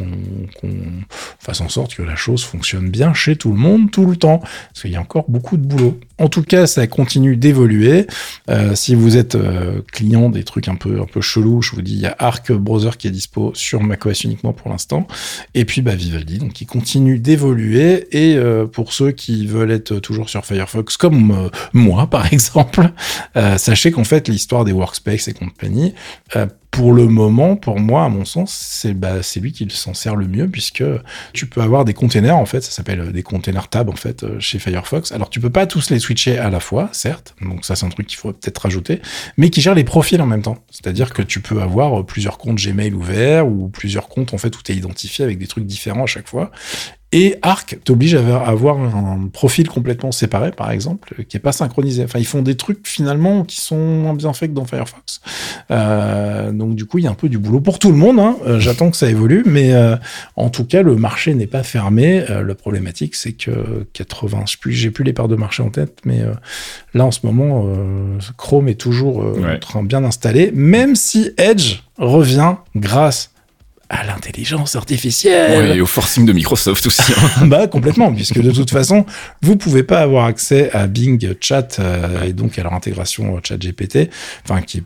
fasse 1.39 1.61
en 1.61 1.69
sorte 1.69 1.95
que 1.95 2.03
la 2.03 2.15
chose 2.15 2.43
fonctionne 2.43 2.89
bien 2.89 3.13
chez 3.13 3.35
tout 3.35 3.51
le 3.51 3.57
monde 3.57 3.91
tout 3.91 4.05
le 4.05 4.15
temps. 4.15 4.39
Parce 4.39 4.81
qu'il 4.81 4.91
y 4.91 4.95
a 4.95 5.01
encore 5.01 5.25
beaucoup 5.29 5.57
de 5.57 5.65
boulot. 5.65 5.99
En 6.17 6.29
tout 6.29 6.43
cas, 6.43 6.67
ça 6.67 6.85
continue 6.87 7.35
d'évoluer. 7.35 8.07
Euh, 8.49 8.75
si 8.75 8.95
vous 8.95 9.17
êtes 9.17 9.35
euh, 9.35 9.81
client 9.91 10.29
des 10.29 10.43
trucs 10.43 10.67
un 10.67 10.75
peu 10.75 11.01
un 11.01 11.05
peu 11.05 11.21
chelous, 11.21 11.61
je 11.61 11.71
vous 11.75 11.81
dis, 11.81 11.93
il 11.93 11.99
y 11.99 12.05
a 12.05 12.15
Arc 12.19 12.51
Browser 12.51 12.91
qui 12.97 13.07
est 13.07 13.11
dispo 13.11 13.51
sur 13.55 13.81
macOS 13.81 14.23
uniquement 14.23 14.53
pour 14.53 14.69
l'instant. 14.69 15.07
Et 15.53 15.65
puis 15.65 15.81
bah, 15.81 15.95
Vivaldi, 15.95 16.37
donc 16.37 16.53
qui 16.53 16.65
continue 16.65 17.19
d'évoluer. 17.19 18.07
Et 18.11 18.35
euh, 18.35 18.65
pour 18.65 18.93
ceux 18.93 19.11
qui 19.11 19.47
veulent 19.47 19.71
être 19.71 19.99
toujours 19.99 20.29
sur 20.29 20.45
Firefox, 20.45 20.97
comme 20.97 21.49
moi 21.73 22.07
par 22.07 22.31
exemple, 22.33 22.91
sachez 23.57 23.91
qu'en 23.91 24.03
fait 24.03 24.27
l'histoire 24.27 24.65
des 24.65 24.71
workspace 24.71 25.27
et 25.27 25.33
compagnie, 25.33 25.93
pour 26.73 26.91
le 26.91 27.07
moment, 27.07 27.55
pour 27.55 27.79
moi, 27.79 28.03
à 28.03 28.09
mon 28.09 28.25
sens, 28.25 28.51
c'est 28.51 28.95
bah, 28.95 29.17
lui 29.35 29.51
qui 29.51 29.67
s'en 29.69 29.93
sert 29.93 30.15
le 30.15 30.27
mieux 30.27 30.47
puisque 30.47 30.83
tu 31.31 31.45
peux 31.45 31.61
avoir 31.61 31.85
des 31.85 31.93
containers 31.93 32.35
en 32.35 32.47
fait, 32.47 32.61
ça 32.61 32.71
s'appelle 32.71 32.99
euh, 32.99 33.11
des 33.11 33.21
containers 33.21 33.67
tab 33.67 33.89
en 33.89 33.95
fait 33.95 34.23
euh, 34.23 34.39
chez 34.39 34.57
Firefox. 34.57 35.11
Alors 35.11 35.29
tu 35.29 35.39
peux 35.39 35.51
pas 35.51 35.67
tous 35.67 35.91
les 35.91 35.99
switcher 35.99 36.39
à 36.39 36.49
la 36.49 36.59
fois, 36.59 36.89
certes, 36.91 37.35
donc 37.41 37.63
ça 37.63 37.75
c'est 37.75 37.85
un 37.85 37.89
truc 37.89 38.07
qu'il 38.07 38.17
faudrait 38.17 38.39
peut-être 38.41 38.57
rajouter, 38.57 39.03
mais 39.37 39.51
qui 39.51 39.61
gère 39.61 39.75
les 39.75 39.83
profils 39.83 40.19
en 40.19 40.25
même 40.25 40.41
temps. 40.41 40.57
C'est-à-dire 40.71 41.13
que 41.13 41.21
tu 41.21 41.41
peux 41.41 41.61
avoir 41.61 41.99
euh, 41.99 42.03
plusieurs 42.03 42.39
comptes 42.39 42.57
Gmail 42.57 42.93
ouverts 42.93 43.47
ou 43.47 43.69
plusieurs 43.69 44.07
comptes 44.07 44.33
en 44.33 44.39
fait 44.39 44.57
où 44.57 44.63
tu 44.63 44.71
es 44.71 44.75
identifié 44.75 45.23
avec 45.23 45.37
des 45.37 45.47
trucs 45.47 45.67
différents 45.67 46.05
à 46.05 46.07
chaque 46.07 46.27
fois. 46.27 46.49
Et 47.13 47.35
Arc 47.43 47.77
t'oblige 47.85 48.15
à 48.15 48.39
avoir- 48.45 48.77
un 48.79 49.29
profil 49.31 49.69
complètement 49.69 50.11
séparé, 50.11 50.51
par 50.51 50.71
exemple, 50.71 51.23
qui 51.29 51.37
est 51.37 51.39
pas 51.39 51.51
synchronisé. 51.51 52.03
Enfin, 52.03 52.17
ils 52.19 52.25
font 52.25 52.41
des 52.41 52.55
trucs 52.55 52.87
finalement 52.87 53.43
qui 53.43 53.61
sont 53.61 53.77
moins 53.77 54.15
bien 54.15 54.33
faits 54.33 54.49
que 54.49 54.55
dans 54.55 54.65
Firefox. 54.65 55.21
Euh, 55.71 56.51
donc 56.51 56.75
du 56.75 56.85
coup, 56.85 56.97
il 56.97 57.03
y 57.03 57.07
a 57.07 57.11
un 57.11 57.15
peu 57.15 57.29
du 57.29 57.37
boulot 57.37 57.61
pour 57.61 57.79
tout 57.79 57.91
le 57.91 57.97
monde. 57.97 58.19
hein. 58.19 58.35
Euh, 58.47 58.59
J'attends 58.59 58.89
que 58.89 58.97
ça 58.97 59.09
évolue, 59.09 59.43
mais 59.45 59.73
euh, 59.73 59.95
en 60.35 60.49
tout 60.49 60.65
cas, 60.65 60.81
le 60.81 60.95
marché 60.95 61.33
n'est 61.35 61.47
pas 61.47 61.63
fermé. 61.63 62.23
Euh, 62.29 62.43
la 62.43 62.55
problématique, 62.55 63.15
c'est 63.15 63.33
que 63.33 63.85
80, 63.93 64.45
je 64.49 64.57
plus, 64.57 64.73
j'ai 64.73 64.89
plus 64.91 65.03
les 65.03 65.13
parts 65.13 65.27
de 65.27 65.35
marché 65.35 65.61
en 65.63 65.69
tête, 65.69 65.99
mais 66.05 66.21
euh, 66.21 66.33
là 66.93 67.05
en 67.05 67.11
ce 67.11 67.19
moment, 67.25 67.63
euh, 67.67 68.17
Chrome 68.37 68.67
est 68.67 68.79
toujours 68.79 69.21
euh, 69.21 69.33
Ouais. 69.39 69.55
en 69.55 69.59
train 69.59 69.83
bien 69.83 70.03
installé, 70.03 70.51
même 70.53 70.95
si 70.95 71.31
Edge 71.37 71.81
revient 71.97 72.55
grâce 72.75 73.31
à 73.93 74.03
l'intelligence 74.05 74.75
artificielle. 74.75 75.69
Ouais, 75.69 75.77
et 75.77 75.81
au 75.81 75.85
forcing 75.85 76.25
de 76.25 76.33
Microsoft 76.33 76.85
aussi. 76.85 77.13
hein. 77.13 77.45
bah 77.45 77.67
complètement, 77.67 78.13
puisque 78.13 78.41
de 78.41 78.51
toute 78.51 78.71
façon, 78.71 79.05
vous 79.41 79.55
pouvez 79.55 79.83
pas 79.83 79.99
avoir 79.99 80.25
accès 80.25 80.71
à 80.71 80.87
Bing 80.87 81.35
Chat 81.39 81.77
euh, 81.79 82.23
et 82.23 82.33
donc 82.33 82.57
à 82.57 82.63
leur 82.63 82.73
intégration 82.73 83.39
Chat 83.43 83.57
GPT, 83.57 84.09
enfin 84.43 84.61
qui 84.61 84.79
est 84.79 84.83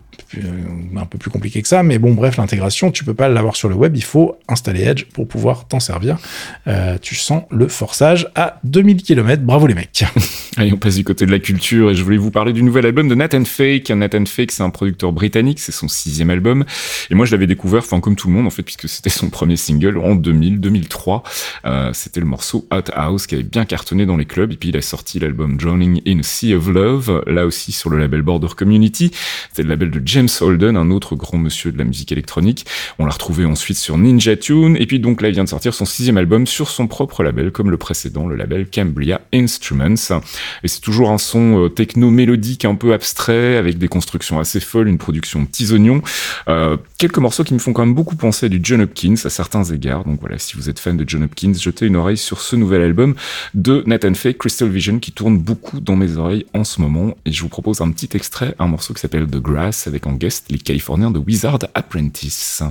un 0.96 1.06
peu 1.06 1.18
plus 1.18 1.30
compliqué 1.30 1.62
que 1.62 1.68
ça, 1.68 1.84
mais 1.84 2.00
bon, 2.00 2.14
bref, 2.14 2.38
l'intégration, 2.38 2.92
tu 2.92 3.04
peux 3.04 3.14
pas 3.14 3.30
l'avoir 3.30 3.56
sur 3.56 3.70
le 3.70 3.76
web, 3.76 3.96
il 3.96 4.04
faut 4.04 4.38
installer 4.48 4.82
Edge 4.82 5.06
pour 5.14 5.28
pouvoir 5.28 5.68
t'en 5.68 5.80
servir. 5.80 6.18
Euh, 6.68 6.98
tu 7.02 7.16
sens 7.16 7.44
le 7.52 7.68
forçage 7.68 8.28
à 8.36 8.60
2000 8.64 9.04
km. 9.04 9.44
Bravo 9.44 9.68
les 9.68 9.74
mecs. 9.74 10.04
Allez, 10.58 10.74
on 10.74 10.78
passe 10.78 10.96
du 10.96 11.04
côté 11.04 11.26
de 11.26 11.32
la 11.32 11.40
culture 11.40 11.92
et 11.92 11.96
je 11.96 12.04
voulais 12.04 12.18
vous 12.18 12.32
parler 12.32 12.52
du 12.52 12.64
nouvel 12.64 12.86
album 12.86 13.08
de 13.08 13.16
Nathan 13.16 13.46
Fake. 13.46 13.90
Nathan 13.92 14.26
Fake, 14.26 14.52
c'est 14.52 14.64
un 14.64 14.70
producteur 14.70 15.12
britannique, 15.12 15.60
c'est 15.60 15.72
son 15.72 15.88
sixième 15.88 16.30
album. 16.30 16.66
Et 17.10 17.16
moi, 17.16 17.26
je 17.26 17.32
l'avais 17.32 17.48
découvert, 17.48 17.84
enfin, 17.84 18.00
comme 18.00 18.16
tout 18.16 18.28
le 18.28 18.34
monde, 18.34 18.48
en 18.48 18.50
fait, 18.50 18.64
puisque 18.64 18.90
c'était 18.90 19.10
son 19.10 19.30
premier 19.30 19.56
single 19.56 19.98
en 19.98 20.16
2000, 20.16 20.60
2003. 20.60 21.24
Euh, 21.66 21.92
c'était 21.94 22.20
le 22.20 22.26
morceau 22.26 22.68
Hot 22.72 22.92
House 22.94 23.28
qui 23.28 23.36
avait 23.36 23.44
bien 23.44 23.66
cartonné 23.66 24.06
dans 24.06 24.18
les 24.18 24.26
clubs. 24.26 24.52
Et 24.52 24.58
puis, 24.58 24.70
il 24.70 24.78
a 24.78 24.82
sorti 24.82 25.20
l'album 25.20 25.58
Drowning 25.58 26.02
in 26.08 26.20
a 26.20 26.24
Sea 26.24 26.56
of 26.56 26.68
Love, 26.68 27.24
là 27.28 27.46
aussi 27.46 27.72
sur 27.72 27.90
le 27.90 28.00
label 28.00 28.24
Border 28.24 28.48
Community. 28.56 29.12
C'est 29.54 29.64
le 29.64 29.70
label 29.70 29.92
de 29.92 30.07
James 30.08 30.30
Holden, 30.40 30.78
un 30.78 30.90
autre 30.90 31.16
grand 31.16 31.38
monsieur 31.38 31.74
de 31.74 31.78
la 31.78 31.84
musique 31.84 32.14
électronique. 32.14 32.66
On 32.98 33.06
l'a 33.06 33.12
retrouvé 33.12 33.44
ensuite 33.44 33.78
sur 33.78 33.98
Ninja 33.98 34.38
Tune. 34.38 34.78
Et 34.80 34.86
puis, 34.86 35.00
donc, 35.00 35.22
là, 35.22 35.28
il 35.28 35.34
vient 35.34 35.44
de 35.44 35.50
sortir 35.50 35.74
son 35.74 35.84
sixième 35.84 36.18
album 36.18 36.48
sur 36.48 36.70
son 36.70 36.88
propre 36.88 37.24
label, 37.24 37.52
comme 37.52 37.70
le 37.70 37.78
précédent, 37.78 38.26
le 38.26 38.38
label 38.38 38.68
Cambria 38.74 39.20
Instruments. 39.34 40.14
Et 40.64 40.70
c'est 40.70 40.80
toujours 40.80 41.12
un 41.12 41.18
son 41.18 41.66
euh, 41.66 41.70
techno-mélodique 41.70 42.64
un 42.64 42.76
peu 42.76 42.94
abstrait, 42.94 43.58
avec 43.58 43.78
des 43.78 43.90
constructions 43.90 44.40
assez 44.40 44.62
folles, 44.62 44.88
une 44.88 44.98
production 44.98 45.46
petits 45.46 45.74
oignons. 45.74 46.02
Euh, 46.48 46.78
quelques 46.98 47.18
morceaux 47.18 47.44
qui 47.44 47.54
me 47.54 47.60
font 47.60 47.74
quand 47.74 47.86
même 47.86 47.96
beaucoup 47.96 48.16
penser 48.16 48.46
à 48.46 48.50
du 48.50 48.62
John 48.64 48.82
Hopkins 48.82 49.16
à 49.26 49.30
certains 49.30 49.66
égards. 49.66 50.06
Donc 50.06 50.22
voilà, 50.22 50.38
si 50.38 50.56
vous 50.56 50.70
êtes 50.70 50.80
fan 50.80 50.96
de 50.96 51.04
John 51.06 51.24
Hopkins, 51.24 51.54
jetez 51.54 51.86
une 51.86 51.98
oreille 51.98 52.18
sur 52.18 52.40
ce 52.40 52.56
nouvel 52.56 52.82
album 52.82 53.16
de 53.54 53.84
Nathan 53.86 54.14
Fake, 54.14 54.38
Crystal 54.38 54.70
Vision, 54.70 55.00
qui 55.00 55.12
tourne 55.12 55.38
beaucoup 55.38 55.82
dans 55.82 55.98
mes 55.98 56.16
oreilles 56.16 56.46
en 56.54 56.64
ce 56.64 56.80
moment. 56.80 57.18
Et 57.26 57.34
je 57.34 57.42
vous 57.42 57.50
propose 57.50 57.82
un 57.82 57.92
petit 57.92 58.10
extrait, 58.14 58.56
un 58.58 58.68
morceau 58.68 58.94
qui 58.94 59.02
s'appelle 59.02 59.28
The 59.28 59.42
Grass, 59.42 59.88
avec 59.88 59.97
en 60.06 60.14
guest 60.14 60.46
les 60.50 60.60
Californiens 60.60 61.12
de 61.12 61.20
Wizard 61.20 61.60
Apprentice. 61.74 62.64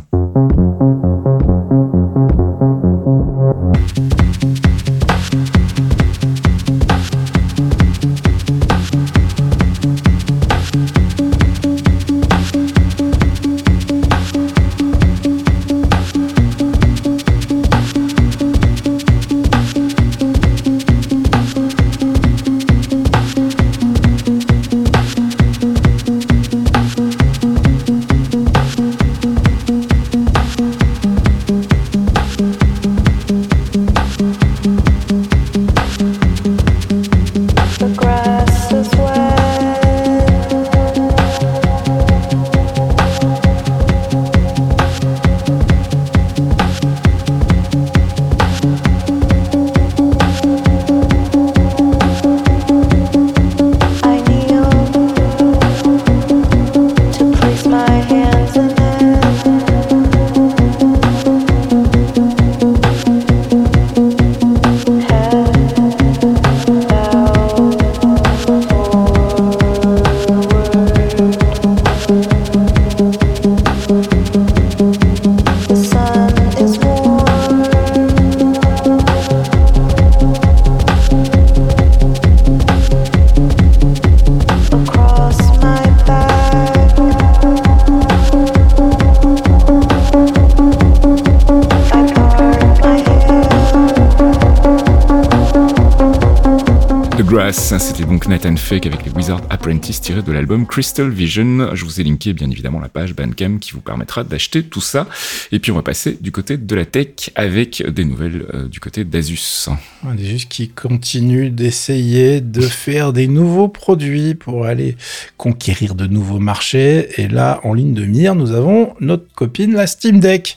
Donc 98.17 98.29
Nathan 98.29 98.57
Fake 98.57 98.87
avec 98.87 99.05
les 99.05 99.13
Wizard 99.13 99.43
Apprentice 99.51 100.01
tiré 100.01 100.23
de 100.23 100.33
l'album 100.33 100.67
Crystal 100.67 101.11
Vision. 101.11 101.75
Je 101.75 101.85
vous 101.85 102.01
ai 102.01 102.03
linké 102.03 102.33
bien 102.33 102.51
évidemment 102.51 102.81
la 102.81 102.89
page 102.89 103.15
Bandcamp 103.15 103.59
qui 103.59 103.73
vous 103.73 103.83
permettra 103.83 104.25
d'acheter 104.25 104.63
tout 104.63 104.81
ça. 104.81 105.07
Et 105.53 105.59
puis 105.59 105.71
on 105.71 105.75
va 105.75 105.83
passer 105.83 106.17
du 106.19 106.33
côté 106.33 106.57
de 106.57 106.75
la 106.75 106.87
tech 106.87 107.29
avec 107.35 107.87
des 107.87 108.07
nouvelles 108.07 108.47
euh, 108.55 108.69
du 108.69 108.81
côté 108.81 109.05
d'Asus. 109.05 109.69
Asus 110.03 110.47
qui 110.49 110.71
continue 110.71 111.51
d'essayer 111.51 112.41
de 112.41 112.63
faire 112.63 113.13
des 113.13 113.27
nouveaux 113.27 113.69
produits 113.69 114.35
pour 114.35 114.65
aller 114.65 114.97
conquérir 115.37 115.95
de 115.95 116.07
nouveaux 116.07 116.39
marchés. 116.39 117.21
Et 117.21 117.29
là, 117.29 117.61
en 117.65 117.75
ligne 117.75 117.93
de 117.93 118.07
mire, 118.07 118.35
nous 118.35 118.53
avons 118.53 118.95
notre 118.99 119.31
copine, 119.35 119.75
la 119.75 119.87
Steam 119.87 120.21
Deck. 120.21 120.57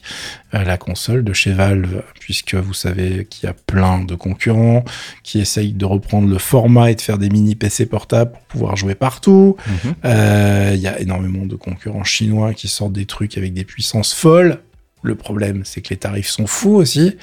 Euh, 0.56 0.64
la 0.64 0.78
console 0.78 1.24
de 1.24 1.32
chez 1.32 1.52
Valve, 1.52 2.02
puisque 2.20 2.56
vous 2.56 2.74
savez 2.74 3.28
qu'il 3.30 3.46
y 3.46 3.50
a 3.50 3.54
plein 3.54 4.04
de 4.04 4.16
concurrents 4.16 4.84
qui 5.22 5.40
essayent 5.40 5.74
de 5.74 5.86
reprendre 5.86 6.28
le 6.28 6.40
format 6.40 6.90
et 6.90 6.96
de 6.96 7.02
faire 7.02 7.20
des 7.20 7.30
mini 7.30 7.54
PC 7.54 7.86
portables 7.86 8.32
pour 8.32 8.42
pouvoir 8.42 8.76
jouer 8.76 8.96
partout. 8.96 9.58
Mhm. 9.68 9.94
Euh, 10.06 10.72
il 10.74 10.80
y 10.80 10.88
a 10.88 11.00
énormément 11.00 11.46
de 11.46 11.56
concurrents 11.56 12.04
chinois 12.04 12.56
qui 12.56 12.68
sortent 12.68 12.94
des 12.94 13.06
trucs 13.06 13.38
avec 13.38 13.54
des 13.54 13.64
puissances 13.64 14.14
folles. 14.14 14.60
Le 15.02 15.16
problème, 15.16 15.62
c'est 15.64 15.80
que 15.82 15.90
les 15.92 15.98
tarifs 15.98 16.28
sont 16.28 16.46
fous 16.46 16.76
aussi 16.76 17.16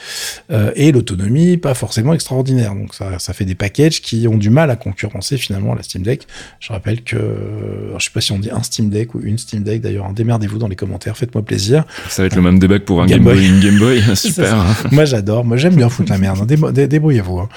euh, 0.51 0.73
et 0.77 0.93
l'autonomie 0.93 1.59
pas 1.59 1.75
forcément 1.75 2.15
extraordinaire. 2.15 2.75
Donc 2.75 2.95
ça, 2.95 3.19
ça 3.19 3.35
fait 3.35 3.45
des 3.45 3.55
packages 3.55 4.01
qui 4.01 4.27
ont 4.29 4.39
du 4.39 4.49
mal 4.49 4.71
à 4.71 4.77
concurrencer 4.77 5.37
finalement 5.37 5.75
la 5.75 5.83
Steam 5.83 6.03
Deck. 6.03 6.27
Je 6.59 6.73
rappelle 6.73 7.03
que, 7.03 7.17
je 7.99 8.05
sais 8.05 8.11
pas 8.11 8.23
si 8.23 8.33
on 8.33 8.39
dit 8.39 8.51
un 8.51 8.63
Steam 8.63 8.89
Deck 8.89 9.15
ou 9.15 9.21
une 9.23 9.37
Steam 9.37 9.63
Deck 9.63 9.83
d'ailleurs. 9.83 10.07
Hein, 10.07 10.13
démerdez-vous 10.15 10.59
dans 10.59 10.69
les 10.69 10.77
commentaires, 10.77 11.17
faites-moi 11.17 11.45
plaisir. 11.45 11.85
Ça 12.09 12.23
va 12.23 12.27
être 12.27 12.37
le 12.37 12.43
même 12.43 12.59
débat 12.59 12.81
pour 12.81 13.03
un 13.03 13.07
Game, 13.07 13.23
Boy, 13.23 13.47
une 13.47 13.61
Game 13.61 13.79
Boy, 13.79 14.03
super. 14.17 14.55
Hein. 14.55 14.75
Moi 14.91 15.05
j'adore, 15.05 15.45
moi 15.45 15.59
j'aime 15.59 15.75
bien 15.75 15.91
foutre 15.91 16.11
la 16.11 16.19
merde. 16.19 16.39
Hein. 16.41 16.73
Débrouillez-vous. 16.73 17.41
Hein. 17.41 17.49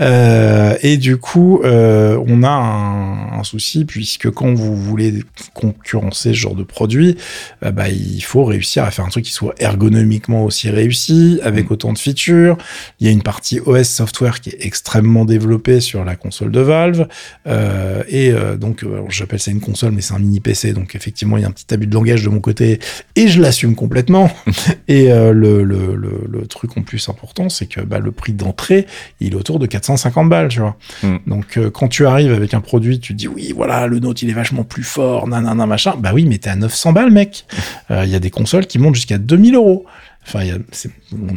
Euh, 0.00 0.74
et 0.82 0.96
du 0.96 1.18
coup, 1.18 1.60
euh, 1.64 2.18
on 2.26 2.42
a 2.42 2.48
un, 2.48 3.38
un, 3.38 3.44
souci 3.44 3.84
puisque 3.84 4.30
quand 4.30 4.54
vous 4.54 4.74
voulez 4.74 5.22
concurrencer 5.54 6.30
ce 6.30 6.38
genre 6.38 6.54
de 6.54 6.64
produit, 6.64 7.16
bah, 7.62 7.88
il 7.88 8.22
faut 8.22 8.44
réussir 8.44 8.84
à 8.84 8.90
faire 8.90 9.04
un 9.04 9.10
truc 9.10 9.24
qui 9.24 9.32
soit 9.32 9.54
ergonomiquement 9.66 10.44
aussi 10.44 10.70
réussi, 10.70 11.40
avec 11.42 11.68
mm. 11.68 11.72
autant 11.72 11.92
de 11.92 11.98
features. 11.98 12.56
Il 13.00 13.06
y 13.06 13.10
a 13.10 13.12
une 13.12 13.22
partie 13.22 13.60
OS 13.60 13.88
software 13.88 14.40
qui 14.40 14.50
est 14.50 14.58
extrêmement 14.60 15.24
développée 15.24 15.80
sur 15.80 16.04
la 16.04 16.16
console 16.16 16.50
de 16.50 16.60
Valve. 16.60 17.08
Euh, 17.46 18.02
et 18.08 18.30
euh, 18.30 18.56
donc, 18.56 18.82
euh, 18.82 19.02
j'appelle 19.08 19.40
ça 19.40 19.50
une 19.50 19.60
console, 19.60 19.92
mais 19.92 20.00
c'est 20.00 20.14
un 20.14 20.18
mini 20.18 20.40
PC. 20.40 20.72
Donc, 20.72 20.94
effectivement, 20.94 21.36
il 21.36 21.42
y 21.42 21.44
a 21.44 21.48
un 21.48 21.52
petit 21.52 21.72
abus 21.72 21.86
de 21.86 21.94
langage 21.94 22.22
de 22.22 22.28
mon 22.28 22.40
côté 22.40 22.78
et 23.14 23.28
je 23.28 23.40
l'assume 23.40 23.74
complètement. 23.74 24.30
et 24.88 25.12
euh, 25.12 25.32
le, 25.32 25.62
le, 25.62 25.94
le, 25.94 26.26
le, 26.28 26.46
truc 26.46 26.76
en 26.76 26.82
plus 26.82 27.08
important, 27.08 27.48
c'est 27.48 27.66
que 27.66 27.80
bah, 27.80 27.98
le 27.98 28.12
prix 28.12 28.32
d'entrée, 28.32 28.86
il 29.20 29.32
est 29.32 29.36
autour 29.36 29.58
de 29.58 29.66
450 29.66 30.28
balles, 30.28 30.48
tu 30.48 30.60
vois. 30.60 30.76
Mm. 31.02 31.16
Donc, 31.26 31.58
quand 31.72 31.88
tu 31.88 32.06
arrives 32.06 32.32
avec 32.32 32.54
un 32.54 32.60
produit, 32.60 33.00
tu 33.00 33.12
te 33.12 33.18
dis, 33.18 33.28
oui, 33.28 33.52
voilà, 33.54 33.86
le 33.86 33.98
Note, 33.98 34.22
il 34.22 34.30
est 34.30 34.34
vachement 34.34 34.62
plus 34.62 34.84
fort, 34.84 35.26
nanana, 35.26 35.66
machin. 35.66 35.94
Bah 35.98 36.12
oui, 36.14 36.24
mais 36.26 36.38
t'es 36.38 36.50
à 36.50 36.56
900 36.56 36.92
balles, 36.92 37.10
mec. 37.10 37.46
Il 37.90 38.08
y 38.08 38.14
a 38.14 38.20
des 38.20 38.30
consoles 38.30 38.66
qui 38.66 38.78
montent 38.78 38.94
jusqu'à 38.94 39.18
2000 39.18 39.55
euros. 39.56 39.84
Enfin, 40.26 40.42
y 40.44 40.50
a, 40.50 40.58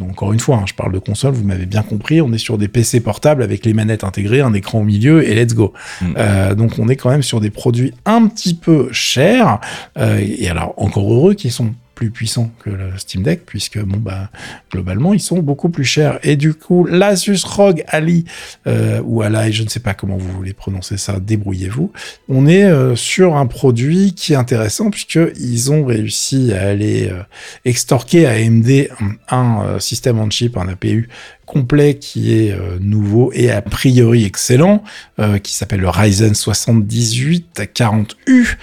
encore 0.02 0.32
une 0.32 0.40
fois, 0.40 0.56
hein, 0.56 0.64
je 0.66 0.74
parle 0.74 0.92
de 0.92 0.98
console, 0.98 1.32
vous 1.32 1.44
m'avez 1.44 1.66
bien 1.66 1.82
compris, 1.82 2.20
on 2.20 2.32
est 2.32 2.38
sur 2.38 2.58
des 2.58 2.66
PC 2.66 3.00
portables 3.00 3.42
avec 3.42 3.64
les 3.64 3.72
manettes 3.72 4.02
intégrées, 4.02 4.40
un 4.40 4.52
écran 4.52 4.80
au 4.80 4.84
milieu 4.84 5.28
et 5.28 5.34
let's 5.34 5.54
go. 5.54 5.72
Mm. 6.00 6.06
Euh, 6.16 6.54
donc 6.56 6.72
on 6.78 6.88
est 6.88 6.96
quand 6.96 7.10
même 7.10 7.22
sur 7.22 7.40
des 7.40 7.50
produits 7.50 7.94
un 8.04 8.26
petit 8.26 8.54
peu 8.54 8.88
chers. 8.90 9.60
Euh, 9.96 10.18
et 10.20 10.48
alors 10.48 10.74
encore 10.76 11.12
heureux 11.12 11.34
qu'ils 11.34 11.52
sont 11.52 11.72
plus 12.00 12.10
puissant 12.10 12.50
que 12.64 12.70
le 12.70 12.96
Steam 12.96 13.22
Deck, 13.22 13.44
puisque 13.44 13.78
bon 13.78 13.98
bah 13.98 14.30
globalement 14.72 15.12
ils 15.12 15.20
sont 15.20 15.40
beaucoup 15.40 15.68
plus 15.68 15.84
chers. 15.84 16.18
Et 16.22 16.36
du 16.36 16.54
coup, 16.54 16.86
l'Asus 16.86 17.44
ROG 17.44 17.84
Ali 17.88 18.24
euh, 18.66 19.02
ou 19.04 19.20
Ally, 19.20 19.52
je 19.52 19.64
ne 19.64 19.68
sais 19.68 19.80
pas 19.80 19.92
comment 19.92 20.16
vous 20.16 20.32
voulez 20.32 20.54
prononcer 20.54 20.96
ça, 20.96 21.20
débrouillez-vous. 21.20 21.92
On 22.30 22.46
est 22.46 22.64
euh, 22.64 22.96
sur 22.96 23.36
un 23.36 23.44
produit 23.44 24.14
qui 24.14 24.32
est 24.32 24.36
intéressant 24.36 24.90
puisque 24.90 25.18
ils 25.38 25.70
ont 25.72 25.84
réussi 25.84 26.54
à 26.54 26.68
aller 26.68 27.10
euh, 27.10 27.22
extorquer 27.66 28.24
à 28.24 28.30
AMD 28.30 28.88
un, 29.28 29.36
un 29.36 29.78
système 29.78 30.18
on 30.20 30.30
chip, 30.30 30.56
un 30.56 30.68
APU 30.68 31.10
complet 31.50 31.98
qui 31.98 32.32
est 32.32 32.52
euh, 32.52 32.78
nouveau 32.80 33.32
et 33.34 33.50
a 33.50 33.60
priori 33.60 34.24
excellent, 34.24 34.84
euh, 35.18 35.38
qui 35.38 35.52
s'appelle 35.52 35.80
le 35.80 35.88
Ryzen 35.88 36.34
78 36.34 37.60
40U, 37.74 38.56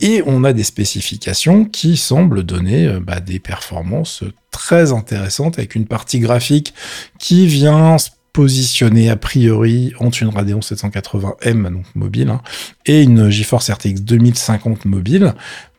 et 0.00 0.22
on 0.26 0.42
a 0.42 0.52
des 0.52 0.64
spécifications 0.64 1.64
qui 1.64 1.96
semblent 1.96 2.42
donner 2.42 2.98
bah, 3.00 3.20
des 3.20 3.38
performances 3.38 4.24
très 4.50 4.92
intéressantes 4.92 5.58
avec 5.58 5.74
une 5.74 5.86
partie 5.86 6.18
graphique 6.18 6.74
qui 7.18 7.46
vient 7.46 7.96
positionner 8.36 9.08
a 9.08 9.16
priori 9.16 9.94
entre 9.98 10.22
une 10.22 10.28
Radeon 10.28 10.60
780M, 10.60 11.72
donc 11.72 11.86
mobile, 11.94 12.28
hein, 12.28 12.42
et 12.84 13.02
une 13.02 13.30
GeForce 13.30 13.70
RTX 13.70 14.02
2050 14.02 14.84
mobile. 14.84 15.32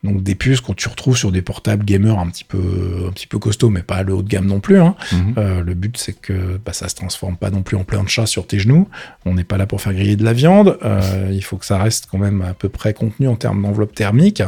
Donc 0.04 0.22
des 0.22 0.36
puces 0.36 0.60
qu'on 0.60 0.74
tu 0.74 0.88
retrouves 0.88 1.16
sur 1.16 1.32
des 1.32 1.42
portables 1.42 1.84
gamers 1.84 2.18
un 2.20 2.28
petit 2.28 2.44
peu 2.44 3.06
un 3.08 3.10
petit 3.10 3.26
peu 3.26 3.38
costaud, 3.38 3.68
mais 3.68 3.82
pas 3.82 4.04
le 4.04 4.14
haut 4.14 4.22
de 4.22 4.28
gamme 4.28 4.46
non 4.46 4.60
plus. 4.60 4.80
Hein. 4.80 4.94
Mhm. 5.10 5.34
Euh, 5.38 5.62
le 5.62 5.74
but 5.74 5.96
c'est 5.96 6.12
que 6.12 6.60
bah, 6.64 6.72
ça 6.72 6.88
se 6.88 6.94
transforme 6.94 7.36
pas 7.36 7.50
non 7.50 7.62
plus 7.62 7.76
en 7.76 7.82
plein 7.82 8.04
de 8.04 8.08
chat 8.08 8.26
sur 8.26 8.46
tes 8.46 8.60
genoux. 8.60 8.88
On 9.24 9.34
n'est 9.34 9.44
pas 9.44 9.56
là 9.56 9.66
pour 9.66 9.80
faire 9.80 9.92
griller 9.92 10.14
de 10.14 10.24
la 10.24 10.32
viande. 10.32 10.78
Euh, 10.84 11.30
il 11.32 11.42
faut 11.42 11.56
que 11.56 11.66
ça 11.66 11.78
reste 11.78 12.06
quand 12.10 12.18
même 12.18 12.42
à 12.42 12.54
peu 12.54 12.68
près 12.68 12.94
contenu 12.94 13.26
en 13.26 13.34
termes 13.34 13.60
d'enveloppe 13.60 13.92
thermique. 13.92 14.42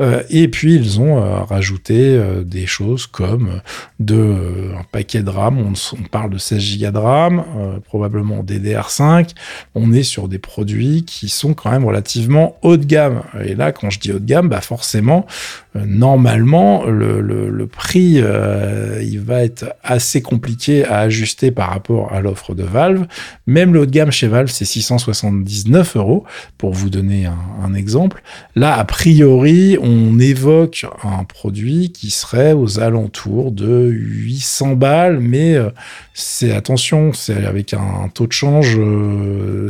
Euh, 0.00 0.22
et 0.30 0.48
puis 0.48 0.74
ils 0.74 1.00
ont 1.00 1.44
rajouté 1.44 2.18
des 2.44 2.66
choses 2.66 3.06
comme 3.06 3.60
de 4.00 4.72
un 4.78 4.84
paquet 4.90 5.22
de 5.22 5.28
RAM. 5.28 5.58
On, 5.58 5.74
on 5.98 6.02
parle 6.04 6.30
de 6.30 6.38
16 6.38 6.78
Go 6.78 6.90
de 6.90 6.98
RAM, 6.98 7.44
probablement 7.84 8.42
DDR5. 8.42 9.30
On 9.74 9.92
est 9.92 10.02
sur 10.02 10.28
des 10.28 10.38
produits 10.38 11.04
qui 11.04 11.28
sont 11.28 11.52
quand 11.52 11.70
même 11.70 11.84
relativement 11.84 12.56
haut 12.62 12.76
de 12.76 12.84
gamme. 12.84 13.22
Et 13.44 13.54
là, 13.54 13.72
quand 13.72 13.90
je 13.90 14.00
dis 14.00 14.12
haut 14.12 14.18
de 14.18 14.24
gamme, 14.24 14.48
bah 14.48 14.60
forcément 14.60 14.93
euh, 14.96 15.84
normalement, 15.86 16.84
le, 16.84 17.66
prix, 17.66 18.16
euh, 18.18 19.02
il 19.02 19.20
va 19.20 19.42
être 19.42 19.74
assez 19.82 20.22
compliqué 20.22 20.84
à 20.84 21.00
ajuster 21.00 21.50
par 21.50 21.70
rapport 21.70 22.12
à 22.12 22.20
l'offre 22.20 22.54
de 22.54 22.62
Valve. 22.62 23.06
Même 23.46 23.72
le 23.72 23.80
haut 23.80 23.86
de 23.86 23.90
gamme 23.90 24.12
chez 24.12 24.28
Valve, 24.28 24.50
c'est 24.50 24.64
679 24.64 25.96
euros, 25.96 26.24
pour 26.58 26.72
vous 26.72 26.90
donner 26.90 27.26
un, 27.26 27.74
exemple. 27.74 28.22
Là, 28.54 28.78
a 28.78 28.84
priori, 28.84 29.76
on 29.82 30.18
évoque 30.20 30.86
un 31.02 31.24
produit 31.24 31.90
qui 31.90 32.10
serait 32.10 32.52
aux 32.52 32.78
alentours 32.78 33.50
de 33.50 33.88
800 33.90 34.76
balles, 34.76 35.18
mais 35.18 35.54
euh, 35.54 35.70
c'est 36.14 36.52
attention, 36.52 37.12
c'est 37.12 37.44
avec 37.44 37.74
un, 37.74 38.08
taux 38.14 38.26
de 38.26 38.32
change, 38.32 38.78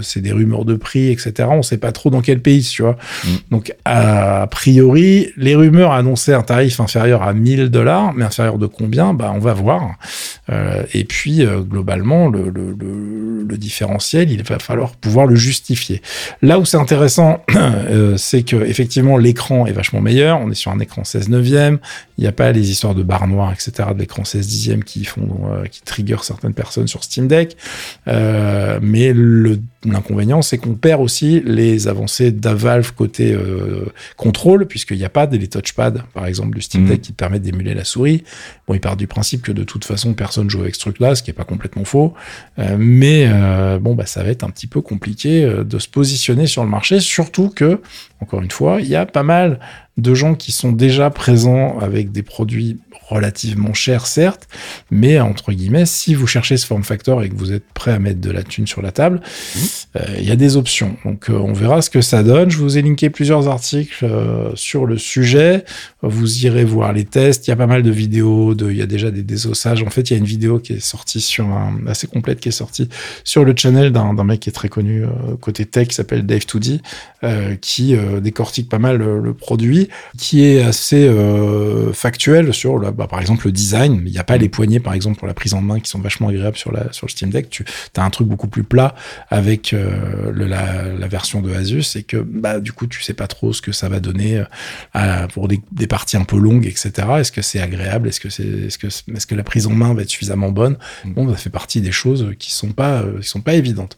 c'est 0.02 0.20
des 0.20 0.32
rumeurs 0.32 0.64
de 0.64 0.76
prix, 0.76 1.10
etc. 1.10 1.48
On 1.50 1.58
ne 1.58 1.62
sait 1.62 1.78
pas 1.78 1.90
trop 1.90 2.10
dans 2.10 2.20
quel 2.20 2.40
pays, 2.40 2.62
tu 2.62 2.82
vois. 2.82 2.96
Mm. 3.24 3.28
Donc, 3.50 3.74
a 3.84 4.46
priori, 4.50 5.28
les 5.36 5.56
rumeurs 5.56 5.92
annonçaient 5.92 6.34
un 6.34 6.42
tarif 6.42 6.80
inférieur 6.80 7.22
à 7.22 7.32
1000 7.32 7.70
dollars, 7.70 8.12
mais 8.14 8.24
inférieur 8.24 8.58
de 8.58 8.66
combien? 8.66 9.14
Bah, 9.14 9.32
On 9.34 9.38
va 9.38 9.54
voir. 9.54 9.96
Euh, 10.50 10.82
et 10.92 11.04
puis, 11.04 11.44
euh, 11.44 11.60
globalement, 11.60 12.28
le, 12.28 12.52
différentiel, 13.56 14.32
il 14.32 14.42
va 14.42 14.58
falloir 14.58 14.90
pouvoir 14.96 15.26
le 15.26 15.36
justifier. 15.36 16.02
Là 16.42 16.58
où 16.58 16.64
c'est 16.64 16.76
intéressant, 16.76 17.42
euh, 17.56 18.16
c'est 18.16 18.42
que 18.42 18.56
effectivement 18.56 19.16
l'écran 19.16 19.66
est 19.66 19.72
vachement 19.72 20.00
meilleur. 20.00 20.40
On 20.40 20.50
est 20.50 20.54
sur 20.54 20.72
un 20.72 20.80
écran 20.80 21.04
16 21.04 21.28
neuvième. 21.28 21.78
Il 22.18 22.22
n'y 22.22 22.26
a 22.26 22.32
pas 22.32 22.50
les 22.50 22.70
histoires 22.70 22.96
de 22.96 23.04
barres 23.04 23.28
noires, 23.28 23.52
etc. 23.52 23.90
de 23.94 23.98
l'écran 24.00 24.24
16 24.24 24.46
dixième 24.46 24.82
qui 24.82 25.04
font, 25.04 25.28
qui 25.70 25.82
trigger 25.82 26.16
certaines 26.34 26.54
personnes 26.54 26.88
sur 26.88 27.04
Steam 27.04 27.28
Deck. 27.28 27.56
mais 28.06 29.12
l'inconvénient, 29.84 30.42
c'est 30.42 30.58
qu'on 30.58 30.74
perd 30.74 31.00
aussi 31.00 31.42
les 31.44 31.88
avancées 31.88 32.30
d'Avalve 32.32 32.92
côté 32.94 33.36
contrôle, 34.16 34.66
puisqu'il 34.66 34.98
n'y 34.98 35.04
a 35.04 35.10
pas 35.10 35.26
des 35.26 35.46
touchpads, 35.46 36.04
par 36.12 36.26
exemple, 36.26 36.54
du 36.54 36.62
Steam 36.62 36.86
Deck 36.86 36.98
mhm. 36.98 37.00
qui 37.02 37.12
te 37.12 37.16
permettent 37.16 37.42
d'émuler 37.42 37.74
la 37.74 37.84
souris. 37.84 38.24
Bon, 38.66 38.74
il 38.74 38.80
part 38.80 38.96
du 38.96 39.06
principe 39.06 39.42
que 39.42 39.52
de 39.52 39.64
toute 39.64 39.84
façon, 39.84 40.14
personne 40.14 40.48
joue 40.48 40.60
avec 40.60 40.74
ce 40.74 40.80
truc-là, 40.80 41.14
ce 41.14 41.22
qui 41.22 41.30
est 41.30 41.34
pas 41.34 41.44
complètement 41.44 41.84
faux. 41.84 42.14
Euh, 42.58 42.76
mais 42.78 43.26
euh, 43.28 43.78
bon, 43.78 43.94
bah, 43.94 44.06
ça 44.06 44.22
va 44.22 44.30
être 44.30 44.42
un 44.42 44.50
petit 44.50 44.66
peu 44.66 44.80
compliqué 44.80 45.44
euh, 45.44 45.64
de 45.64 45.78
se 45.78 45.88
positionner 45.88 46.46
sur 46.46 46.64
le 46.64 46.70
marché, 46.70 47.00
surtout 47.00 47.50
que, 47.50 47.80
encore 48.24 48.40
une 48.40 48.50
fois, 48.50 48.80
il 48.80 48.88
y 48.88 48.96
a 48.96 49.04
pas 49.04 49.22
mal 49.22 49.60
de 49.98 50.14
gens 50.14 50.34
qui 50.34 50.50
sont 50.50 50.72
déjà 50.72 51.10
présents 51.10 51.78
avec 51.78 52.10
des 52.10 52.22
produits 52.22 52.78
relativement 53.08 53.74
chers, 53.74 54.06
certes, 54.06 54.48
mais 54.90 55.20
entre 55.20 55.52
guillemets, 55.52 55.84
si 55.84 56.14
vous 56.14 56.26
cherchez 56.26 56.56
ce 56.56 56.66
form 56.66 56.82
factor 56.82 57.22
et 57.22 57.28
que 57.28 57.34
vous 57.36 57.52
êtes 57.52 57.64
prêt 57.74 57.92
à 57.92 57.98
mettre 57.98 58.20
de 58.20 58.30
la 58.30 58.42
thune 58.42 58.66
sur 58.66 58.80
la 58.80 58.92
table, 58.92 59.20
mmh. 59.20 59.58
euh, 59.96 60.00
il 60.18 60.24
y 60.24 60.30
a 60.30 60.36
des 60.36 60.56
options. 60.56 60.96
Donc, 61.04 61.28
euh, 61.28 61.34
on 61.34 61.52
verra 61.52 61.82
ce 61.82 61.90
que 61.90 62.00
ça 62.00 62.22
donne. 62.22 62.50
Je 62.50 62.58
vous 62.58 62.78
ai 62.78 62.82
linké 62.82 63.10
plusieurs 63.10 63.46
articles 63.46 64.04
euh, 64.04 64.50
sur 64.54 64.86
le 64.86 64.96
sujet. 64.96 65.64
Vous 66.02 66.44
irez 66.46 66.64
voir 66.64 66.94
les 66.94 67.04
tests. 67.04 67.46
Il 67.46 67.50
y 67.50 67.52
a 67.52 67.56
pas 67.56 67.66
mal 67.66 67.82
de 67.82 67.90
vidéos. 67.90 68.54
De, 68.54 68.70
il 68.70 68.78
y 68.78 68.82
a 68.82 68.86
déjà 68.86 69.10
des 69.10 69.22
désossages. 69.22 69.82
En 69.82 69.90
fait, 69.90 70.10
il 70.10 70.14
y 70.14 70.16
a 70.16 70.18
une 70.18 70.24
vidéo 70.24 70.58
qui 70.58 70.72
est 70.72 70.80
sortie 70.80 71.20
sur 71.20 71.44
un, 71.44 71.78
assez 71.86 72.06
complète 72.06 72.40
qui 72.40 72.48
est 72.48 72.52
sortie 72.52 72.88
sur 73.22 73.44
le 73.44 73.54
channel 73.54 73.92
d'un 73.92 74.24
mec 74.24 74.40
qui 74.40 74.48
est 74.48 74.52
très 74.52 74.70
connu 74.70 75.04
côté 75.40 75.66
tech 75.66 75.88
qui 75.88 75.94
s'appelle 75.94 76.24
Dave2D, 76.24 76.80
qui 77.60 77.96
décortique 78.20 78.68
pas 78.68 78.78
mal 78.78 78.96
le, 78.96 79.20
le, 79.20 79.34
produit, 79.34 79.88
qui 80.18 80.44
est 80.44 80.62
assez 80.62 81.10
factuel 81.92 82.54
sur 82.54 82.78
le 82.78 82.90
bah, 82.90 83.06
par 83.06 83.20
exemple 83.20 83.46
le 83.46 83.52
design. 83.52 84.02
Il 84.06 84.12
n'y 84.12 84.18
a 84.18 84.24
pas 84.24 84.36
les 84.36 84.48
poignées, 84.48 84.80
par 84.80 84.94
exemple, 84.94 85.18
pour 85.18 85.26
la 85.26 85.34
prise 85.34 85.54
en 85.54 85.60
main 85.60 85.80
qui 85.80 85.90
sont 85.90 86.00
vachement 86.00 86.28
agréables 86.28 86.56
sur, 86.56 86.72
la, 86.72 86.92
sur 86.92 87.06
le 87.06 87.10
Steam 87.10 87.30
Deck. 87.30 87.50
Tu 87.50 87.64
as 87.96 88.04
un 88.04 88.10
truc 88.10 88.28
beaucoup 88.28 88.48
plus 88.48 88.64
plat 88.64 88.94
avec 89.30 89.72
euh, 89.72 90.30
le, 90.32 90.46
la, 90.46 91.08
version 91.08 91.42
de 91.42 91.52
Asus 91.52 91.96
et 91.96 92.02
que 92.02 92.16
bah, 92.16 92.60
du 92.60 92.72
coup, 92.72 92.86
tu 92.86 93.02
sais 93.02 93.14
pas 93.14 93.26
trop 93.26 93.52
ce 93.52 93.60
que 93.60 93.72
ça 93.72 93.88
va 93.88 94.00
donner 94.00 94.42
euh, 94.96 95.26
pour 95.28 95.48
des, 95.48 95.60
parties 95.86 96.16
un 96.16 96.24
peu 96.24 96.38
longues, 96.38 96.66
etc. 96.66 96.92
Est-ce 97.18 97.30
que 97.30 97.42
c'est 97.42 97.60
agréable? 97.60 98.08
Est-ce 98.08 98.20
que, 98.20 98.30
c'est, 98.30 98.42
est-ce, 98.42 98.78
que, 98.78 98.86
est-ce 98.86 99.26
que 99.26 99.34
la 99.34 99.44
prise 99.44 99.66
en 99.66 99.70
main 99.70 99.92
va 99.92 100.02
être 100.02 100.10
suffisamment 100.10 100.50
bonne? 100.50 100.76
Mm. 101.04 101.12
Bon, 101.12 101.28
ça 101.30 101.36
fait 101.36 101.50
partie 101.50 101.80
des 101.80 101.92
choses 101.92 102.32
qui 102.38 102.52
sont 102.52 102.72
pas, 102.72 103.02
euh, 103.02 103.20
qui 103.20 103.28
sont 103.28 103.42
pas 103.42 103.54
évidentes. 103.54 103.96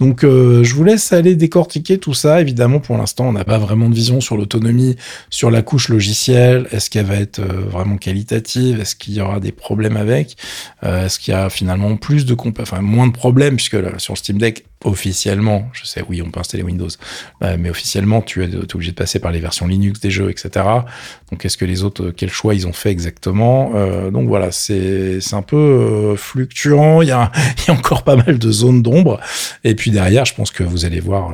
Donc, 0.00 0.22
je 0.22 0.74
vous 0.74 0.84
laisse 0.84 1.12
aller 1.12 1.36
décortiquer 1.36 1.98
tout 1.98 2.14
ça. 2.14 2.40
Évidemment, 2.40 2.80
pour 2.80 2.96
l'instant, 2.96 3.28
on 3.28 3.32
n'a 3.32 3.44
pas 3.44 3.57
vraiment 3.58 3.88
de 3.88 3.94
vision 3.94 4.20
sur 4.20 4.36
l'autonomie, 4.36 4.96
sur 5.30 5.50
la 5.50 5.62
couche 5.62 5.88
logicielle. 5.88 6.66
Est-ce 6.72 6.90
qu'elle 6.90 7.06
va 7.06 7.16
être 7.16 7.40
vraiment 7.42 7.96
qualitative? 7.96 8.80
Est-ce 8.80 8.96
qu'il 8.96 9.14
y 9.14 9.20
aura 9.20 9.40
des 9.40 9.52
problèmes 9.52 9.96
avec? 9.96 10.36
Euh, 10.84 11.06
Est-ce 11.06 11.18
qu'il 11.18 11.32
y 11.32 11.36
a 11.36 11.50
finalement 11.50 11.96
plus 11.96 12.26
de 12.26 12.36
enfin 12.60 12.80
moins 12.80 13.06
de 13.06 13.12
problèmes 13.12 13.56
puisque 13.56 13.76
sur 13.98 14.14
le 14.14 14.18
Steam 14.18 14.38
Deck 14.38 14.64
officiellement, 14.84 15.68
je 15.72 15.84
sais, 15.84 16.04
oui, 16.08 16.22
on 16.22 16.30
peut 16.30 16.38
installer 16.38 16.62
Windows, 16.62 16.88
euh, 17.42 17.56
mais 17.58 17.68
officiellement, 17.68 18.22
tu 18.22 18.44
es, 18.44 18.74
obligé 18.74 18.92
de 18.92 18.96
passer 18.96 19.18
par 19.18 19.32
les 19.32 19.40
versions 19.40 19.66
Linux 19.66 19.98
des 20.00 20.10
jeux, 20.10 20.30
etc. 20.30 20.64
Donc, 21.30 21.44
est-ce 21.44 21.56
que 21.56 21.64
les 21.64 21.82
autres, 21.82 22.04
euh, 22.04 22.14
quel 22.16 22.30
choix 22.30 22.54
ils 22.54 22.66
ont 22.66 22.72
fait 22.72 22.90
exactement 22.90 23.72
euh, 23.74 24.10
Donc 24.10 24.28
voilà, 24.28 24.52
c'est 24.52 25.18
un 25.32 25.42
peu 25.42 26.14
fluctuant. 26.16 27.02
Il 27.02 27.08
y, 27.08 27.12
a, 27.12 27.32
il 27.58 27.68
y 27.68 27.70
a 27.70 27.74
encore 27.74 28.04
pas 28.04 28.14
mal 28.14 28.38
de 28.38 28.50
zones 28.52 28.82
d'ombre. 28.82 29.20
Et 29.64 29.74
puis 29.74 29.90
derrière, 29.90 30.24
je 30.24 30.34
pense 30.34 30.52
que 30.52 30.62
vous 30.62 30.84
allez 30.84 31.00
voir 31.00 31.32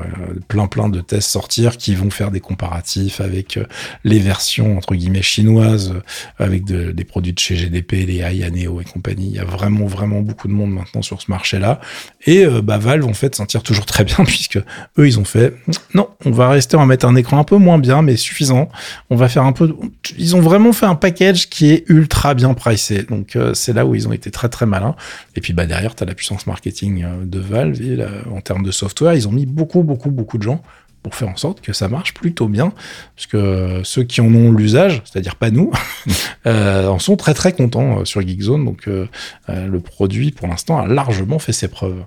plein 0.48 0.66
plein 0.66 0.88
de 0.88 1.00
tests 1.00 1.30
sortir 1.30 1.76
qui 1.76 1.94
vont 1.94 2.10
faire 2.10 2.30
des 2.30 2.40
comparatifs 2.40 3.20
avec 3.20 3.58
les 4.04 4.18
versions 4.18 4.76
entre 4.76 4.94
guillemets 4.94 5.22
chinoises, 5.22 5.94
avec 6.38 6.64
des 6.64 7.04
produits 7.04 7.32
de 7.32 7.38
chez 7.38 7.56
GDP, 7.56 8.06
les 8.06 8.20
Ayaneo 8.20 8.80
et 8.80 8.84
compagnie. 8.84 9.28
Il 9.28 9.36
y 9.36 9.38
a 9.38 9.44
vraiment 9.44 9.86
vraiment 9.86 10.20
beaucoup 10.20 10.48
de 10.48 10.52
monde 10.52 10.72
maintenant 10.72 11.02
sur 11.02 11.20
ce 11.20 11.30
marché-là. 11.30 11.80
Et 12.26 12.46
bah, 12.46 12.78
Valve 12.78 13.06
en 13.06 13.14
fait 13.14 13.33
sentir 13.36 13.62
toujours 13.62 13.86
très 13.86 14.04
bien 14.04 14.16
puisque 14.24 14.56
eux 14.56 15.06
ils 15.06 15.18
ont 15.18 15.24
fait 15.24 15.54
non 15.94 16.08
on 16.24 16.30
va 16.30 16.48
rester 16.48 16.76
on 16.76 16.86
mettre 16.86 17.06
un 17.06 17.16
écran 17.16 17.38
un 17.38 17.44
peu 17.44 17.56
moins 17.56 17.78
bien 17.78 18.02
mais 18.02 18.16
suffisant 18.16 18.68
on 19.10 19.16
va 19.16 19.28
faire 19.28 19.44
un 19.44 19.52
peu 19.52 19.74
ils 20.18 20.36
ont 20.36 20.40
vraiment 20.40 20.72
fait 20.72 20.86
un 20.86 20.94
package 20.94 21.48
qui 21.48 21.70
est 21.70 21.84
ultra 21.88 22.34
bien 22.34 22.54
pricé 22.54 23.02
donc 23.02 23.36
euh, 23.36 23.54
c'est 23.54 23.72
là 23.72 23.86
où 23.86 23.94
ils 23.94 24.08
ont 24.08 24.12
été 24.12 24.30
très 24.30 24.48
très 24.48 24.66
malins 24.66 24.96
et 25.36 25.40
puis 25.40 25.52
bah 25.52 25.66
derrière 25.66 25.94
tu 25.94 26.02
as 26.02 26.06
la 26.06 26.14
puissance 26.14 26.46
marketing 26.46 27.04
euh, 27.04 27.24
de 27.24 27.38
Valve 27.38 27.80
et 27.82 27.98
en 28.30 28.40
termes 28.40 28.62
de 28.62 28.70
software 28.70 29.14
ils 29.14 29.28
ont 29.28 29.32
mis 29.32 29.46
beaucoup 29.46 29.82
beaucoup 29.82 30.10
beaucoup 30.10 30.38
de 30.38 30.42
gens 30.42 30.62
pour 31.02 31.14
faire 31.14 31.28
en 31.28 31.36
sorte 31.36 31.60
que 31.60 31.74
ça 31.74 31.88
marche 31.88 32.14
plutôt 32.14 32.48
bien, 32.48 32.72
parce 33.14 33.26
que 33.26 33.82
ceux 33.84 34.04
qui 34.04 34.22
en 34.22 34.34
ont 34.34 34.50
l'usage, 34.50 35.02
c'est-à-dire 35.04 35.36
pas 35.36 35.50
nous, 35.50 35.70
euh, 36.46 36.88
en 36.88 36.98
sont 36.98 37.16
très 37.16 37.34
très 37.34 37.52
contents 37.52 38.06
sur 38.06 38.22
Geekzone. 38.22 38.64
Donc 38.64 38.86
le 38.86 39.80
produit, 39.80 40.30
pour 40.30 40.48
l'instant, 40.48 40.78
a 40.78 40.86
largement 40.86 41.38
fait 41.38 41.52
ses 41.52 41.68
preuves. 41.68 42.04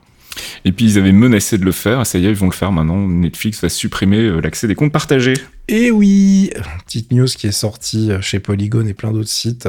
Et 0.65 0.71
puis 0.71 0.85
ils 0.85 0.97
avaient 0.97 1.11
menacé 1.11 1.57
de 1.57 1.65
le 1.65 1.71
faire, 1.71 2.05
ça 2.05 2.19
y 2.19 2.25
est, 2.25 2.29
ils 2.29 2.35
vont 2.35 2.47
le 2.47 2.51
faire 2.51 2.71
maintenant. 2.71 3.07
Netflix 3.07 3.61
va 3.61 3.69
supprimer 3.69 4.19
euh, 4.19 4.39
l'accès 4.39 4.67
des 4.67 4.75
comptes 4.75 4.91
partagés. 4.91 5.35
Et 5.69 5.91
oui, 5.91 6.51
petite 6.85 7.11
news 7.11 7.25
qui 7.25 7.47
est 7.47 7.51
sortie 7.51 8.11
euh, 8.11 8.21
chez 8.21 8.39
Polygon 8.39 8.87
et 8.87 8.93
plein 8.93 9.11
d'autres 9.11 9.27
sites 9.27 9.67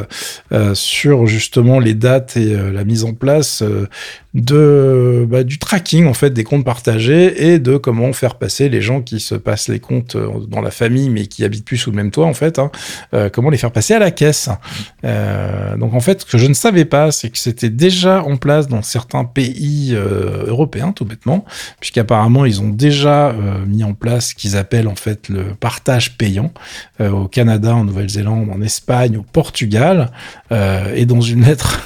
euh, 0.52 0.72
sur 0.74 1.26
justement 1.26 1.80
les 1.80 1.94
dates 1.94 2.36
et 2.36 2.56
la 2.56 2.84
mise 2.84 3.04
en 3.04 3.14
place 3.14 3.62
de 4.34 5.26
bah, 5.28 5.42
du 5.42 5.58
tracking 5.58 6.06
en 6.06 6.14
fait 6.14 6.30
des 6.30 6.44
comptes 6.44 6.64
partagés 6.64 7.50
et 7.52 7.58
de 7.58 7.76
comment 7.76 8.12
faire 8.12 8.36
passer 8.36 8.68
les 8.68 8.80
gens 8.80 9.02
qui 9.02 9.18
se 9.18 9.34
passent 9.34 9.68
les 9.68 9.80
comptes 9.80 10.16
dans 10.16 10.60
la 10.60 10.70
famille 10.70 11.10
mais 11.10 11.26
qui 11.26 11.44
habitent 11.44 11.64
plus 11.64 11.78
sous 11.78 11.90
le 11.90 11.96
même 11.96 12.10
toit 12.10 12.26
en 12.26 12.34
fait, 12.34 12.58
hein, 12.58 12.70
comment 13.32 13.50
les 13.50 13.58
faire 13.58 13.72
passer 13.72 13.94
à 13.94 13.98
la 13.98 14.10
caisse. 14.10 14.48
donc 15.02 15.94
en 15.94 16.00
fait, 16.00 16.20
ce 16.20 16.26
que 16.26 16.38
je 16.38 16.46
ne 16.46 16.54
savais 16.54 16.84
pas, 16.84 17.10
c'est 17.10 17.30
que 17.30 17.38
c'était 17.38 17.70
déjà 17.70 18.22
en 18.22 18.36
place 18.36 18.68
dans 18.68 18.82
certains 18.82 19.24
pays 19.24 19.94
européens 19.94 20.92
tout 20.92 21.04
bêtement, 21.04 21.44
puisqu'apparemment 21.80 22.44
ils 22.44 22.60
ont 22.60 22.68
déjà 22.68 23.30
euh, 23.30 23.64
mis 23.66 23.84
en 23.84 23.94
place 23.94 24.28
ce 24.28 24.34
qu'ils 24.34 24.56
appellent 24.56 24.88
en 24.88 24.96
fait 24.96 25.28
le 25.28 25.54
partage 25.54 25.87
payant 26.16 26.52
euh, 27.00 27.10
au 27.10 27.28
Canada, 27.28 27.74
en 27.74 27.84
Nouvelle-Zélande, 27.84 28.48
en 28.50 28.60
Espagne, 28.60 29.16
au 29.16 29.22
Portugal, 29.22 30.10
euh, 30.52 30.94
et 30.94 31.06
dans 31.06 31.20
une 31.20 31.44
lettre 31.44 31.80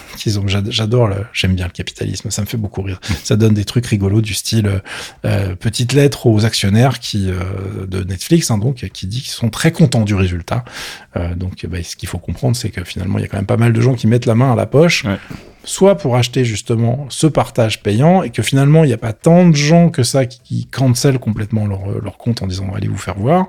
J'adore, 0.68 1.10
j'aime 1.32 1.54
bien 1.54 1.66
le 1.66 1.72
capitalisme, 1.72 2.30
ça 2.30 2.42
me 2.42 2.46
fait 2.46 2.56
beaucoup 2.56 2.82
rire. 2.82 3.00
Ça 3.24 3.36
donne 3.36 3.54
des 3.54 3.64
trucs 3.64 3.86
rigolos 3.86 4.20
du 4.20 4.34
style 4.34 4.82
euh, 5.24 5.54
petite 5.54 5.92
lettre 5.92 6.26
aux 6.26 6.44
actionnaires 6.44 6.98
qui 6.98 7.30
euh, 7.30 7.86
de 7.86 8.02
Netflix, 8.04 8.50
hein, 8.50 8.58
donc 8.58 8.88
qui 8.92 9.06
dit 9.06 9.20
qu'ils 9.20 9.30
sont 9.30 9.50
très 9.50 9.72
contents 9.72 10.04
du 10.04 10.14
résultat. 10.14 10.64
Euh, 11.16 11.34
donc, 11.34 11.66
bah, 11.66 11.82
ce 11.82 11.96
qu'il 11.96 12.08
faut 12.08 12.18
comprendre, 12.18 12.56
c'est 12.56 12.70
que 12.70 12.84
finalement, 12.84 13.18
il 13.18 13.22
y 13.22 13.24
a 13.24 13.28
quand 13.28 13.36
même 13.36 13.46
pas 13.46 13.56
mal 13.56 13.72
de 13.72 13.80
gens 13.80 13.94
qui 13.94 14.06
mettent 14.06 14.26
la 14.26 14.34
main 14.34 14.52
à 14.52 14.56
la 14.56 14.66
poche. 14.66 15.04
Ouais 15.04 15.18
soit 15.64 15.96
pour 15.96 16.16
acheter 16.16 16.44
justement 16.44 17.06
ce 17.08 17.26
partage 17.26 17.82
payant 17.82 18.22
et 18.22 18.30
que 18.30 18.42
finalement 18.42 18.84
il 18.84 18.88
n'y 18.88 18.92
a 18.92 18.98
pas 18.98 19.12
tant 19.12 19.48
de 19.48 19.54
gens 19.54 19.90
que 19.90 20.02
ça 20.02 20.26
qui, 20.26 20.40
qui 20.42 20.66
cancellent 20.66 21.18
complètement 21.18 21.66
leur, 21.66 22.00
leur, 22.00 22.18
compte 22.18 22.42
en 22.42 22.46
disant 22.46 22.72
allez 22.74 22.88
vous 22.88 22.98
faire 22.98 23.16
voir, 23.16 23.48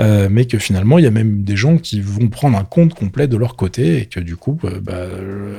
euh, 0.00 0.28
mais 0.30 0.46
que 0.46 0.58
finalement 0.58 0.98
il 0.98 1.04
y 1.04 1.06
a 1.06 1.10
même 1.10 1.42
des 1.42 1.56
gens 1.56 1.78
qui 1.78 2.00
vont 2.00 2.28
prendre 2.28 2.58
un 2.58 2.64
compte 2.64 2.94
complet 2.94 3.28
de 3.28 3.36
leur 3.36 3.56
côté 3.56 3.98
et 3.98 4.06
que 4.06 4.20
du 4.20 4.36
coup 4.36 4.58
euh, 4.64 4.80
bah, 4.80 5.06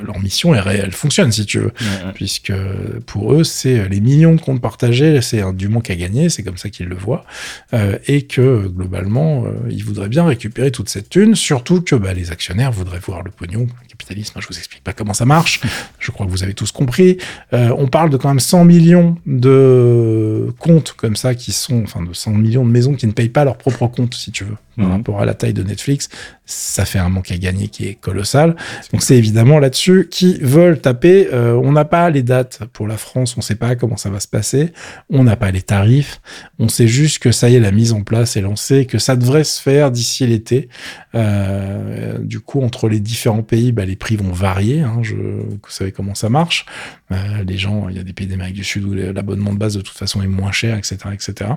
leur 0.03 0.19
mission 0.19 0.53
est 0.55 0.61
réelle, 0.61 0.91
fonctionne 0.91 1.31
si 1.31 1.45
tu 1.45 1.59
veux, 1.59 1.71
puisque 2.13 2.53
pour 3.05 3.33
eux 3.33 3.43
c'est 3.43 3.87
les 3.89 4.01
millions 4.01 4.35
de 4.35 4.41
comptes 4.41 4.61
partagés, 4.61 5.21
c'est 5.21 5.43
du 5.53 5.67
manque 5.67 5.89
à 5.89 5.95
gagner, 5.95 6.29
c'est 6.29 6.43
comme 6.43 6.57
ça 6.57 6.69
qu'ils 6.69 6.87
le 6.87 6.95
voient, 6.95 7.25
euh, 7.73 7.97
et 8.07 8.23
que 8.23 8.67
globalement 8.67 9.45
euh, 9.45 9.51
ils 9.69 9.83
voudraient 9.83 10.09
bien 10.09 10.25
récupérer 10.25 10.71
toute 10.71 10.89
cette 10.89 11.09
thune, 11.09 11.35
surtout 11.35 11.81
que 11.81 11.95
bah, 11.95 12.13
les 12.13 12.31
actionnaires 12.31 12.71
voudraient 12.71 12.99
voir 12.99 13.23
le 13.23 13.31
pognon, 13.31 13.61
le 13.61 13.87
capitalisme, 13.87 14.39
je 14.39 14.47
vous 14.47 14.57
explique 14.57 14.83
pas 14.83 14.93
comment 14.93 15.13
ça 15.13 15.25
marche. 15.25 15.61
Je 15.99 16.11
crois 16.11 16.25
que 16.25 16.31
vous 16.31 16.43
avez 16.43 16.53
tous 16.53 16.71
compris. 16.71 17.17
Euh, 17.53 17.73
on 17.77 17.87
parle 17.87 18.09
de 18.09 18.17
quand 18.17 18.27
même 18.27 18.39
100 18.39 18.65
millions 18.65 19.17
de 19.25 20.53
comptes 20.59 20.93
comme 20.93 21.15
ça 21.15 21.33
qui 21.33 21.51
sont, 21.51 21.81
enfin 21.83 22.03
de 22.03 22.13
100 22.13 22.31
millions 22.31 22.65
de 22.65 22.71
maisons 22.71 22.93
qui 22.93 23.07
ne 23.07 23.11
payent 23.11 23.29
pas 23.29 23.43
leur 23.43 23.57
propre 23.57 23.87
compte, 23.87 24.13
si 24.13 24.31
tu 24.31 24.43
veux, 24.43 24.57
par 24.75 24.85
mhm. 24.85 24.91
rapport 24.91 25.21
à 25.21 25.25
la 25.25 25.33
taille 25.33 25.53
de 25.53 25.63
Netflix. 25.63 26.09
Ça 26.47 26.85
fait 26.85 26.99
un 26.99 27.09
manque 27.09 27.31
à 27.31 27.37
gagner 27.37 27.69
qui 27.69 27.87
est 27.87 27.95
colossal. 27.95 28.55
Donc 28.91 29.01
c'est 29.01 29.17
évidemment 29.17 29.57
là-dessus 29.57 30.07
qui 30.11 30.37
veulent 30.39 30.79
taper. 30.79 31.27
Euh, 31.33 31.53
on 31.53 31.71
n'a 31.71 31.85
pas 31.85 32.07
les 32.11 32.21
dates 32.21 32.59
pour 32.71 32.87
la 32.87 32.97
France, 32.97 33.35
on 33.35 33.39
ne 33.39 33.43
sait 33.43 33.55
pas 33.55 33.75
comment 33.75 33.97
ça 33.97 34.11
va 34.11 34.19
se 34.19 34.27
passer. 34.27 34.71
On 35.09 35.23
n'a 35.23 35.37
pas 35.37 35.49
les 35.49 35.63
tarifs. 35.63 36.21
On 36.59 36.67
sait 36.67 36.87
juste 36.87 37.17
que 37.17 37.31
ça 37.31 37.49
y 37.49 37.55
est, 37.55 37.59
la 37.59 37.71
mise 37.71 37.93
en 37.93 38.03
place 38.03 38.37
est 38.37 38.41
lancée, 38.41 38.85
que 38.85 38.99
ça 38.99 39.15
devrait 39.15 39.43
se 39.43 39.59
faire 39.59 39.89
d'ici 39.89 40.27
l'été. 40.27 40.69
Euh, 41.15 42.19
du 42.19 42.39
coup, 42.41 42.61
entre 42.61 42.89
les 42.89 42.99
différents 42.99 43.41
pays, 43.41 43.71
bah, 43.71 43.85
les 43.85 43.95
prix 43.95 44.15
vont 44.15 44.31
varier. 44.31 44.81
Hein, 44.81 44.99
je, 45.01 45.15
vous 45.15 45.59
savez 45.69 45.91
comment 45.91 46.13
ça 46.13 46.29
marche. 46.29 46.67
Euh, 47.11 47.43
les 47.47 47.57
gens, 47.57 47.89
il 47.89 47.95
y 47.95 47.99
a 47.99 48.03
des 48.03 48.13
pays 48.13 48.27
d'Amérique 48.27 48.55
du 48.55 48.63
Sud 48.63 48.83
où 48.83 48.93
l'abonnement 48.93 49.53
de 49.53 49.57
base 49.57 49.75
de 49.77 49.81
toute 49.81 49.97
façon 49.97 50.21
est 50.21 50.27
moins 50.27 50.51
cher, 50.51 50.77
etc., 50.77 50.97
etc. 51.11 51.51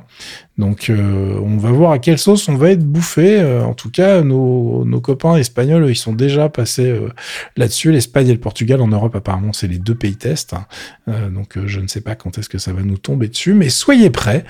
Donc, 0.57 0.91
on 0.91 1.57
va 1.59 1.71
voir 1.71 1.93
à 1.93 1.99
quelle 1.99 2.19
sauce 2.19 2.49
on 2.49 2.57
va 2.57 2.71
être 2.71 2.85
bouffé. 2.85 3.43
En 3.43 3.75
tout 3.75 3.91
cas, 3.91 4.23
nos, 4.23 4.78
nos, 4.85 5.01
copains 5.01 5.37
espagnols, 5.37 5.89
ils 5.89 5.97
sont 5.97 6.13
déjà 6.13 6.49
passés 6.49 6.91
euh, 6.91 7.09
là-dessus. 7.57 7.93
L'Espagne 7.93 8.29
et 8.29 8.33
le 8.33 8.41
Portugal 8.41 8.81
en 8.81 8.89
Europe, 8.89 9.15
apparemment, 9.15 9.53
c'est 9.53 9.69
les 9.69 9.79
deux 9.79 9.95
pays 9.95 10.17
tests. 10.17 10.55
Hein. 10.55 11.31
donc, 11.31 11.59
je 11.67 11.81
ne 11.81 11.89
sais 11.89 12.01
pas 12.01 12.15
quand 12.15 12.39
est-ce 12.39 12.49
que 12.49 12.59
ça 12.59 12.73
va 12.73 12.83
nous 12.83 12.99
tomber 12.99 13.29
dessus, 13.29 13.55
mais 13.55 13.69
soyez 13.69 14.11
prêts, 14.11 14.45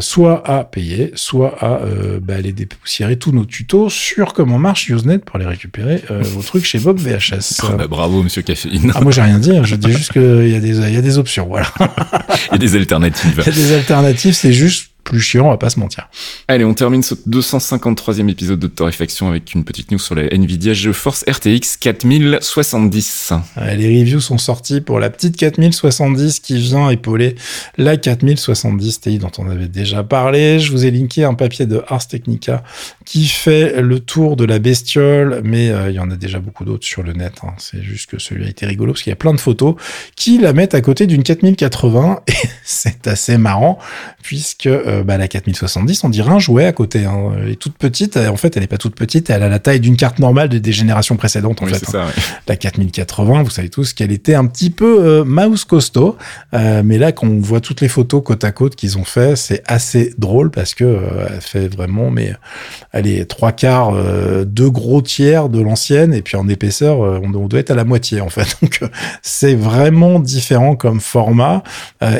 soit 0.00 0.48
à 0.48 0.64
payer, 0.64 1.12
soit 1.14 1.62
à 1.62 1.80
bah, 2.20 2.36
aller 2.36 2.52
dépoussiérer 2.52 3.16
tous 3.16 3.32
nos 3.32 3.44
tutos 3.44 3.88
sur 3.88 4.32
comment 4.32 4.58
marche 4.58 4.88
Usenet 4.88 5.18
pour 5.18 5.36
aller 5.36 5.46
récupérer 5.46 6.02
vos 6.10 6.42
trucs 6.42 6.64
chez 6.64 6.78
Bob 6.78 6.98
VHS. 6.98 7.60
Ah 7.62 7.72
bah, 7.76 7.86
bravo, 7.86 8.22
Monsieur 8.22 8.42
Caféine. 8.42 8.92
Ah, 8.94 9.00
moi, 9.00 9.12
j'ai 9.12 9.22
rien 9.22 9.38
dit. 9.38 9.56
Hein. 9.56 9.64
Je 9.64 9.76
dis 9.76 9.92
juste 9.96 10.12
qu'il 10.12 10.48
y, 10.48 10.54
a 10.54 10.60
des, 10.60 10.78
y 10.78 10.96
a 10.96 11.02
des 11.02 11.18
options. 11.18 11.46
Voilà. 11.46 11.68
Il 12.48 12.52
y 12.52 12.54
a 12.54 12.58
des 12.58 12.76
alternatives. 12.76 13.42
Il 13.46 13.46
y 13.46 13.48
a 13.48 13.52
des 13.52 13.72
alternatives. 13.72 14.34
C'est 14.34 14.52
juste 14.52 14.89
plus 15.10 15.20
chiant, 15.20 15.46
on 15.46 15.50
va 15.50 15.56
pas 15.56 15.70
se 15.70 15.80
mentir. 15.80 16.08
Allez, 16.46 16.64
on 16.64 16.72
termine 16.72 17.02
ce 17.02 17.16
253e 17.16 18.28
épisode 18.28 18.60
de 18.60 18.68
Torréfaction 18.68 19.28
avec 19.28 19.54
une 19.54 19.64
petite 19.64 19.90
news 19.90 19.98
sur 19.98 20.14
la 20.14 20.32
Nvidia 20.32 20.72
GeForce 20.72 21.24
RTX 21.28 21.78
4070. 21.80 23.32
les 23.76 23.98
reviews 23.98 24.20
sont 24.20 24.38
sortis 24.38 24.80
pour 24.80 25.00
la 25.00 25.10
petite 25.10 25.36
4070 25.36 26.38
qui 26.38 26.58
vient 26.58 26.90
épauler 26.90 27.34
la 27.76 27.96
4070 27.96 29.00
Ti 29.00 29.18
dont 29.18 29.32
on 29.38 29.50
avait 29.50 29.66
déjà 29.66 30.04
parlé. 30.04 30.60
Je 30.60 30.70
vous 30.70 30.86
ai 30.86 30.92
linké 30.92 31.24
un 31.24 31.34
papier 31.34 31.66
de 31.66 31.82
Ars 31.88 32.06
Technica 32.06 32.62
qui 33.04 33.26
fait 33.26 33.82
le 33.82 33.98
tour 33.98 34.36
de 34.36 34.44
la 34.44 34.60
bestiole, 34.60 35.40
mais 35.42 35.70
euh, 35.70 35.90
il 35.90 35.96
y 35.96 35.98
en 35.98 36.12
a 36.12 36.16
déjà 36.16 36.38
beaucoup 36.38 36.64
d'autres 36.64 36.86
sur 36.86 37.02
le 37.02 37.14
net. 37.14 37.32
Hein. 37.42 37.54
C'est 37.58 37.82
juste 37.82 38.08
que 38.08 38.20
celui-là 38.20 38.46
a 38.46 38.50
été 38.50 38.64
rigolo 38.64 38.92
parce 38.92 39.02
qu'il 39.02 39.10
y 39.10 39.12
a 39.12 39.16
plein 39.16 39.34
de 39.34 39.40
photos 39.40 39.74
qui 40.14 40.38
la 40.38 40.52
mettent 40.52 40.74
à 40.74 40.80
côté 40.80 41.08
d'une 41.08 41.24
4080 41.24 42.20
et 42.28 42.32
c'est 42.62 43.08
assez 43.08 43.38
marrant 43.38 43.80
puisque 44.22 44.66
euh, 44.66 44.99
bah, 45.04 45.16
la 45.16 45.28
4070, 45.28 46.04
on 46.04 46.08
dirait 46.08 46.30
un 46.30 46.38
jouet 46.38 46.66
à 46.66 46.72
côté. 46.72 47.04
Hein. 47.04 47.32
Elle 47.42 47.50
est 47.50 47.56
toute 47.56 47.76
petite. 47.76 48.16
En 48.16 48.36
fait, 48.36 48.56
elle 48.56 48.62
n'est 48.62 48.66
pas 48.66 48.78
toute 48.78 48.94
petite. 48.94 49.30
Elle 49.30 49.42
a 49.42 49.48
la 49.48 49.58
taille 49.58 49.80
d'une 49.80 49.96
carte 49.96 50.18
normale 50.18 50.48
des 50.48 50.72
générations 50.72 51.16
précédentes. 51.16 51.62
En 51.62 51.66
fait, 51.66 51.94
hein. 51.96 52.06
La 52.48 52.56
4080, 52.56 53.42
vous 53.42 53.50
savez 53.50 53.68
tous 53.68 53.92
qu'elle 53.92 54.12
était 54.12 54.34
un 54.34 54.46
petit 54.46 54.70
peu 54.70 55.04
euh, 55.04 55.24
mouse 55.24 55.64
costaud. 55.64 56.16
Euh, 56.54 56.82
mais 56.84 56.98
là, 56.98 57.12
quand 57.12 57.26
on 57.26 57.40
voit 57.40 57.60
toutes 57.60 57.80
les 57.80 57.88
photos 57.88 58.22
côte 58.24 58.44
à 58.44 58.52
côte 58.52 58.76
qu'ils 58.76 58.98
ont 58.98 59.04
fait, 59.04 59.36
c'est 59.36 59.62
assez 59.66 60.14
drôle 60.18 60.50
parce 60.50 60.74
que 60.74 61.00
elle 61.30 61.40
fait 61.40 61.68
vraiment, 61.68 62.10
mais 62.10 62.34
elle 62.92 63.06
est 63.06 63.24
trois 63.24 63.52
quarts, 63.52 63.92
deux 64.44 64.70
gros 64.70 65.02
tiers 65.02 65.48
de 65.48 65.60
l'ancienne. 65.60 66.14
Et 66.14 66.22
puis 66.22 66.36
en 66.36 66.48
épaisseur, 66.48 66.98
on, 66.98 67.32
on, 67.34 67.48
doit 67.48 67.60
être 67.60 67.70
à 67.70 67.74
la 67.74 67.84
moitié 67.84 68.20
en 68.20 68.28
fait. 68.28 68.56
Donc 68.62 68.80
c'est 69.22 69.54
vraiment 69.54 70.18
différent 70.18 70.76
comme 70.76 71.00
format. 71.00 71.62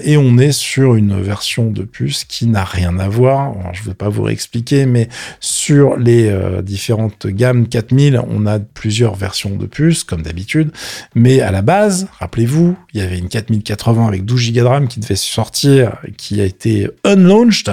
et 0.02 0.16
on 0.16 0.38
est 0.38 0.52
sur 0.52 0.94
une 0.94 1.20
version 1.20 1.70
de 1.70 1.82
puce 1.82 2.24
qui 2.24 2.46
n'a 2.46 2.59
rien 2.64 2.98
à 2.98 3.08
voir. 3.08 3.54
je 3.72 3.82
ne 3.82 3.86
vais 3.86 3.94
pas 3.94 4.08
vous 4.08 4.22
réexpliquer, 4.22 4.86
mais 4.86 5.08
sur 5.40 5.96
les 5.96 6.28
euh, 6.28 6.62
différentes 6.62 7.26
gammes 7.26 7.66
4000, 7.66 8.20
on 8.28 8.46
a 8.46 8.58
plusieurs 8.58 9.14
versions 9.14 9.56
de 9.56 9.66
puces, 9.66 10.04
comme 10.04 10.22
d'habitude. 10.22 10.70
Mais 11.14 11.40
à 11.40 11.50
la 11.50 11.62
base, 11.62 12.08
rappelez-vous, 12.18 12.76
il 12.94 13.00
y 13.00 13.04
avait 13.04 13.18
une 13.18 13.28
4080 13.28 14.06
avec 14.06 14.24
12 14.24 14.52
Go 14.52 14.60
de 14.60 14.66
RAM 14.66 14.88
qui 14.88 15.00
devait 15.00 15.16
sortir, 15.16 15.98
qui 16.16 16.40
a 16.40 16.44
été 16.44 16.88
unlaunched 17.04 17.70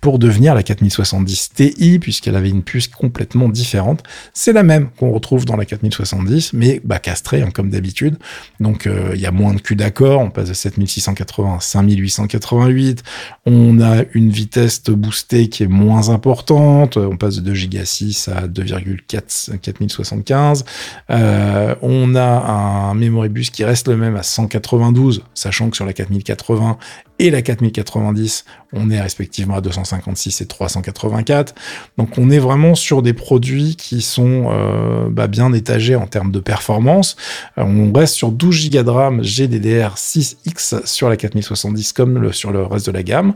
pour 0.00 0.18
devenir 0.18 0.54
la 0.54 0.62
4070 0.62 1.50
Ti, 1.54 1.98
puisqu'elle 2.00 2.36
avait 2.36 2.50
une 2.50 2.62
puce 2.62 2.88
complètement 2.88 3.48
différente. 3.48 4.02
C'est 4.34 4.52
la 4.52 4.62
même 4.62 4.90
qu'on 4.90 5.10
retrouve 5.10 5.44
dans 5.44 5.56
la 5.56 5.64
4070, 5.64 6.52
mais 6.52 6.80
bah, 6.84 6.98
castrée, 6.98 7.42
hein, 7.42 7.50
comme 7.52 7.70
d'habitude. 7.70 8.16
Donc, 8.60 8.86
euh, 8.86 9.12
il 9.14 9.20
y 9.20 9.26
a 9.26 9.32
moins 9.32 9.54
de 9.54 9.60
cul 9.60 9.76
d'accord. 9.76 10.20
On 10.20 10.30
passe 10.30 10.48
de 10.48 10.54
7680 10.54 11.56
à 11.56 11.60
5888. 11.60 13.02
On 13.46 13.80
a 13.80 14.02
une 14.14 14.30
vitesse 14.30 14.82
boostée 14.84 15.48
qui 15.48 15.64
est 15.64 15.68
moins 15.68 16.08
importante. 16.08 16.96
On 16.96 17.16
passe 17.16 17.36
de 17.36 17.52
2 17.52 17.66
Go 17.66 17.84
6 17.84 18.28
à 18.28 18.46
2,4 18.46 19.58
4075. 19.58 20.64
Euh, 21.10 21.74
on 21.82 22.14
a 22.14 22.22
un 22.22 22.94
memory 22.94 23.28
bus 23.28 23.50
qui 23.50 23.64
reste 23.64 23.88
le 23.88 23.96
même 23.96 24.16
à 24.16 24.22
192, 24.52 25.24
sachant 25.34 25.70
que 25.70 25.76
sur 25.76 25.86
la 25.86 25.92
4080 25.92 26.78
et 27.22 27.30
la 27.30 27.40
4090, 27.40 28.44
on 28.72 28.90
est 28.90 29.00
respectivement 29.00 29.54
à 29.54 29.60
256 29.60 30.40
et 30.40 30.46
384. 30.46 31.54
Donc 31.96 32.18
on 32.18 32.30
est 32.30 32.40
vraiment 32.40 32.74
sur 32.74 33.00
des 33.00 33.12
produits 33.12 33.76
qui 33.76 34.02
sont 34.02 34.48
euh, 34.50 35.08
bah, 35.08 35.28
bien 35.28 35.52
étagés 35.52 35.94
en 35.94 36.08
termes 36.08 36.32
de 36.32 36.40
performance. 36.40 37.16
Euh, 37.58 37.62
on 37.62 37.92
reste 37.92 38.14
sur 38.14 38.32
12 38.32 38.70
Go 38.70 38.82
de 38.82 38.90
RAM 38.90 39.22
GDDR6X 39.22 40.84
sur 40.84 41.08
la 41.08 41.16
4070 41.16 41.92
comme 41.92 42.18
le, 42.18 42.32
sur 42.32 42.50
le 42.50 42.64
reste 42.64 42.86
de 42.86 42.92
la 42.92 43.04
gamme. 43.04 43.34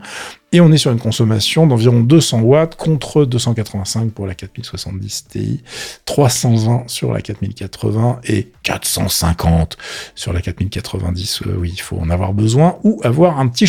Et 0.52 0.60
on 0.60 0.72
est 0.72 0.78
sur 0.78 0.90
une 0.90 0.98
consommation 0.98 1.66
d'environ 1.66 2.00
200 2.00 2.40
watts 2.40 2.76
contre 2.76 3.24
285 3.24 4.12
pour 4.12 4.26
la 4.26 4.34
4070 4.34 5.26
Ti, 5.28 5.62
320 6.06 6.84
sur 6.88 7.12
la 7.12 7.20
4080 7.20 8.20
et 8.24 8.52
450 8.62 9.76
sur 10.14 10.32
la 10.32 10.40
4090. 10.40 11.42
Euh, 11.42 11.56
oui, 11.58 11.72
il 11.74 11.80
faut 11.80 11.98
en 11.98 12.10
avoir 12.10 12.32
besoin 12.32 12.78
ou 12.84 13.00
avoir 13.04 13.38
un 13.38 13.48
petit 13.48 13.66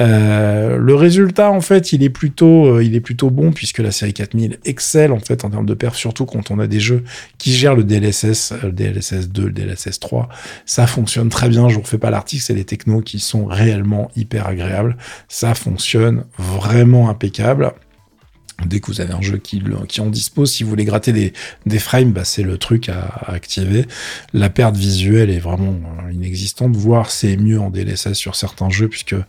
Euh, 0.00 0.76
le 0.76 0.94
résultat, 0.94 1.50
en 1.50 1.60
fait, 1.60 1.92
il 1.92 2.02
est 2.02 2.10
plutôt, 2.10 2.66
euh, 2.66 3.30
bon 3.30 3.52
puisque 3.52 3.78
la 3.78 3.90
série 3.90 4.14
4000 4.14 4.58
excelle 4.64 5.12
en 5.12 5.18
fait 5.18 5.44
en 5.44 5.50
termes 5.50 5.66
de 5.66 5.74
perf, 5.74 5.96
surtout 5.96 6.26
quand 6.26 6.50
on 6.50 6.58
a 6.58 6.66
des 6.66 6.80
jeux 6.80 7.04
qui 7.38 7.52
gèrent 7.52 7.74
le 7.74 7.84
DLSS, 7.84 8.52
le 8.62 8.72
DLSS 8.72 9.28
2, 9.28 9.46
le 9.46 9.52
DLSS 9.52 10.00
3. 10.00 10.28
Ça 10.64 10.86
fonctionne 10.86 11.28
très 11.28 11.48
bien. 11.48 11.68
Je 11.68 11.74
vous 11.74 11.82
refais 11.82 11.98
pas 11.98 12.10
l'article, 12.10 12.42
c'est 12.42 12.54
des 12.54 12.64
technos 12.64 13.00
qui 13.00 13.18
sont 13.18 13.46
réellement 13.46 14.10
hyper 14.16 14.46
agréables. 14.46 14.96
Ça 15.28 15.54
fonctionne 15.54 16.24
vraiment 16.38 17.08
impeccable. 17.08 17.72
Dès 18.64 18.80
que 18.80 18.86
vous 18.86 19.02
avez 19.02 19.12
un 19.12 19.20
jeu 19.20 19.36
qui, 19.36 19.60
en 20.00 20.06
dispose, 20.06 20.50
si 20.50 20.64
vous 20.64 20.70
voulez 20.70 20.86
gratter 20.86 21.12
des, 21.12 21.34
des 21.66 21.78
frames, 21.78 22.12
bah 22.12 22.24
c'est 22.24 22.42
le 22.42 22.56
truc 22.56 22.88
à, 22.88 23.02
activer. 23.26 23.86
La 24.32 24.48
perte 24.48 24.76
visuelle 24.76 25.28
est 25.28 25.38
vraiment 25.38 25.74
euh, 25.74 26.12
inexistante, 26.12 26.74
voire 26.74 27.10
c'est 27.10 27.36
mieux 27.36 27.60
en 27.60 27.68
DLSS 27.68 28.14
sur 28.14 28.34
certains 28.34 28.70
jeux, 28.70 28.88
puisque 28.88 29.12
euh, 29.12 29.22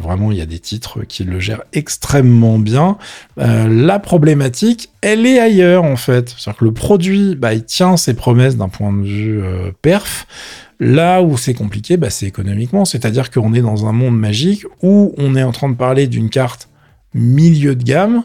vraiment 0.00 0.32
il 0.32 0.38
y 0.38 0.40
a 0.40 0.46
des 0.46 0.60
titres 0.60 1.04
qui 1.06 1.24
le 1.24 1.40
gèrent 1.40 1.62
extrêmement 1.74 2.58
bien. 2.58 2.96
Euh, 3.38 3.68
la 3.68 3.98
problématique, 3.98 4.88
elle 5.02 5.26
est 5.26 5.38
ailleurs 5.38 5.84
en 5.84 5.96
fait. 5.96 6.30
C'est-à-dire 6.30 6.58
que 6.58 6.64
le 6.64 6.72
produit, 6.72 7.36
bah, 7.36 7.52
il 7.52 7.64
tient 7.64 7.98
ses 7.98 8.14
promesses 8.14 8.56
d'un 8.56 8.70
point 8.70 8.94
de 8.94 9.04
vue 9.04 9.42
perf. 9.82 10.26
Là 10.80 11.22
où 11.22 11.36
c'est 11.36 11.54
compliqué, 11.54 11.98
bah, 11.98 12.10
c'est 12.10 12.26
économiquement. 12.26 12.86
C'est-à-dire 12.86 13.30
qu'on 13.30 13.52
est 13.52 13.60
dans 13.60 13.86
un 13.86 13.92
monde 13.92 14.18
magique 14.18 14.64
où 14.82 15.14
on 15.18 15.36
est 15.36 15.42
en 15.42 15.52
train 15.52 15.68
de 15.68 15.76
parler 15.76 16.06
d'une 16.06 16.30
carte 16.30 16.68
milieu 17.14 17.74
de 17.76 17.82
gamme 17.84 18.22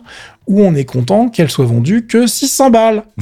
où 0.48 0.62
on 0.64 0.74
est 0.76 0.86
content 0.86 1.30
qu'elle 1.30 1.50
soit 1.50 1.66
vendue 1.66 2.08
que 2.08 2.28
600 2.28 2.70
balles. 2.72 3.04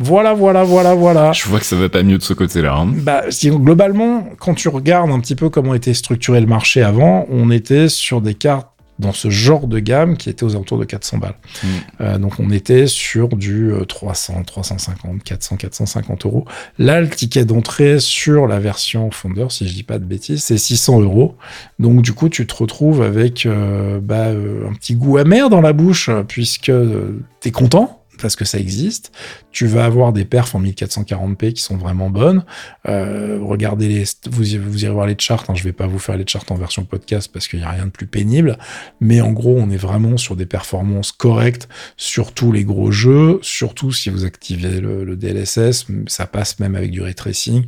Voilà, 0.00 0.32
voilà, 0.32 0.62
voilà, 0.62 0.94
voilà. 0.94 1.32
Je 1.32 1.48
vois 1.48 1.58
que 1.58 1.66
ça 1.66 1.74
va 1.74 1.88
pas 1.88 2.04
mieux 2.04 2.18
de 2.18 2.22
ce 2.22 2.32
côté-là. 2.32 2.72
Hein. 2.76 2.92
Bah, 2.98 3.22
si- 3.30 3.50
globalement, 3.50 4.28
quand 4.38 4.54
tu 4.54 4.68
regardes 4.68 5.10
un 5.10 5.18
petit 5.18 5.34
peu 5.34 5.48
comment 5.48 5.74
était 5.74 5.92
structuré 5.92 6.40
le 6.40 6.46
marché 6.46 6.82
avant, 6.84 7.26
on 7.32 7.50
était 7.50 7.88
sur 7.88 8.20
des 8.20 8.34
cartes 8.34 8.68
dans 8.98 9.12
ce 9.12 9.30
genre 9.30 9.66
de 9.66 9.78
gamme 9.78 10.16
qui 10.16 10.30
étaient 10.30 10.44
aux 10.44 10.54
alentours 10.54 10.78
de 10.78 10.84
400 10.84 11.18
balles. 11.18 11.34
Mm. 11.62 11.66
Euh, 12.00 12.18
donc 12.18 12.34
on 12.38 12.50
était 12.50 12.86
sur 12.86 13.28
du 13.28 13.72
euh, 13.72 13.84
300, 13.84 14.42
350, 14.44 15.22
400, 15.22 15.56
450 15.56 16.26
euros. 16.26 16.44
Là, 16.78 17.00
le 17.00 17.08
ticket 17.08 17.44
d'entrée 17.44 18.00
sur 18.00 18.46
la 18.46 18.58
version 18.58 19.10
Founder, 19.10 19.46
si 19.50 19.68
je 19.68 19.74
dis 19.74 19.82
pas 19.82 19.98
de 19.98 20.04
bêtises, 20.04 20.42
c'est 20.44 20.58
600 20.58 21.00
euros. 21.00 21.36
Donc 21.78 22.02
du 22.02 22.12
coup, 22.12 22.28
tu 22.28 22.46
te 22.46 22.54
retrouves 22.54 23.02
avec 23.02 23.46
euh, 23.46 24.00
bah, 24.00 24.28
euh, 24.28 24.68
un 24.68 24.74
petit 24.74 24.94
goût 24.94 25.18
amer 25.18 25.50
dans 25.50 25.60
la 25.60 25.72
bouche 25.72 26.10
puisque 26.26 26.70
euh, 26.70 27.20
t'es 27.40 27.50
content 27.50 28.02
parce 28.20 28.36
que 28.36 28.44
ça 28.44 28.58
existe. 28.58 29.12
Tu 29.50 29.66
vas 29.66 29.84
avoir 29.84 30.12
des 30.12 30.24
perfs 30.24 30.54
en 30.54 30.62
1440p 30.62 31.52
qui 31.52 31.62
sont 31.62 31.76
vraiment 31.76 32.10
bonnes. 32.10 32.44
Euh, 32.88 33.38
regardez 33.42 33.88
les, 33.88 34.04
vous, 34.30 34.54
irez 34.54 34.92
voir 34.92 35.06
les 35.06 35.16
charts. 35.18 35.44
Hein, 35.48 35.54
je 35.54 35.64
vais 35.64 35.72
pas 35.72 35.86
vous 35.86 35.98
faire 35.98 36.16
les 36.16 36.26
charts 36.26 36.44
en 36.50 36.56
version 36.56 36.84
podcast 36.84 37.30
parce 37.32 37.48
qu'il 37.48 37.60
y 37.60 37.64
a 37.64 37.70
rien 37.70 37.86
de 37.86 37.90
plus 37.90 38.06
pénible. 38.06 38.58
Mais 39.00 39.20
en 39.20 39.32
gros, 39.32 39.56
on 39.58 39.70
est 39.70 39.76
vraiment 39.76 40.16
sur 40.16 40.36
des 40.36 40.46
performances 40.46 41.12
correctes 41.12 41.68
sur 41.96 42.32
tous 42.32 42.52
les 42.52 42.64
gros 42.64 42.90
jeux. 42.90 43.38
Surtout 43.42 43.92
si 43.92 44.10
vous 44.10 44.24
activez 44.24 44.80
le, 44.80 45.04
le 45.04 45.16
DLSS, 45.16 45.86
ça 46.06 46.26
passe 46.26 46.58
même 46.58 46.74
avec 46.74 46.90
du 46.90 47.00
ray 47.00 47.14
tracing. 47.14 47.66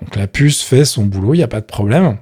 Donc 0.00 0.16
la 0.16 0.26
puce 0.26 0.62
fait 0.62 0.84
son 0.84 1.04
boulot, 1.04 1.34
il 1.34 1.38
n'y 1.38 1.42
a 1.42 1.48
pas 1.48 1.60
de 1.60 1.66
problème. 1.66 2.18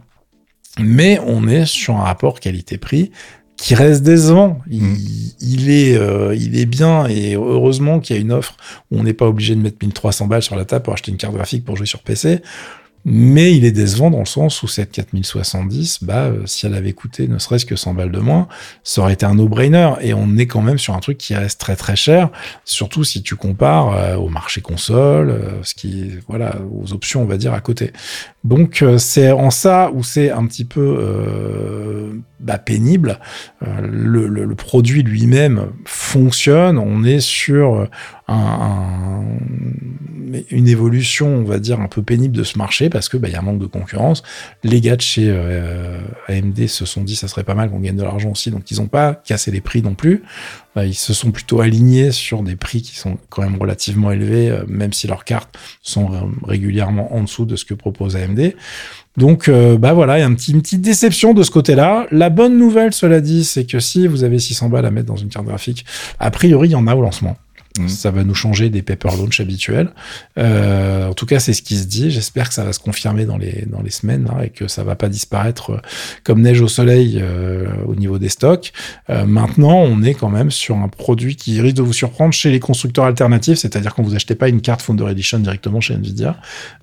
Mais 0.79 1.19
on 1.25 1.49
est 1.49 1.65
sur 1.65 1.97
un 1.97 2.03
rapport 2.03 2.39
qualité-prix 2.39 3.11
qui 3.57 3.75
reste 3.75 4.03
décevant. 4.03 4.61
Il, 4.71 4.83
Mm. 4.83 4.97
il 5.41 5.71
est, 5.71 5.97
euh, 5.97 6.35
il 6.35 6.59
est 6.59 6.67
bien 6.67 7.07
et 7.07 7.35
heureusement 7.35 8.01
qu'il 8.01 8.17
y 8.17 8.19
a 8.19 8.23
une 8.23 8.33
offre 8.33 8.57
où 8.91 8.99
on 8.99 9.03
n'est 9.03 9.15
pas 9.15 9.27
obligé 9.27 9.55
de 9.55 9.61
mettre 9.61 9.79
1300 9.81 10.27
balles 10.27 10.43
sur 10.43 10.57
la 10.57 10.65
table 10.65 10.83
pour 10.85 10.93
acheter 10.93 11.11
une 11.11 11.17
carte 11.17 11.35
graphique 11.35 11.65
pour 11.65 11.77
jouer 11.77 11.87
sur 11.87 12.01
PC. 12.01 12.41
Mais 13.09 13.57
il 13.57 13.65
est 13.65 13.71
décevant 13.71 14.11
dans 14.11 14.19
le 14.19 14.25
sens 14.25 14.65
où 14.65 14.67
cette 14.67 14.91
4070, 14.91 16.03
bah, 16.03 16.25
euh, 16.25 16.43
si 16.45 16.67
elle 16.67 16.75
avait 16.75 16.93
coûté 16.93 17.29
ne 17.29 17.39
serait-ce 17.39 17.65
que 17.65 17.77
100 17.77 17.95
balles 17.95 18.11
de 18.11 18.19
moins, 18.19 18.49
ça 18.83 19.01
aurait 19.01 19.13
été 19.13 19.25
un 19.25 19.37
no-brainer. 19.37 19.93
Et 20.01 20.13
on 20.13 20.37
est 20.37 20.49
quand 20.49 20.61
même 20.61 20.77
sur 20.79 20.93
un 20.93 20.99
truc 20.99 21.17
qui 21.17 21.33
reste 21.37 21.61
très 21.61 21.77
très 21.77 21.95
cher, 21.95 22.31
surtout 22.65 23.05
si 23.05 23.23
tu 23.23 23.37
compares 23.37 23.93
euh, 23.95 24.17
au 24.17 24.29
marché 24.29 24.61
console, 24.61 25.31
euh, 25.31 25.63
ce 25.63 25.75
qui, 25.75 26.15
voilà, 26.27 26.57
aux 26.75 26.93
options, 26.95 27.23
on 27.23 27.27
va 27.27 27.37
dire, 27.37 27.55
à 27.55 27.61
côté. 27.61 27.93
Donc 28.47 28.83
euh, 28.83 28.97
c'est 28.97 29.33
en 29.33 29.51
ça 29.51 29.91
où 29.93 30.05
c'est 30.05 30.31
un 30.31 30.47
petit 30.47 30.65
peu 30.65 30.97
euh, 31.01 32.13
bah, 32.39 32.59
pénible. 32.59 33.19
Euh, 33.67 33.81
le, 33.83 34.55
produit 34.55 35.03
lui-même 35.03 35.73
fonctionne. 35.85 36.79
On 36.79 37.03
est 37.05 37.21
sur 37.21 37.89
une 40.51 40.69
évolution, 40.69 41.29
on 41.29 41.45
va 41.45 41.59
dire, 41.59 41.81
un 41.81 41.89
peu 41.89 42.03
pénible 42.03 42.37
de 42.37 42.45
ce 42.45 42.57
marché 42.57 42.89
parce 42.89 43.09
que 43.09 43.17
bah, 43.17 43.29
il 43.29 43.33
y 43.33 43.37
a 43.37 43.41
un 43.41 43.43
manque 43.43 43.59
de 43.59 43.67
concurrence. 43.67 44.23
Les 44.63 44.81
gars 44.81 44.97
de 44.97 45.03
chez 45.03 45.29
AMD 46.29 46.67
se 46.69 46.87
sont 46.87 47.03
dit 47.03 47.17
ça 47.17 47.29
serait 47.29 47.45
pas 47.45 47.55
mal 47.55 47.71
qu'on 47.71 47.81
gagne 47.81 47.97
de 47.97 48.03
l'argent 48.03 48.31
aussi, 48.31 48.51
donc 48.51 48.71
ils 48.71 48.79
n'ont 48.79 48.87
pas 48.87 49.15
cassé 49.15 49.51
les 49.51 49.61
prix 49.61 49.83
non 49.83 49.95
plus. 49.95 50.23
Bah, 50.77 50.85
ils 50.85 50.93
se 50.93 51.15
sont 51.15 51.31
plutôt 51.31 51.63
alignés 51.63 52.13
sur 52.13 52.43
des 52.43 52.55
prix 52.55 52.83
qui 52.83 52.97
sont 52.97 53.17
quand 53.31 53.41
même 53.41 53.57
relativement 53.57 54.13
élevés, 54.13 54.51
euh, 54.51 54.63
même 54.69 54.93
si 54.93 55.07
leurs 55.07 55.25
cartes 55.25 55.57
sont 55.81 56.13
euh, 56.13 56.19
régulièrement 56.43 57.15
en 57.17 57.23
dessous 57.23 57.47
de 57.47 57.57
ce 57.57 57.65
que 57.65 57.73
propose 57.73 58.15
AMD. 58.15 58.55
Donc, 59.17 59.49
euh, 59.49 59.79
bah 59.79 59.95
voilà, 59.95 60.19
il 60.19 60.21
y 60.21 60.25
a 60.25 60.27
une 60.27 60.37
petite 60.37 60.83
déception 60.83 61.33
de 61.33 61.43
ce 61.43 61.51
côté-là. 61.51 62.07
La 62.11 62.29
bonne 62.29 62.59
nouvelle, 62.59 62.93
cela 62.93 63.23
dit, 63.23 63.45
c'est 63.45 63.65
que 63.65 63.81
si 63.81 64.07
vous 64.07 64.23
avez 64.23 64.39
600 64.39 64.69
balles 64.69 64.85
à 64.85 64.91
mettre 64.91 65.07
dans 65.07 65.17
une 65.17 65.31
carte 65.31 65.47
graphique, 65.47 65.87
a 66.19 66.31
priori, 66.31 66.69
il 66.69 66.73
y 66.73 66.75
en 66.75 66.87
a 66.87 66.95
au 66.95 67.01
lancement. 67.01 67.39
Mhm. 67.79 67.89
Ça 67.89 68.11
va 68.11 68.25
nous 68.25 68.35
changer 68.35 68.71
des 68.71 68.83
paper 68.83 69.11
launch 69.17 69.41
habituels. 69.41 69.91
Euh, 70.39 71.09
en 71.09 71.15
tout 71.15 71.27
cas, 71.27 71.39
c'est 71.41 71.53
ce 71.53 71.63
qui 71.63 71.77
se 71.77 71.87
dit. 71.87 72.11
J'espère 72.11 72.49
que 72.49 72.55
ça 72.55 72.65
va 72.65 72.73
se 72.73 72.81
confirmer 72.81 73.25
dans 73.25 73.39
les, 73.39 73.65
dans 73.67 73.83
les 73.83 73.91
semaines 73.91 74.25
là, 74.25 74.45
et 74.45 74.51
que 74.51 74.69
ça 74.69 74.85
va 74.85 74.95
pas 74.95 75.09
disparaître 75.09 75.71
euh, 75.71 75.81
comme 76.25 76.41
neige 76.41 76.61
au 76.61 76.69
soleil 76.69 77.19
euh, 77.21 77.67
au 77.87 77.95
niveau 77.95 78.19
des 78.19 78.29
stocks. 78.29 78.73
Euh, 79.11 79.25
maintenant, 79.27 79.79
on 79.79 80.03
est 80.03 80.15
quand 80.15 80.31
même 80.31 80.51
sur 80.51 80.77
un 80.77 80.89
produit 80.89 81.37
qui 81.37 81.61
risque 81.61 81.77
de 81.77 81.83
vous 81.83 81.93
surprendre 81.93 82.33
chez 82.33 82.51
les 82.51 82.61
constructeurs 82.61 83.05
alternatifs, 83.05 83.59
c'est-à-dire 83.59 83.95
quand 83.95 84.03
vous 84.03 84.15
achetez 84.15 84.35
pas 84.35 84.49
une 84.49 84.61
carte 84.61 84.83
Founder 84.83 85.11
Edition 85.11 85.39
directement 85.39 85.81
chez 85.81 85.95
Nvidia, 85.95 86.37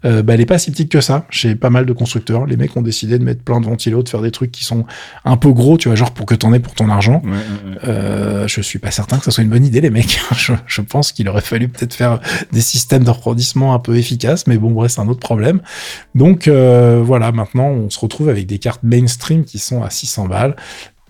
euh, 0.06 0.22
bah, 0.22 0.34
elle 0.34 0.42
est 0.42 0.46
pas 0.46 0.58
si 0.58 0.72
petite 0.72 0.90
que 0.90 1.02
ça 1.02 1.26
chez 1.30 1.56
pas 1.56 1.70
mal 1.70 1.86
de 1.86 1.94
constructeurs. 1.94 2.46
Les 2.46 2.58
mecs 2.58 2.76
ont 2.78 2.82
décidé 2.82 3.18
de 3.18 3.24
mettre 3.24 3.42
plein 3.42 3.60
de 3.60 3.66
ventilos, 3.66 4.04
de 4.04 4.10
faire 4.10 4.22
des 4.22 4.32
trucs 4.32 4.52
qui 4.52 4.64
sont 4.64 4.86
un 5.26 5.38
peu 5.38 5.52
gros, 5.52 5.78
tu 5.78 5.88
vois, 5.90 5.96
genre 5.96 6.12
pour 6.12 6.26
que 6.26 6.36
t'en 6.36 6.54
aies 6.54 6.60
pour 6.60 6.74
ton 6.74 6.90
argent. 6.90 7.22
Ouais, 7.24 7.32
ouais, 7.32 7.38
ouais. 7.38 7.78
Euh, 7.88 8.48
je 8.48 8.62
suis 8.62 8.80
pas 8.80 8.92
certain 8.92 9.18
que 9.18 9.26
ça 9.26 9.32
soit 9.32 9.44
une 9.44 9.50
bonne 9.50 9.66
idée, 9.66 9.82
les 9.82 9.90
mecs. 9.90 10.20
je, 10.36 10.54
je 10.68 10.82
pense 10.84 11.12
qu'il 11.12 11.28
aurait 11.30 11.42
fallu 11.42 11.70
peut-être 11.70 11.94
faire 11.94 12.20
des 12.52 12.62
systèmes 12.62 13.04
de 13.04 13.10
refroidissement 13.10 13.74
un 13.74 13.80
peu 13.80 13.98
efficaces, 13.98 14.48
mais 14.48 14.58
bon, 14.58 14.72
bref, 14.72 14.92
c'est 14.92 15.02
un 15.02 15.08
autre 15.08 15.20
problème. 15.20 15.62
Donc 16.16 16.48
euh, 16.48 17.02
voilà, 17.04 17.32
maintenant, 17.32 17.68
on 17.68 17.90
se 17.90 18.00
retrouve 18.00 18.30
avec 18.30 18.46
des 18.46 18.60
cartes 18.60 18.84
mainstream 18.84 19.44
qui 19.46 19.60
sont 19.60 19.84
à 19.84 19.90
600 19.90 20.28
balles. 20.28 20.56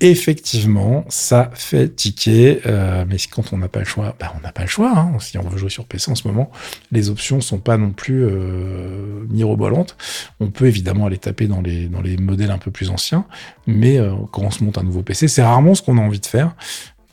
Effectivement, 0.01 1.05
ça 1.07 1.49
fait 1.53 1.87
ticker, 1.87 2.59
euh, 2.65 3.05
mais 3.07 3.15
quand 3.31 3.53
on 3.53 3.57
n'a 3.57 3.69
pas 3.69 3.79
le 3.79 3.85
choix, 3.85 4.15
bah, 4.19 4.33
on 4.37 4.41
n'a 4.41 4.51
pas 4.51 4.63
le 4.63 4.67
choix. 4.67 4.91
hein. 4.97 5.13
Si 5.19 5.37
on 5.37 5.47
veut 5.47 5.57
jouer 5.57 5.69
sur 5.69 5.85
PC 5.85 6.11
en 6.11 6.15
ce 6.15 6.27
moment, 6.27 6.51
les 6.91 7.09
options 7.09 7.39
sont 7.39 7.59
pas 7.59 7.77
non 7.77 7.91
plus 7.91 8.25
euh, 8.25 9.25
mirobolantes. 9.29 9.95
On 10.41 10.47
peut 10.49 10.65
évidemment 10.65 11.05
aller 11.05 11.19
taper 11.19 11.47
dans 11.47 11.61
les, 11.61 11.87
dans 11.87 12.01
les 12.01 12.17
modèles 12.17 12.51
un 12.51 12.57
peu 12.57 12.69
plus 12.69 12.89
anciens, 12.89 13.25
mais 13.65 13.97
quand 14.31 14.41
on 14.41 14.51
se 14.51 14.63
monte 14.63 14.77
un 14.77 14.83
nouveau 14.83 15.03
PC, 15.03 15.29
c'est 15.29 15.43
rarement 15.43 15.73
ce 15.73 15.81
qu'on 15.81 15.97
a 15.97 16.01
envie 16.01 16.19
de 16.19 16.25
faire. 16.25 16.53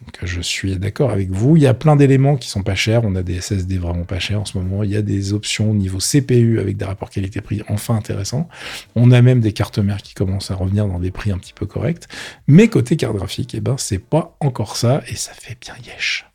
Donc 0.06 0.18
je 0.22 0.40
suis 0.40 0.76
d'accord 0.78 1.10
avec 1.10 1.30
vous. 1.30 1.56
Il 1.56 1.62
y 1.62 1.66
a 1.66 1.74
plein 1.74 1.94
d'éléments 1.94 2.36
qui 2.36 2.48
sont 2.48 2.62
pas 2.62 2.74
chers. 2.74 3.04
On 3.04 3.14
a 3.16 3.22
des 3.22 3.40
SSD 3.40 3.78
vraiment 3.78 4.04
pas 4.04 4.18
chers 4.18 4.40
en 4.40 4.44
ce 4.44 4.56
moment. 4.56 4.82
Il 4.82 4.90
y 4.90 4.96
a 4.96 5.02
des 5.02 5.32
options 5.32 5.70
au 5.70 5.74
niveau 5.74 5.98
CPU 5.98 6.58
avec 6.58 6.76
des 6.76 6.84
rapports 6.84 7.10
qualité-prix 7.10 7.62
enfin 7.68 7.96
intéressants. 7.96 8.48
On 8.94 9.10
a 9.10 9.20
même 9.20 9.40
des 9.40 9.52
cartes 9.52 9.78
mères 9.78 10.02
qui 10.02 10.14
commencent 10.14 10.50
à 10.50 10.54
revenir 10.54 10.86
dans 10.86 10.98
des 10.98 11.10
prix 11.10 11.32
un 11.32 11.38
petit 11.38 11.52
peu 11.52 11.66
corrects. 11.66 12.04
Mais 12.46 12.68
côté 12.68 12.96
carte 12.96 13.16
graphique, 13.16 13.54
eh 13.54 13.60
ben 13.60 13.76
c'est 13.78 13.98
pas 13.98 14.36
encore 14.40 14.76
ça 14.76 15.02
et 15.08 15.16
ça 15.16 15.32
fait 15.34 15.56
bien 15.60 15.74
yesh. 15.84 16.26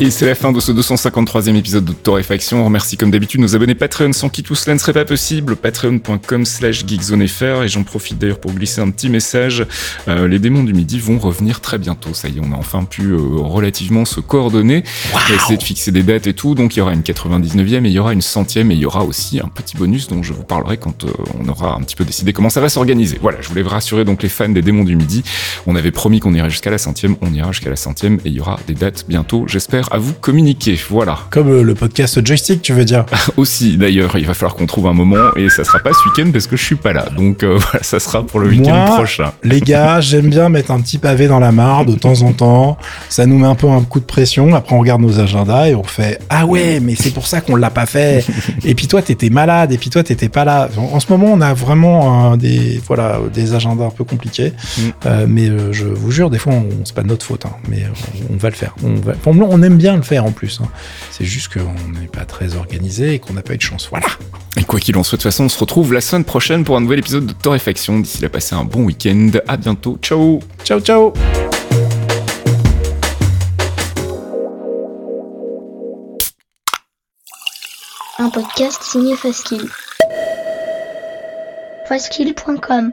Et 0.00 0.10
c'est 0.10 0.26
la 0.26 0.34
fin 0.34 0.50
de 0.50 0.58
ce 0.58 0.72
253e 0.72 1.54
épisode 1.54 1.84
de 1.84 1.92
Torréfaction. 1.92 2.62
On 2.62 2.64
remercie 2.64 2.96
comme 2.96 3.12
d'habitude 3.12 3.40
nos 3.40 3.54
abonnés 3.54 3.76
Patreon 3.76 4.12
sans 4.12 4.28
qui 4.28 4.42
tout 4.42 4.56
cela 4.56 4.74
ne 4.74 4.80
serait 4.80 4.92
pas 4.92 5.04
possible. 5.04 5.54
Patreon.com 5.54 6.44
slash 6.44 6.84
geekzonefr. 6.84 7.62
Et 7.62 7.68
j'en 7.68 7.84
profite 7.84 8.18
d'ailleurs 8.18 8.40
pour 8.40 8.52
glisser 8.52 8.80
un 8.80 8.90
petit 8.90 9.08
message. 9.08 9.64
Euh, 10.08 10.26
les 10.26 10.40
démons 10.40 10.64
du 10.64 10.74
midi 10.74 10.98
vont 10.98 11.18
revenir 11.18 11.60
très 11.60 11.78
bientôt. 11.78 12.12
Ça 12.12 12.28
y 12.28 12.38
est, 12.38 12.40
on 12.42 12.52
a 12.52 12.56
enfin 12.56 12.82
pu 12.82 13.12
euh, 13.12 13.18
relativement 13.18 14.04
se 14.04 14.18
coordonner. 14.18 14.82
et 15.30 15.34
essayer 15.34 15.56
de 15.56 15.62
fixer 15.62 15.92
des 15.92 16.02
dates 16.02 16.26
et 16.26 16.34
tout. 16.34 16.56
Donc 16.56 16.74
il 16.74 16.80
y 16.80 16.82
aura 16.82 16.92
une 16.92 17.02
99e 17.02 17.84
et 17.84 17.88
il 17.88 17.92
y 17.92 17.98
aura 18.00 18.12
une 18.12 18.20
centième 18.20 18.72
et 18.72 18.74
il 18.74 18.80
y 18.80 18.86
aura 18.86 19.04
aussi 19.04 19.38
un 19.38 19.48
petit 19.48 19.76
bonus 19.76 20.08
dont 20.08 20.24
je 20.24 20.32
vous 20.32 20.42
parlerai 20.42 20.76
quand 20.76 21.04
euh, 21.04 21.12
on 21.38 21.48
aura 21.48 21.76
un 21.76 21.80
petit 21.82 21.94
peu 21.94 22.04
décidé 22.04 22.32
comment 22.32 22.50
ça 22.50 22.60
va 22.60 22.68
s'organiser. 22.68 23.18
Voilà, 23.22 23.40
je 23.40 23.48
voulais 23.48 23.62
vous 23.62 23.70
rassurer 23.70 24.04
donc 24.04 24.24
les 24.24 24.28
fans 24.28 24.48
des 24.48 24.62
démons 24.62 24.84
du 24.84 24.96
midi. 24.96 25.22
On 25.68 25.76
avait 25.76 25.92
promis 25.92 26.18
qu'on 26.18 26.34
irait 26.34 26.50
jusqu'à 26.50 26.72
la 26.72 26.78
centième. 26.78 27.14
On 27.20 27.32
ira 27.32 27.52
jusqu'à 27.52 27.70
la 27.70 27.76
centième 27.76 28.16
et 28.24 28.30
il 28.30 28.34
y 28.34 28.40
aura 28.40 28.58
des 28.66 28.74
dates 28.74 29.04
bientôt, 29.08 29.44
j'espère, 29.46 29.83
à 29.92 29.98
vous 29.98 30.12
communiquer. 30.14 30.78
Voilà. 30.90 31.18
Comme 31.30 31.50
euh, 31.50 31.62
le 31.62 31.74
podcast 31.74 32.24
joystick, 32.24 32.62
tu 32.62 32.72
veux 32.72 32.84
dire 32.84 33.04
Aussi, 33.36 33.76
d'ailleurs, 33.76 34.16
il 34.16 34.26
va 34.26 34.34
falloir 34.34 34.54
qu'on 34.54 34.66
trouve 34.66 34.86
un 34.86 34.92
moment 34.92 35.34
et 35.36 35.48
ça 35.50 35.64
sera 35.64 35.78
pas 35.78 35.90
ce 35.92 36.08
week-end 36.08 36.30
parce 36.32 36.46
que 36.46 36.56
je 36.56 36.64
suis 36.64 36.74
pas 36.76 36.92
là. 36.92 37.06
Donc 37.16 37.42
euh, 37.42 37.58
voilà, 37.58 37.82
ça 37.82 37.98
sera 38.00 38.22
pour 38.24 38.40
le 38.40 38.48
week-end 38.48 38.84
prochain. 38.94 39.32
Les 39.42 39.60
gars, 39.60 40.00
j'aime 40.00 40.28
bien 40.30 40.48
mettre 40.48 40.70
un 40.70 40.80
petit 40.80 40.98
pavé 40.98 41.26
dans 41.26 41.38
la 41.40 41.52
mare 41.52 41.84
de 41.84 41.94
temps 41.94 42.22
en 42.22 42.32
temps. 42.32 42.78
Ça 43.08 43.26
nous 43.26 43.38
met 43.38 43.46
un 43.46 43.54
peu 43.54 43.68
un 43.68 43.82
coup 43.82 44.00
de 44.00 44.04
pression. 44.04 44.54
Après, 44.54 44.74
on 44.74 44.80
regarde 44.80 45.00
nos 45.00 45.20
agendas 45.20 45.68
et 45.68 45.74
on 45.74 45.84
fait 45.84 46.18
Ah 46.30 46.46
ouais, 46.46 46.80
mais 46.80 46.94
c'est 46.94 47.12
pour 47.12 47.26
ça 47.26 47.40
qu'on 47.40 47.56
l'a 47.56 47.70
pas 47.70 47.86
fait. 47.86 48.24
et 48.64 48.74
puis 48.74 48.86
toi, 48.86 49.02
t'étais 49.02 49.30
malade. 49.30 49.72
Et 49.72 49.78
puis 49.78 49.90
toi, 49.90 50.02
t'étais 50.02 50.28
pas 50.28 50.44
là. 50.44 50.68
En, 50.76 50.96
en 50.96 51.00
ce 51.00 51.06
moment, 51.10 51.26
on 51.32 51.40
a 51.40 51.54
vraiment 51.54 52.36
des 52.36 52.80
voilà 52.86 53.18
des 53.32 53.54
agendas 53.54 53.84
un 53.86 53.90
peu 53.90 54.04
compliqués. 54.04 54.52
Mm. 54.78 54.82
Euh, 55.06 55.26
mais 55.28 55.48
euh, 55.48 55.72
je 55.72 55.84
vous 55.86 56.10
jure, 56.10 56.30
des 56.30 56.38
fois, 56.38 56.52
on, 56.52 56.68
c'est 56.84 56.94
pas 56.94 57.02
de 57.02 57.08
notre 57.08 57.24
faute. 57.26 57.46
hein, 57.46 57.52
mais 57.68 57.82
on, 58.30 58.34
on 58.34 58.36
va 58.36 58.48
le 58.50 58.54
faire. 58.54 58.74
On, 58.84 58.94
va, 58.94 59.12
on 59.26 59.62
aime 59.62 59.73
bien 59.74 59.96
le 59.96 60.02
faire 60.02 60.24
en 60.24 60.32
plus. 60.32 60.60
hein. 60.62 60.68
C'est 61.10 61.24
juste 61.24 61.52
qu'on 61.52 61.74
n'est 62.00 62.06
pas 62.08 62.24
très 62.24 62.56
organisé 62.56 63.14
et 63.14 63.18
qu'on 63.18 63.32
n'a 63.34 63.42
pas 63.42 63.54
eu 63.54 63.56
de 63.58 63.62
chance. 63.62 63.88
Voilà. 63.90 64.06
Et 64.56 64.64
quoi 64.64 64.78
qu'il 64.80 64.96
en 64.96 65.02
soit, 65.02 65.16
de 65.18 65.22
toute 65.22 65.30
façon, 65.30 65.44
on 65.44 65.48
se 65.48 65.58
retrouve 65.58 65.92
la 65.92 66.00
semaine 66.00 66.24
prochaine 66.24 66.64
pour 66.64 66.76
un 66.76 66.80
nouvel 66.80 67.00
épisode 67.00 67.26
de 67.26 67.32
Torréfaction. 67.32 67.98
D'ici 68.00 68.22
là, 68.22 68.28
passez 68.28 68.54
un 68.54 68.64
bon 68.64 68.84
week-end. 68.84 69.30
À 69.48 69.56
bientôt. 69.56 69.98
Ciao 70.02 70.40
Ciao, 70.64 70.80
ciao. 70.80 71.12
Un 78.18 78.30
podcast 78.30 78.82
signé 78.82 79.16
Faskill. 79.16 79.68
Faskill.com 81.88 82.92